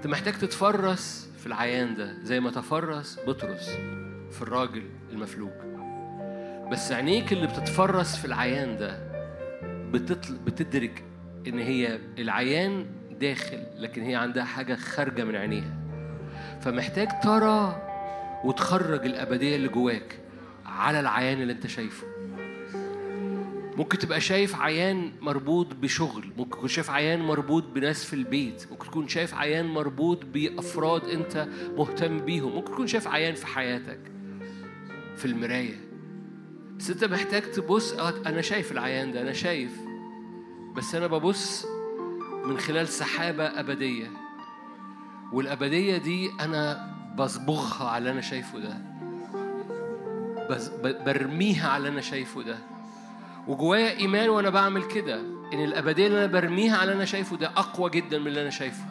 انت 0.04 0.12
محتاج 0.12 0.34
تتفرس 0.34 1.30
في 1.38 1.48
العيان 1.48 1.96
ده 1.96 2.14
زي 2.24 2.40
ما 2.40 2.52
تفرس 2.52 3.20
بطرس 3.28 3.70
في 4.32 4.42
الراجل 4.42 4.84
المفلوج. 5.12 5.52
بس 6.72 6.92
عينيك 6.92 7.34
اللي 7.34 7.48
بتتفرس 7.48 8.16
في 8.16 8.26
العيان 8.26 8.78
ده 8.78 8.98
بتطل... 9.92 10.36
بتدرك 10.36 11.04
إن 11.48 11.60
هي 11.60 12.00
العيان 12.18 12.86
داخل 13.20 13.64
لكن 13.78 14.02
هي 14.02 14.16
عندها 14.16 14.44
حاجة 14.44 14.76
خارجة 14.76 15.24
من 15.24 15.36
عينيها. 15.36 15.78
فمحتاج 16.62 17.08
ترى 17.24 17.82
وتخرج 18.44 19.06
الأبدية 19.06 19.56
اللي 19.56 19.68
جواك 19.68 20.20
على 20.66 21.00
العيان 21.00 21.42
اللي 21.42 21.54
أنت 21.54 21.68
شايفه. 21.68 22.13
ممكن 23.78 23.98
تبقى 23.98 24.22
شايف 24.22 24.56
عيان 24.56 25.12
مربوط 25.22 25.68
بشغل 25.76 26.32
ممكن 26.38 26.58
تكون 26.58 26.70
شايف 26.70 26.90
عيان 26.90 27.20
مربوط 27.22 27.64
بناس 27.64 28.06
في 28.06 28.14
البيت 28.14 28.68
ممكن 28.72 28.88
تكون 28.88 29.08
شايف 29.08 29.34
عيان 29.34 29.66
مربوط 29.66 30.26
بأفراد 30.26 31.04
أنت 31.04 31.48
مهتم 31.78 32.18
بيهم 32.18 32.56
ممكن 32.56 32.72
تكون 32.72 32.88
شايف 32.88 33.08
عيان 33.08 33.36
في 33.36 33.48
حياتك 33.48 34.00
في 35.16 35.26
المراية. 35.26 35.76
بس 36.80 36.90
أنت 36.90 37.04
محتاج 37.04 37.42
تبص 37.52 37.94
آه، 37.94 38.14
أنا 38.26 38.42
شايف 38.42 38.72
العيان 38.72 39.12
ده 39.12 39.22
أنا 39.22 39.34
شايف. 39.34 39.72
بس 40.76 40.96
أنا 40.96 41.08
ببص 41.08 41.66
من 42.46 42.58
خلال 42.58 42.88
سحابة 42.88 43.44
أبدية. 43.44 44.12
والأبدية 45.34 45.98
دي 45.98 46.32
أنا 46.40 46.94
بصبغها 47.18 47.90
على 47.90 47.98
اللي 47.98 48.12
أنا 48.12 48.22
شايفه 48.22 48.60
ده. 48.60 48.78
برميها 51.06 51.70
على 51.70 51.78
اللي 51.78 51.90
أنا 51.90 52.02
شايفه 52.02 52.42
ده. 52.42 52.73
وجوايا 53.48 53.98
إيمان 53.98 54.30
وأنا 54.30 54.50
بعمل 54.50 54.84
كده 54.84 55.20
إن 55.54 55.64
الأبدية 55.64 56.08
اللي 56.08 56.18
أنا 56.26 56.28
برميها 56.34 56.78
على 56.78 56.84
اللي 56.84 56.96
أنا 56.96 57.06
شايفه 57.06 57.38
ده 57.38 57.48
أقوى 57.48 57.90
جدا 57.90 58.20
من 58.20 58.28
اللي 58.28 58.42
أنا 58.42 58.50
شايفه. 58.50 58.84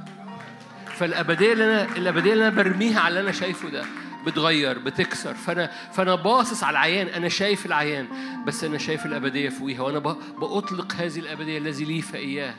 فالأبدية 0.96 1.52
اللي 1.52 1.64
أنا 1.64 1.96
الأبدية 1.96 2.32
اللي 2.32 2.48
أنا 2.48 2.56
برميها 2.56 3.00
على 3.00 3.08
اللي 3.08 3.20
أنا 3.20 3.32
شايفه 3.32 3.68
ده 3.68 3.84
بتغير 4.26 4.78
بتكسر. 4.78 5.34
فأنا 5.34 5.70
فأنا 5.92 6.14
باصص 6.14 6.64
على 6.64 6.70
العيان 6.70 7.06
أنا 7.06 7.28
شايف 7.28 7.66
العيان 7.66 8.06
بس 8.46 8.64
أنا 8.64 8.78
شايف 8.78 9.06
الأبدية 9.06 9.48
فوقيها 9.48 9.82
وأنا 9.82 9.98
ب- 9.98 10.16
بأطلق 10.40 10.92
هذه 10.94 11.18
الأبدية 11.18 11.58
الذي 11.58 11.84
لي 11.84 12.02
فإياه. 12.02 12.54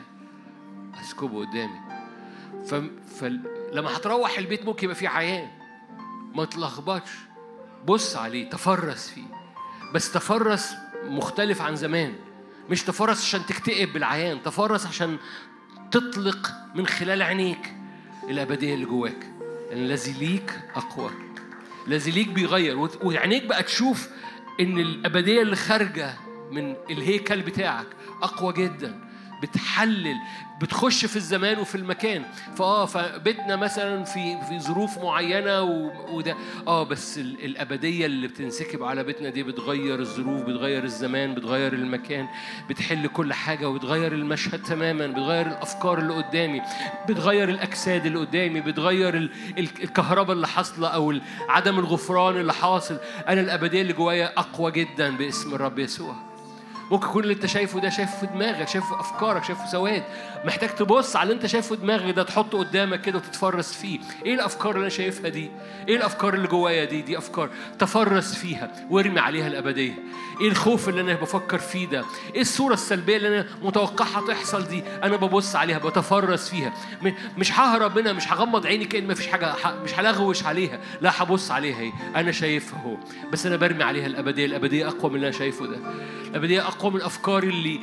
أسكبه 1.00 1.46
قدامي. 1.46 1.80
فلما 3.18 3.96
هتروح 3.96 4.38
البيت 4.38 4.64
ممكن 4.64 4.84
يبقى 4.84 4.96
فيه 4.96 5.08
عيان. 5.08 5.48
ما 6.34 6.44
تلخبطش. 6.44 7.10
بص 7.86 8.16
عليه 8.16 8.50
تفرس 8.50 9.10
فيه. 9.10 9.24
بس 9.94 10.12
تفرس 10.12 10.74
مختلف 11.08 11.62
عن 11.62 11.76
زمان. 11.76 12.14
مش 12.70 12.82
تفرس 12.82 13.20
عشان 13.22 13.46
تكتئب 13.46 13.92
بالعيان 13.92 14.42
تفرس 14.42 14.86
عشان 14.86 15.16
تطلق 15.90 16.50
من 16.74 16.86
خلال 16.86 17.22
عينيك 17.22 17.72
الأبدية 18.30 18.74
اللي 18.74 18.86
جواك. 18.86 19.26
الذي 19.72 20.12
ليك 20.12 20.60
أقوى. 20.74 21.10
الذي 21.88 22.10
ليك 22.10 22.28
بيغير. 22.28 22.88
وعينيك 23.02 23.46
بقى 23.46 23.62
تشوف 23.62 24.08
إن 24.60 24.78
الأبدية 24.78 25.42
اللي 25.42 25.56
خارجة 25.56 26.14
من 26.50 26.74
الهيكل 26.90 27.40
بتاعك 27.40 27.86
أقوى 28.22 28.52
جدا. 28.52 29.00
بتحلل 29.42 30.16
بتخش 30.60 31.04
في 31.04 31.16
الزمان 31.16 31.58
وفي 31.58 31.74
المكان. 31.74 32.22
فآه 32.56 32.86
فبيتنا 32.86 33.56
مثلا 33.56 34.04
في 34.04 34.38
في 34.48 34.60
ظروف 34.60 34.98
معينة 34.98 35.62
وده. 36.10 36.36
آه 36.66 36.82
بس 36.82 37.18
ال- 37.18 37.44
الأبدية 37.44 38.06
اللي 38.06 38.28
بتنسكب 38.28 38.82
على 38.82 39.04
بيتنا 39.04 39.28
دي 39.30 39.42
بتغير 39.42 40.00
الظروف 40.00 40.42
بتغير 40.42 40.84
الزمان 40.84 41.34
بتغير 41.34 41.72
المكان 41.72 42.28
بتحل 42.70 43.06
كل 43.06 43.32
حاجة 43.32 43.68
وبتغير 43.68 44.12
المشهد 44.12 44.62
تماما 44.62 45.06
بتغير 45.06 45.46
الأفكار 45.46 45.98
اللي 45.98 46.14
قدامي 46.14 46.62
بتغير 47.08 47.48
الأجساد 47.48 48.06
اللي 48.06 48.18
قدامي 48.18 48.60
بتغير 48.60 49.16
ال- 49.16 49.30
ال- 49.58 49.82
الكهرباء 49.82 50.36
اللي 50.36 50.48
حاصلة 50.48 50.88
أو 50.88 51.14
عدم 51.48 51.78
الغفران 51.78 52.36
اللي 52.36 52.52
حاصل. 52.52 52.98
أنا 53.28 53.40
الأبدية 53.40 53.82
اللي 53.82 53.92
جوايا 53.92 54.38
أقوى 54.38 54.70
جدا 54.72 55.16
باسم 55.16 55.54
الرب 55.54 55.78
يسوع. 55.78 56.14
ممكن 56.90 57.06
يكون 57.08 57.22
اللي 57.22 57.34
انت 57.34 57.46
شايفه 57.46 57.80
ده 57.80 57.90
شايفه 57.90 58.18
في 58.20 58.26
دماغك 58.26 58.68
شايفه 58.68 58.88
في 58.94 59.00
أفكارك 59.00 59.44
شايفه 59.44 59.66
سواد 59.66 60.02
محتاج 60.44 60.68
تبص 60.74 61.16
على 61.16 61.22
اللي 61.22 61.34
انت 61.34 61.46
شايفه 61.46 61.74
في 61.76 61.82
دماغك 61.82 62.14
ده 62.14 62.22
تحطه 62.22 62.58
قدامك 62.58 63.00
كده 63.00 63.18
وتتفرس 63.18 63.72
فيه. 63.72 63.98
إيه 64.26 64.34
الأفكار 64.34 64.70
اللي 64.70 64.80
أنا 64.80 64.88
شايفها 64.88 65.28
دي؟ 65.28 65.50
إيه 65.88 65.96
الأفكار 65.96 66.34
اللي 66.34 66.48
جوايا 66.48 66.84
دي؟ 66.84 67.02
دي 67.02 67.18
أفكار 67.18 67.50
تفرس 67.78 68.34
فيها 68.34 68.70
وارمي 68.90 69.20
عليها 69.20 69.46
الأبدية. 69.46 69.94
إيه 70.40 70.48
الخوف 70.48 70.88
اللي 70.88 71.00
أنا 71.00 71.14
بفكر 71.14 71.58
فيه 71.58 71.86
ده؟ 71.86 72.04
إيه 72.34 72.40
الصورة 72.40 72.74
السلبية 72.74 73.16
اللي 73.16 73.28
أنا 73.28 73.46
متوقعها 73.62 74.26
تحصل 74.28 74.64
دي؟ 74.68 74.82
أنا 75.02 75.16
ببص 75.16 75.56
عليها 75.56 75.78
بتفرس 75.78 76.48
فيها. 76.48 76.72
مش 77.38 77.52
ههرب 77.52 77.98
منها 77.98 78.12
مش 78.12 78.32
هغمض 78.32 78.66
عيني 78.66 78.84
كأن 78.84 79.06
مفيش 79.08 79.26
حاجة 79.26 79.54
مش 79.84 79.98
هلغوش 79.98 80.44
عليها. 80.46 80.78
لا 81.00 81.22
هبص 81.22 81.50
عليها 81.50 81.92
أنا 82.16 82.32
شايفها 82.32 82.78
اهو. 82.80 82.96
بس 83.32 83.46
أنا 83.46 83.56
برمي 83.56 83.84
عليها 83.84 84.06
الأبدية. 84.06 84.46
الأبدية 84.46 84.88
أقوى 84.88 85.10
من 85.10 85.16
اللي 85.16 85.26
أنا 85.28 85.36
شايفه 85.36 85.66
ده. 85.66 85.76
الأبدية 86.30 86.68
أقوى 86.74 86.92
من 86.92 87.02
افكاري 87.02 87.48
اللي 87.48 87.80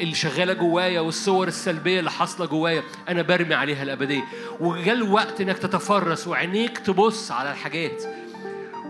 اللي 0.00 0.14
شغالة 0.14 0.52
جوايا 0.52 1.00
والصور 1.00 1.48
السلبية 1.48 1.98
اللي 1.98 2.10
حاصلة 2.10 2.46
جوايا 2.46 2.82
أنا 3.08 3.22
برمي 3.22 3.54
عليها 3.54 3.82
الأبدية. 3.82 4.22
وجاء 4.60 4.94
الوقت 4.94 5.40
إنك 5.40 5.58
تتفرس 5.58 6.26
وعينيك 6.26 6.78
تبص 6.78 7.30
على 7.32 7.52
الحاجات 7.52 8.02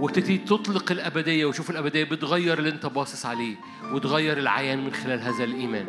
وتبتدي 0.00 0.38
تطلق 0.38 0.92
الأبدية 0.92 1.44
وشوف 1.44 1.70
الأبدية 1.70 2.04
بتغير 2.04 2.58
اللي 2.58 2.70
أنت 2.70 2.86
باصص 2.86 3.26
عليه 3.26 3.56
وتغير 3.92 4.38
العيان 4.38 4.84
من 4.84 4.92
خلال 4.92 5.20
هذا 5.22 5.44
الإيمان. 5.44 5.86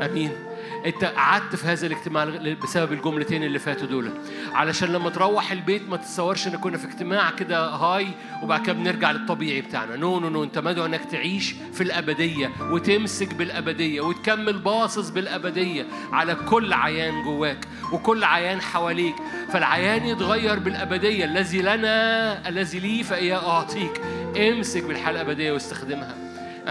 أمين. 0.00 0.49
أنت 0.86 1.04
قعدت 1.04 1.56
في 1.56 1.66
هذا 1.66 1.86
الاجتماع 1.86 2.24
بسبب 2.62 2.92
الجملتين 2.92 3.44
اللي 3.44 3.58
فاتوا 3.58 3.86
دول. 3.86 4.10
علشان 4.52 4.88
لما 4.88 5.10
تروح 5.10 5.52
البيت 5.52 5.88
ما 5.88 5.96
تتصورش 5.96 6.46
ان 6.46 6.56
كنا 6.56 6.78
في 6.78 6.86
اجتماع 6.86 7.30
كده 7.30 7.66
هاي 7.66 8.08
وبعد 8.42 8.62
كده 8.62 8.72
بنرجع 8.72 9.10
للطبيعي 9.10 9.60
بتاعنا. 9.60 9.96
no 9.96 10.20
no 10.20 10.28
no 10.28 10.44
انت 10.44 10.58
مدعو 10.58 10.86
انك 10.86 11.04
تعيش 11.04 11.54
في 11.72 11.80
الأبدية 11.80 12.50
وتمسك 12.60 13.34
بالأبدية 13.34 14.00
وتكمل 14.00 14.58
باصص 14.58 15.10
بالأبدية 15.10 15.86
على 16.12 16.34
كل 16.34 16.72
عيان 16.72 17.22
جواك 17.22 17.68
وكل 17.92 18.24
عيان 18.24 18.60
حواليك. 18.60 19.14
فالعيان 19.52 20.06
يتغير 20.06 20.58
بالأبدية 20.58 21.24
الذي 21.24 21.62
لنا 21.62 22.48
الذي 22.48 22.80
لي 22.80 23.02
فاياه 23.02 23.50
أعطيك. 23.50 24.00
امسك 24.36 24.84
بالحياة 24.84 25.10
الأبدية 25.10 25.52
واستخدمها. 25.52 26.14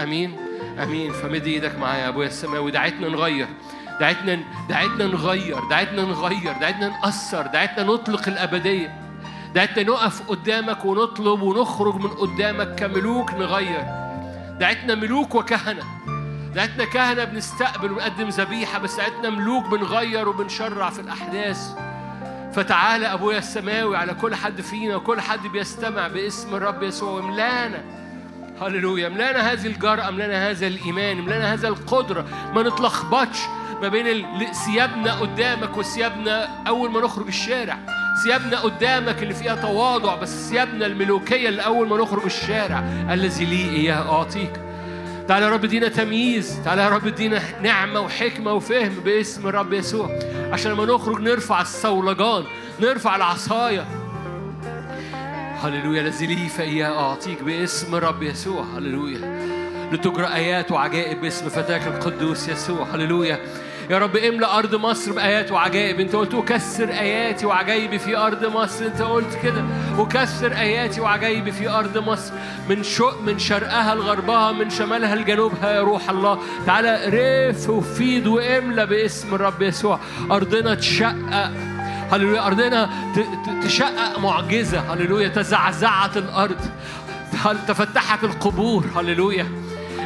أمين؟ 0.02 0.36
أمين. 0.82 1.12
فمد 1.12 1.46
إيدك 1.46 1.78
معايا 1.78 2.02
يا 2.02 2.08
أبويا 2.08 2.26
السماوي. 2.26 2.70
دعيتنا 2.70 3.08
نغير. 3.08 3.48
دعيتنا 4.00 4.38
دعيتنا 4.68 5.06
نغير 5.06 5.60
دعيتنا 5.70 6.02
نغير 6.02 6.52
دعيتنا 6.60 6.88
نأثر 6.88 7.46
دعيتنا 7.46 7.84
نطلق 7.84 8.28
الأبدية. 8.28 9.00
دعيتنا 9.54 9.84
نقف 9.84 10.28
قدامك 10.28 10.84
ونطلب 10.84 11.42
ونخرج 11.42 11.94
من 11.94 12.08
قدامك 12.08 12.74
كملوك 12.74 13.34
نغير. 13.34 13.84
دعيتنا 14.60 14.94
ملوك 14.94 15.34
وكهنة. 15.34 15.82
دعيتنا 16.54 16.84
كهنة 16.84 17.24
بنستقبل 17.24 17.92
ونقدم 17.92 18.28
ذبيحة 18.28 18.78
بس 18.78 18.96
دعيتنا 18.96 19.30
ملوك 19.30 19.66
بنغير 19.66 20.28
وبنشرع 20.28 20.90
في 20.90 21.00
الأحداث. 21.00 21.72
فتعالى 22.52 23.06
أبويا 23.06 23.38
السماوي 23.38 23.96
على 23.96 24.14
كل 24.14 24.34
حد 24.34 24.60
فينا 24.60 24.96
وكل 24.96 25.20
حد 25.20 25.46
بيستمع 25.46 26.08
باسم 26.08 26.54
الرب 26.54 26.82
يسوع. 26.82 27.10
واملانا 27.10 27.84
هللويا. 28.60 29.06
املانا 29.06 29.52
هذه 29.52 29.66
الجرأة 29.66 30.08
املانا 30.08 30.50
هذا 30.50 30.66
الإيمان 30.66 31.18
املانا 31.18 31.52
هذا 31.52 31.68
القدرة. 31.68 32.24
ما 32.54 32.62
نتلخبطش. 32.62 33.38
ما 33.82 33.88
بين 33.88 34.26
ثيابنا 34.66 35.14
قدامك 35.14 35.76
وثيابنا 35.76 36.48
أول 36.68 36.90
ما 36.90 37.00
نخرج 37.00 37.26
الشارع. 37.26 37.78
ثيابنا 38.24 38.60
قدامك 38.60 39.22
اللي 39.22 39.34
فيها 39.34 39.54
تواضع 39.54 40.14
بس 40.14 40.50
ثيابنا 40.50 40.86
الملوكية 40.86 41.48
اللي 41.48 41.62
أول 41.62 41.88
ما 41.88 41.96
نخرج 41.96 42.24
الشارع. 42.24 42.78
الذي 43.10 43.44
لي 43.44 43.70
إياه 43.70 44.12
أعطيك. 44.12 44.60
تعالى 45.28 45.46
يا 45.46 45.50
رب 45.50 45.64
ادينا 45.64 45.88
تمييز. 45.88 46.60
تعالى 46.64 46.82
يا 46.82 46.88
رب 46.88 47.06
ادينا 47.06 47.42
نعمة 47.62 48.00
وحكمة 48.00 48.52
وفهم 48.52 48.94
باسم 49.04 49.48
الرب 49.48 49.72
يسوع. 49.72 50.18
عشان 50.52 50.72
لما 50.72 50.84
نخرج 50.84 51.20
نرفع 51.20 51.60
الصولجان 51.60 52.44
نرفع 52.80 53.16
العصاية. 53.16 53.84
هللويا 55.62 56.00
الذي 56.00 56.26
لي 56.26 56.48
فإياه 56.48 57.10
أعطيك 57.10 57.42
باسم 57.42 57.94
الرب 57.94 58.22
يسوع. 58.22 58.64
هللويا. 58.76 59.50
لتجرى 59.92 60.26
آيات 60.26 60.72
وعجائب 60.72 61.20
باسم 61.20 61.48
فتاك 61.48 61.86
القدوس 61.86 62.48
يسوع. 62.48 62.86
هللويا. 62.94 63.38
يا 63.90 63.98
رب 63.98 64.16
املأ 64.16 64.58
أرض 64.58 64.74
مصر 64.74 65.12
بآيات 65.12 65.52
وعجائب. 65.52 66.00
أنت 66.00 66.16
قلت 66.16 66.34
أكسر 66.34 66.90
آياتي 66.90 67.46
وعجائبي 67.46 67.98
في 67.98 68.16
أرض 68.16 68.44
مصر. 68.44 68.86
أنت 68.86 69.02
قلت 69.02 69.38
كده. 69.42 69.64
أكسر 69.98 70.52
آياتي 70.52 71.00
وعجائبي 71.00 71.52
في 71.52 71.68
أرض 71.68 71.98
مصر. 71.98 72.32
من 72.68 72.82
شق 72.82 73.20
من 73.22 73.38
شرقها 73.38 73.94
لغربها 73.94 74.52
من 74.52 74.70
شمالها 74.70 75.14
لجنوبها 75.14 75.70
يا 75.70 75.80
روح 75.80 76.10
الله. 76.10 76.38
تعالى 76.66 77.04
رف 77.06 77.68
وفيد 77.70 78.26
واملى 78.26 78.86
باسم 78.86 79.34
الرب 79.34 79.62
يسوع. 79.62 80.00
أرضنا 80.30 80.74
تشقق. 80.74 81.50
هللويا. 82.12 82.46
أرضنا 82.46 82.90
تشقق 83.64 84.18
معجزة. 84.18 84.80
هللويا. 84.80 85.28
تزعزعت 85.28 86.16
الأرض. 86.16 86.56
تفتحت 87.68 88.24
القبور. 88.24 88.84
هللويا. 88.96 89.46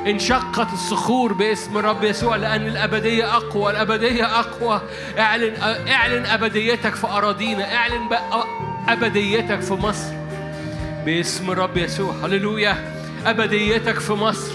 انشقت 0.07 0.73
الصخور 0.73 1.33
باسم 1.33 1.79
الرب 1.79 2.05
يسوع 2.05 2.37
لأن 2.37 2.67
الأبدية 2.67 3.37
أقوى 3.37 3.71
الأبدية 3.71 4.41
أقوى. 4.41 4.81
اعلن 5.19 5.55
اعلن 5.89 6.27
أبديتك 6.27 6.95
في 6.95 7.07
أراضينا. 7.07 7.75
اعلن 7.75 8.09
أبديتك 8.89 9.61
في 9.61 9.75
مصر 9.75 10.13
باسم 11.07 11.51
الرب 11.51 11.77
يسوع. 11.77 12.15
هللويا. 12.25 12.77
أبديتك 13.27 13.99
في 13.99 14.13
مصر. 14.13 14.53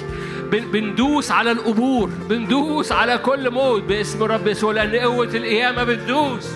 بن- 0.51 0.71
بندوس 0.71 1.31
على 1.31 1.51
القبور. 1.51 2.09
بندوس 2.29 2.91
على 2.91 3.17
كل 3.17 3.49
موت 3.51 3.83
باسم 3.83 4.23
الرب 4.23 4.47
يسوع. 4.47 4.71
لأن 4.73 4.95
قوة 4.95 5.25
القيامة 5.33 5.83
بتدوس. 5.83 6.47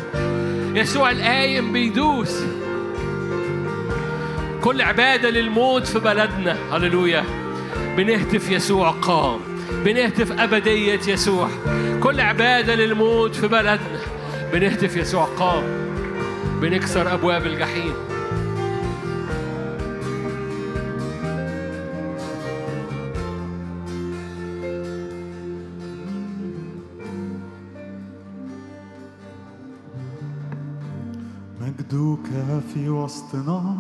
يسوع 0.76 1.12
القايم 1.12 1.72
بيدوس. 1.74 2.44
كل 4.62 4.82
عبادة 4.82 5.30
للموت 5.30 5.88
في 5.88 6.00
بلدنا. 6.00 6.58
هللويا. 6.72 7.43
بنهتف 7.98 8.52
يسوع 8.52 8.92
قام 8.92 9.40
بنهتف 9.86 10.32
أبدية 10.32 11.00
يسوع. 11.08 11.50
كل 12.04 12.20
عبادة 12.20 12.76
للموت 12.76 13.36
في 13.36 13.48
بلدنا 13.48 14.00
بنهتف 14.54 14.98
يسوع 14.98 15.24
قام 15.24 15.64
بنكسر 16.62 17.14
أبواب 17.14 17.46
الجحيم. 17.46 17.94
مجدك 31.62 32.28
في 32.74 32.90
وسطنا 32.90 33.78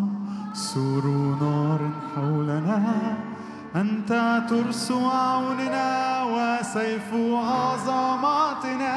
سور 0.53 1.05
نار 1.41 1.89
حولنا. 2.15 3.32
أنت 3.75 4.41
ترس 4.49 4.91
عوننا 4.91 6.23
وسيف 6.23 7.09
عظماتنا. 7.33 8.95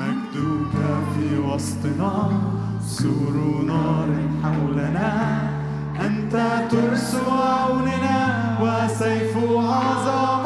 مجدك 0.00 0.74
في 1.14 1.38
وسطنا 1.38 2.30
سور 2.86 3.34
نار 3.66 4.08
حولنا. 4.42 5.38
أنت 6.00 6.34
ترس 6.70 7.16
عوننا 7.28 8.18
وسيف 8.62 9.36
عظماتنا. 9.36 10.43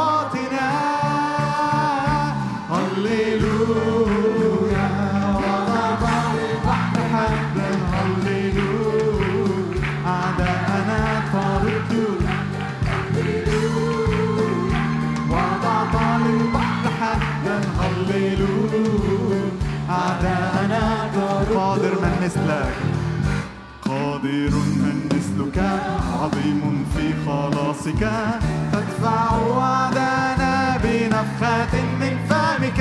مثلك. 22.28 22.76
قادر 23.84 24.52
من 24.82 25.09
مثلك 25.14 25.59
عظيم 26.20 26.86
في 26.96 27.12
خلاصك. 27.26 28.10
تدفع 28.72 29.36
وعدنا 29.36 30.76
بنفخة 30.84 31.82
من 32.00 32.16
فمك. 32.28 32.80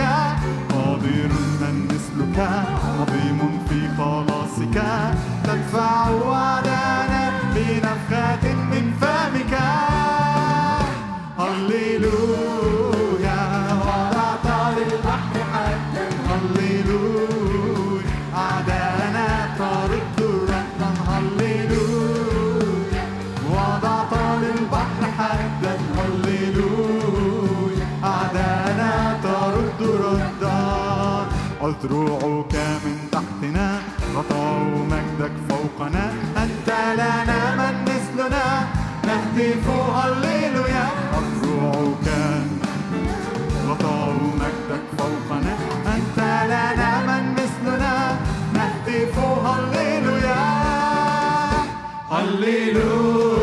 قادر 0.73 1.31
من 1.61 1.87
مثلك 1.91 2.39
عظيم 2.99 3.39
في 3.69 3.87
خلاصك. 3.97 4.83
تدفع 5.43 6.09
وعدنا 6.09 7.31
بنفخة 7.55 8.53
من 8.53 8.93
فمك. 9.01 9.59
هللويا. 11.39 12.56
أذرعك 31.67 32.55
من 32.85 32.97
تحتنا 33.11 33.67
غطاء 34.15 34.59
مجدك 34.91 35.35
فوقنا. 35.49 36.05
أنت 36.43 36.69
لنا 36.99 37.39
من 37.59 37.75
مثلنا. 37.89 38.45
نهتف 39.07 39.65
هللويا 39.97 40.87
أذرعك 41.19 42.07
غطاء 43.67 44.15
مجدك 44.41 44.85
فوقنا. 44.97 45.53
أنت 45.95 46.19
لنا 46.51 46.91
من 47.07 47.23
مثلنا. 47.39 47.95
نهتف 48.53 49.15
هللويا 49.19 50.43
هللويا 52.11 53.36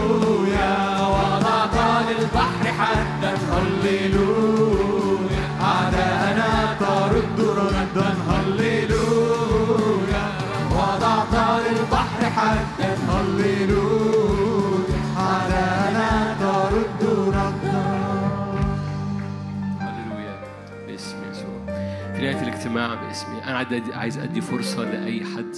الاجتماع 22.43 22.95
باسمي 22.95 23.45
أنا 23.45 23.67
عايز- 23.93 24.19
أدي 24.19 24.41
فرصة 24.41 24.85
لأي 24.85 25.25
حد 25.25 25.57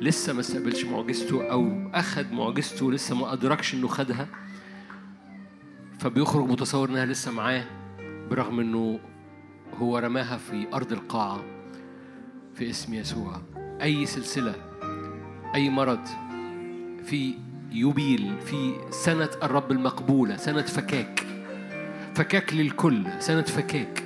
لسه 0.00 0.32
ما 0.32 0.40
استقبلش 0.40 0.84
معجزته 0.84 1.50
أو 1.50 1.90
أخد 1.94 2.32
معجزته 2.32 2.92
لسه 2.92 3.14
ما 3.16 3.32
أدركش 3.32 3.74
إنه 3.74 3.88
خدها 3.88 4.26
فبيخرج 5.98 6.44
متصور 6.50 6.88
إنها 6.88 7.06
لسه 7.06 7.32
معاه 7.32 7.64
برغم 8.30 8.60
إنه 8.60 9.00
هو 9.80 9.98
رماها 9.98 10.36
في 10.36 10.66
أرض 10.74 10.92
القاعة 10.92 11.40
في 12.54 12.70
اسم 12.70 12.94
يسوع. 12.94 13.40
أي 13.82 14.06
سلسلة 14.06 14.54
أي 15.54 15.70
مرض 15.70 16.00
في 17.04 17.34
يوبيل 17.72 18.32
في 18.44 18.72
سنة 18.90 19.28
الرب 19.42 19.72
المقبولة 19.72 20.36
سنة 20.36 20.62
فكاك. 20.62 21.26
فكاك 22.14 22.54
للكل 22.54 23.04
سنة 23.18 23.42
فكاك. 23.42 24.02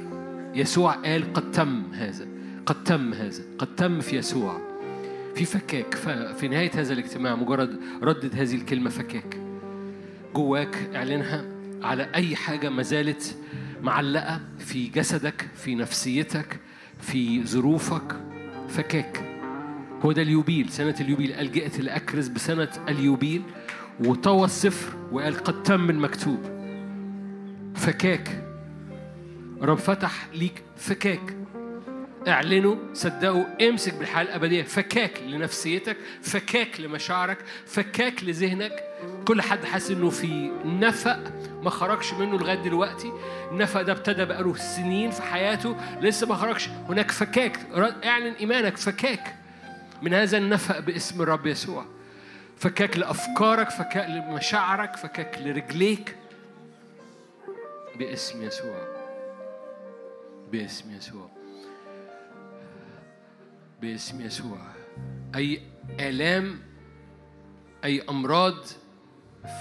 يسوع 0.54 0.92
قال 0.92 1.32
قد 1.32 1.50
تم 1.50 1.82
هذا 1.94 2.26
قد 2.66 2.84
تم 2.84 3.14
هذا 3.14 3.42
قد 3.58 3.76
تم 3.76 4.00
في 4.00 4.16
يسوع. 4.16 4.60
في 5.34 5.44
فكاك 5.44 5.94
ففي 5.94 6.48
نهاية 6.48 6.70
هذا 6.74 6.92
الاجتماع 6.92 7.34
مجرد 7.34 7.80
ردد 8.02 8.34
هذه 8.34 8.54
الكلمة 8.54 8.90
فكاك. 8.90 9.40
جواك 10.34 10.76
اعلنها 10.94 11.44
على 11.82 12.08
أي 12.14 12.36
حاجة 12.36 12.68
ما 12.68 12.82
زالت 12.82 13.36
معلقة 13.82 14.40
في 14.58 14.88
جسدك 14.88 15.48
في 15.54 15.74
نفسيتك 15.74 16.60
في 17.00 17.44
ظروفك. 17.44 18.16
فكاك. 18.68 19.25
هو 20.04 20.12
ده 20.12 20.22
اليوبيل 20.22 20.70
سنة 20.70 20.94
اليوبيل. 21.00 21.32
قال 21.32 21.52
جئت 21.52 21.80
لأكرز 21.80 22.28
بسنة 22.28 22.68
اليوبيل 22.88 23.42
وطوى 24.04 24.44
السفر 24.44 24.96
وقال 25.12 25.36
قد 25.36 25.62
تم 25.62 25.90
المكتوب. 25.90 26.40
فكاك. 27.74 28.44
رب 29.62 29.78
فتح 29.78 30.26
ليك 30.34 30.62
فكاك. 30.76 31.36
اعلنوا 32.28 32.76
صدقوا 32.92 33.68
امسك 33.68 33.94
بالحياة 33.94 34.22
الأبدية. 34.22 34.62
فكاك 34.62 35.22
لنفسيتك 35.26 35.96
فكاك 36.22 36.80
لمشاعرك 36.80 37.38
فكاك 37.66 38.24
لذهنك. 38.24 38.72
كل 39.28 39.42
حد 39.42 39.64
حاسس 39.64 39.90
إنه 39.90 40.10
في 40.10 40.50
نفق 40.64 41.18
ما 41.62 41.70
خرجش 41.70 42.12
منه 42.14 42.38
لغاية 42.38 42.62
دلوقتي. 42.62 43.12
النفق 43.52 43.82
ده 43.82 43.92
ابتدى 43.92 44.24
بقاله 44.24 44.54
سنين 44.54 45.10
في 45.10 45.22
حياته 45.22 45.76
لسه 46.00 46.26
ما 46.26 46.34
خرجش. 46.34 46.68
هناك 46.88 47.10
فكاك. 47.10 47.58
اعلن 48.04 48.32
إيمانك 48.40 48.76
فكاك. 48.76 49.34
من 50.02 50.14
هذا 50.14 50.38
النفق 50.38 50.78
باسم 50.78 51.22
الرب 51.22 51.46
يسوع. 51.46 51.84
فكاك 52.56 52.98
لأفكارك 52.98 53.70
فكاك 53.70 54.10
لمشاعرك 54.10 54.96
فكاك 54.96 55.38
لرجليك 55.38 56.16
باسم 57.98 58.42
يسوع. 58.42 58.96
باسم 60.52 60.96
يسوع. 60.96 61.28
باسم 63.80 64.20
يسوع. 64.20 64.58
أي 65.34 65.62
آلام 66.00 66.58
أي 67.84 68.02
أمراض 68.08 68.64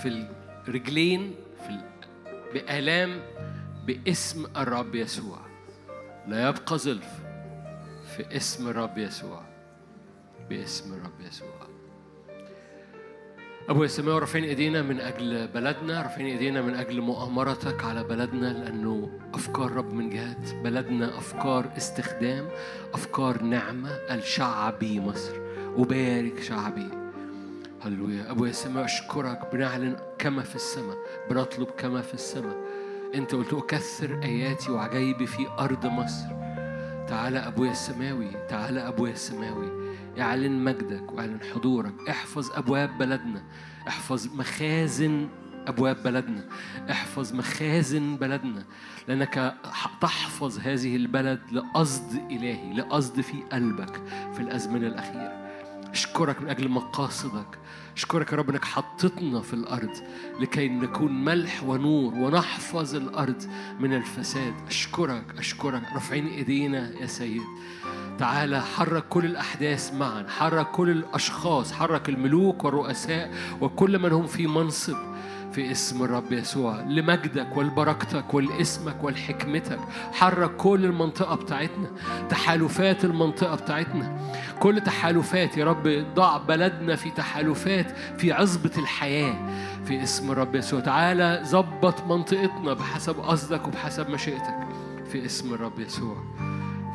في 0.01 0.27
الرجلين 0.67 1.35
في. 1.67 1.79
بآلام 2.53 3.21
باسم 3.85 4.45
الرب 4.57 4.95
يسوع. 4.95 5.39
لا 6.27 6.49
يبقى 6.49 6.77
ظلف 6.77 7.09
في 8.15 8.37
اسم 8.37 8.67
الرب 8.67 8.97
يسوع. 8.97 9.54
باسم 10.49 10.93
الرب 10.93 11.21
يسوع. 11.27 11.47
أبو 13.69 13.83
السماء 13.83 14.15
رافعين 14.15 14.43
إيدينا 14.43 14.81
من 14.81 14.99
أجل 14.99 15.47
بلدنا 15.47 16.01
رافعين 16.01 16.27
إيدينا 16.27 16.61
من 16.61 16.75
أجل 16.75 17.01
مؤامرتك 17.01 17.83
على 17.83 18.03
بلدنا 18.03 18.53
لأنه 18.53 19.19
أفكار 19.33 19.71
رب 19.71 19.93
من 19.93 20.09
جهة 20.09 20.63
بلدنا 20.63 21.17
أفكار 21.17 21.71
استخدام 21.77 22.49
أفكار 22.93 23.41
نعمة 23.41 23.89
الشعبي 23.89 24.99
مصر. 24.99 25.39
وبارك 25.77 26.41
شعبي. 26.41 26.89
هللويا. 27.81 28.31
أبو 28.31 28.45
السماء 28.45 28.85
أشكرك 28.85 29.49
بنعلن 29.53 29.95
كما 30.17 30.41
في 30.41 30.55
السماء 30.55 30.97
بنطلب 31.29 31.67
كما 31.77 32.01
في 32.01 32.13
السماء. 32.13 32.57
أنت 33.15 33.35
قلت 33.35 33.53
أكثر 33.53 34.19
آياتي 34.23 34.71
وعجائبي 34.71 35.27
في 35.27 35.47
أرض 35.59 35.85
مصر. 35.85 36.27
تعالى 37.07 37.39
أبويا 37.39 37.71
السماوي 37.71 38.31
تعالى 38.49 38.87
أبويا 38.87 39.11
السماوي 39.11 39.74
اعلن 40.19 40.63
مجدك 40.63 41.11
واعلن 41.11 41.39
حضورك. 41.53 41.93
احفظ 42.09 42.51
أبواب 42.51 42.97
بلدنا. 42.97 43.43
احفظ 43.87 44.27
مخازن 44.35 45.27
أبواب 45.67 46.03
بلدنا. 46.03 46.45
احفظ 46.91 47.33
مخازن 47.33 48.15
بلدنا. 48.15 48.63
لأنك 49.07 49.55
تحفظ 50.01 50.59
هذه 50.59 50.95
البلد 50.95 51.39
لقصد 51.51 52.13
إلهي 52.31 52.73
لقصد 52.73 53.21
في 53.21 53.37
قلبك 53.51 54.01
في 54.33 54.39
الأزمنة 54.39 54.87
الأخيرة. 54.87 55.45
أشكرك 55.91 56.41
من 56.41 56.49
أجل 56.49 56.69
مقاصدك. 56.69 57.59
أشكرك 57.95 58.31
يا 58.31 58.37
رب 58.37 58.49
إنك 58.49 58.65
حطتنا 58.65 59.41
في 59.41 59.53
الأرض 59.53 59.93
لكي 60.39 60.69
نكون 60.69 61.23
ملح 61.25 61.63
ونور 61.63 62.13
ونحفظ 62.13 62.95
الأرض 62.95 63.43
من 63.79 63.93
الفساد. 63.93 64.53
أشكرك 64.67 65.25
أشكرك. 65.37 65.83
رافعين 65.93 66.27
إيدينا 66.27 66.91
يا 67.01 67.05
سيد. 67.05 67.41
تعالى 68.19 68.61
حرك 68.61 69.03
كل 69.09 69.25
الأحداث 69.25 69.93
معا 69.93 70.25
حرك 70.27 70.71
كل 70.71 70.89
الأشخاص 70.89 71.73
حرك 71.73 72.09
الملوك 72.09 72.63
والرؤساء 72.63 73.31
وكل 73.61 73.99
من 73.99 74.11
هم 74.11 74.27
في 74.27 74.47
منصب 74.47 74.95
في 75.51 75.71
اسم 75.71 76.03
الرب 76.03 76.31
يسوع 76.31 76.81
لمجدك 76.81 77.57
ولبركتك 77.57 78.33
ولاسمك 78.33 79.03
ولحكمتك. 79.03 79.79
حرك 80.13 80.55
كل 80.55 80.85
المنطقة 80.85 81.35
بتاعتنا 81.35 81.87
تحالفات 82.29 83.05
المنطقة 83.05 83.55
بتاعتنا. 83.55 84.17
كل 84.59 84.81
تحالفات 84.81 85.57
يا 85.57 85.65
رب 85.65 86.05
ضع 86.15 86.37
بلدنا 86.37 86.95
في 86.95 87.09
تحالفات 87.11 87.91
في 88.17 88.31
عزبة 88.31 88.71
الحياة 88.77 89.35
في 89.85 90.03
اسم 90.03 90.31
الرب 90.31 90.55
يسوع. 90.55 90.79
تعالى 90.79 91.41
ظبط 91.45 92.03
منطقتنا 92.03 92.73
بحسب 92.73 93.19
قصدك 93.19 93.67
وبحسب 93.67 94.09
مشيئتك 94.09 94.67
في 95.11 95.25
اسم 95.25 95.53
الرب 95.53 95.79
يسوع. 95.79 96.15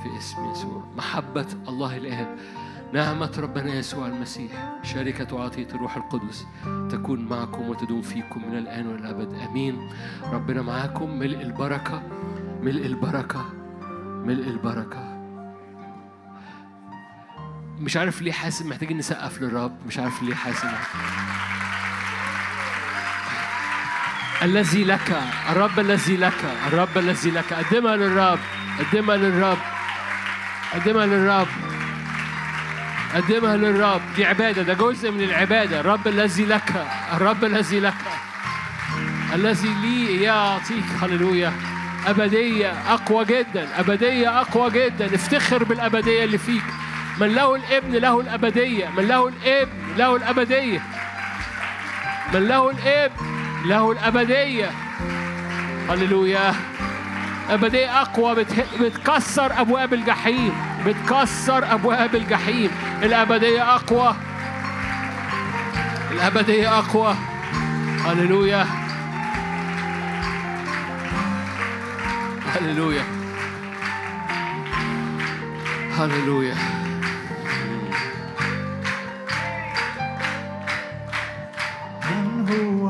في 0.03 0.17
اسم 0.19 0.51
يسوع. 0.51 0.85
محبة 0.97 1.47
الله 1.69 1.97
الآب 1.97 2.37
نعمة 2.93 3.33
ربنا 3.39 3.75
يسوع 3.75 4.07
المسيح. 4.07 4.53
شركة 4.83 5.37
وعطية 5.37 5.67
الروح 5.75 5.97
القدس 5.97 6.47
تكون 6.91 7.25
معكم 7.25 7.69
وتدوم 7.69 8.03
فيكم 8.03 8.49
من 8.51 8.59
الآن 8.59 8.87
والأبد 8.87 9.35
أمين. 9.49 9.89
ربنا 10.33 10.63
معاكم. 10.63 11.11
ملء 11.11 11.43
البركة. 11.43 12.03
ملء 12.63 12.87
البركة. 12.87 13.45
ملء 14.27 14.49
البركة. 14.49 15.21
مش 17.79 17.97
عارف 17.97 18.23
ليه 18.23 18.33
حاسس 18.33 18.63
محتاجين 18.63 18.99
نسقف 18.99 19.43
للرب. 19.43 19.77
مش 19.87 19.99
عارف 19.99 20.23
ليه 20.23 20.35
حاسس. 20.35 20.65
الذي 24.43 24.85
لك. 24.85 25.23
الرب 25.51 25.79
الذي 25.79 26.17
لك. 26.17 26.45
الرب 26.67 26.99
الذي 26.99 27.31
لك. 27.31 27.53
قدمها 27.53 27.97
للرب. 27.97 28.39
قدمها 28.79 29.17
للرب. 29.17 29.59
قدمها 30.75 31.07
للرب. 31.07 31.47
قدمها 33.15 33.57
للرب. 33.57 34.01
دي 34.17 34.25
عبادة. 34.25 34.63
ده 34.63 34.75
جزء 34.75 35.11
من 35.11 35.23
العبادة. 35.23 35.81
الرب 35.81 36.09
الذي 36.09 36.45
لك. 36.45 36.87
الرب 37.13 37.45
الذي 37.45 37.81
لك. 37.81 37.95
الذي 39.35 39.69
لي 39.69 40.23
يعطيك. 40.23 40.85
هللويا. 41.03 41.53
أبدية 42.07 42.73
أقوى 42.93 43.25
جدا. 43.25 43.69
أبدية 43.79 44.41
أقوى 44.41 44.71
جدا. 44.71 45.15
افتخر 45.15 45.65
بالأبدية 45.65 46.25
اللي 46.25 46.39
فيك. 46.39 46.65
من 47.21 47.35
له 47.35 47.55
الابن 47.55 47.93
له 47.93 48.21
الأبدية. 48.21 48.89
من 48.97 49.09
له 49.09 49.29
الابن 49.29 49.97
له 49.97 50.17
الأبدية. 50.17 50.83
من 52.35 52.49
له 52.49 52.71
الابن 52.71 53.27
له 53.65 53.93
الأبدية. 53.93 54.71
هللويا. 55.89 56.55
أبدية 57.51 58.01
أقوى 58.01 58.35
بته... 58.35 58.65
بتكسر 58.81 59.61
أبواب 59.61 59.95
الجحيم 59.95 60.53
بتكسر 60.87 61.75
أبواب 61.75 62.15
الجحيم. 62.15 62.71
الأبدية 63.03 63.75
أقوى 63.75 64.15
الأبدية 66.11 66.79
أقوى. 66.79 67.15
هللويا. 68.05 68.67
هللويا. 72.47 73.05
هللويا. 75.99 76.55
من 82.11 82.49
هو 82.49 82.90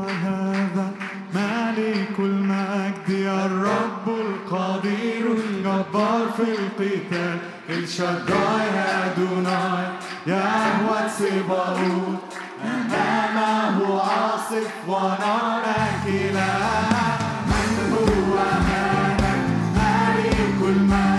في 6.45 6.51
القتال 6.51 7.37
الشداي 7.69 8.65
يا 8.75 9.13
دوناي 9.17 9.85
يا 10.27 10.43
هو 10.81 11.07
سباوت 11.17 12.19
أمامه 12.65 14.01
عاصف 14.01 14.71
ونار 14.87 15.61
أكلا 15.65 16.53
من 17.47 17.93
هو 17.93 18.37
هذا؟ 18.37 19.33
مالك 19.75 20.61
المجد 20.61 21.10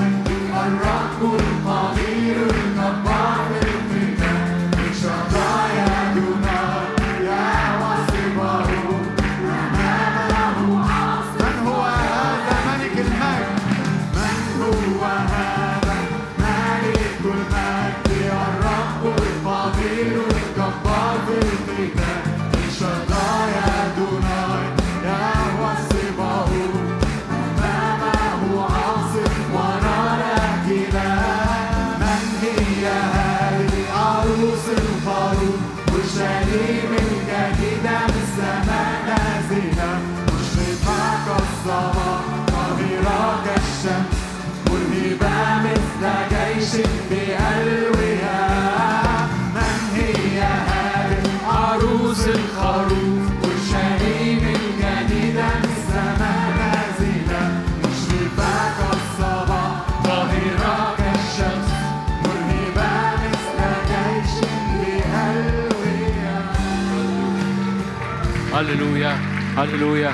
هللويا 68.72 69.12
هللويا 69.56 70.12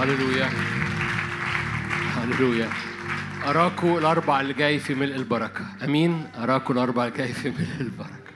هللويا 0.00 0.48
هللويا 2.16 2.68
أراكم 3.46 3.96
الأربع 3.96 4.40
اللي 4.40 4.52
جاي 4.52 4.78
في 4.78 4.94
ملء 4.94 5.16
البركة. 5.16 5.64
أمين. 5.84 6.26
أراكم 6.38 6.72
الأربع 6.72 7.06
اللي 7.06 7.18
جاي 7.18 7.32
في 7.32 7.48
ملء 7.50 7.80
البركة. 7.80 8.27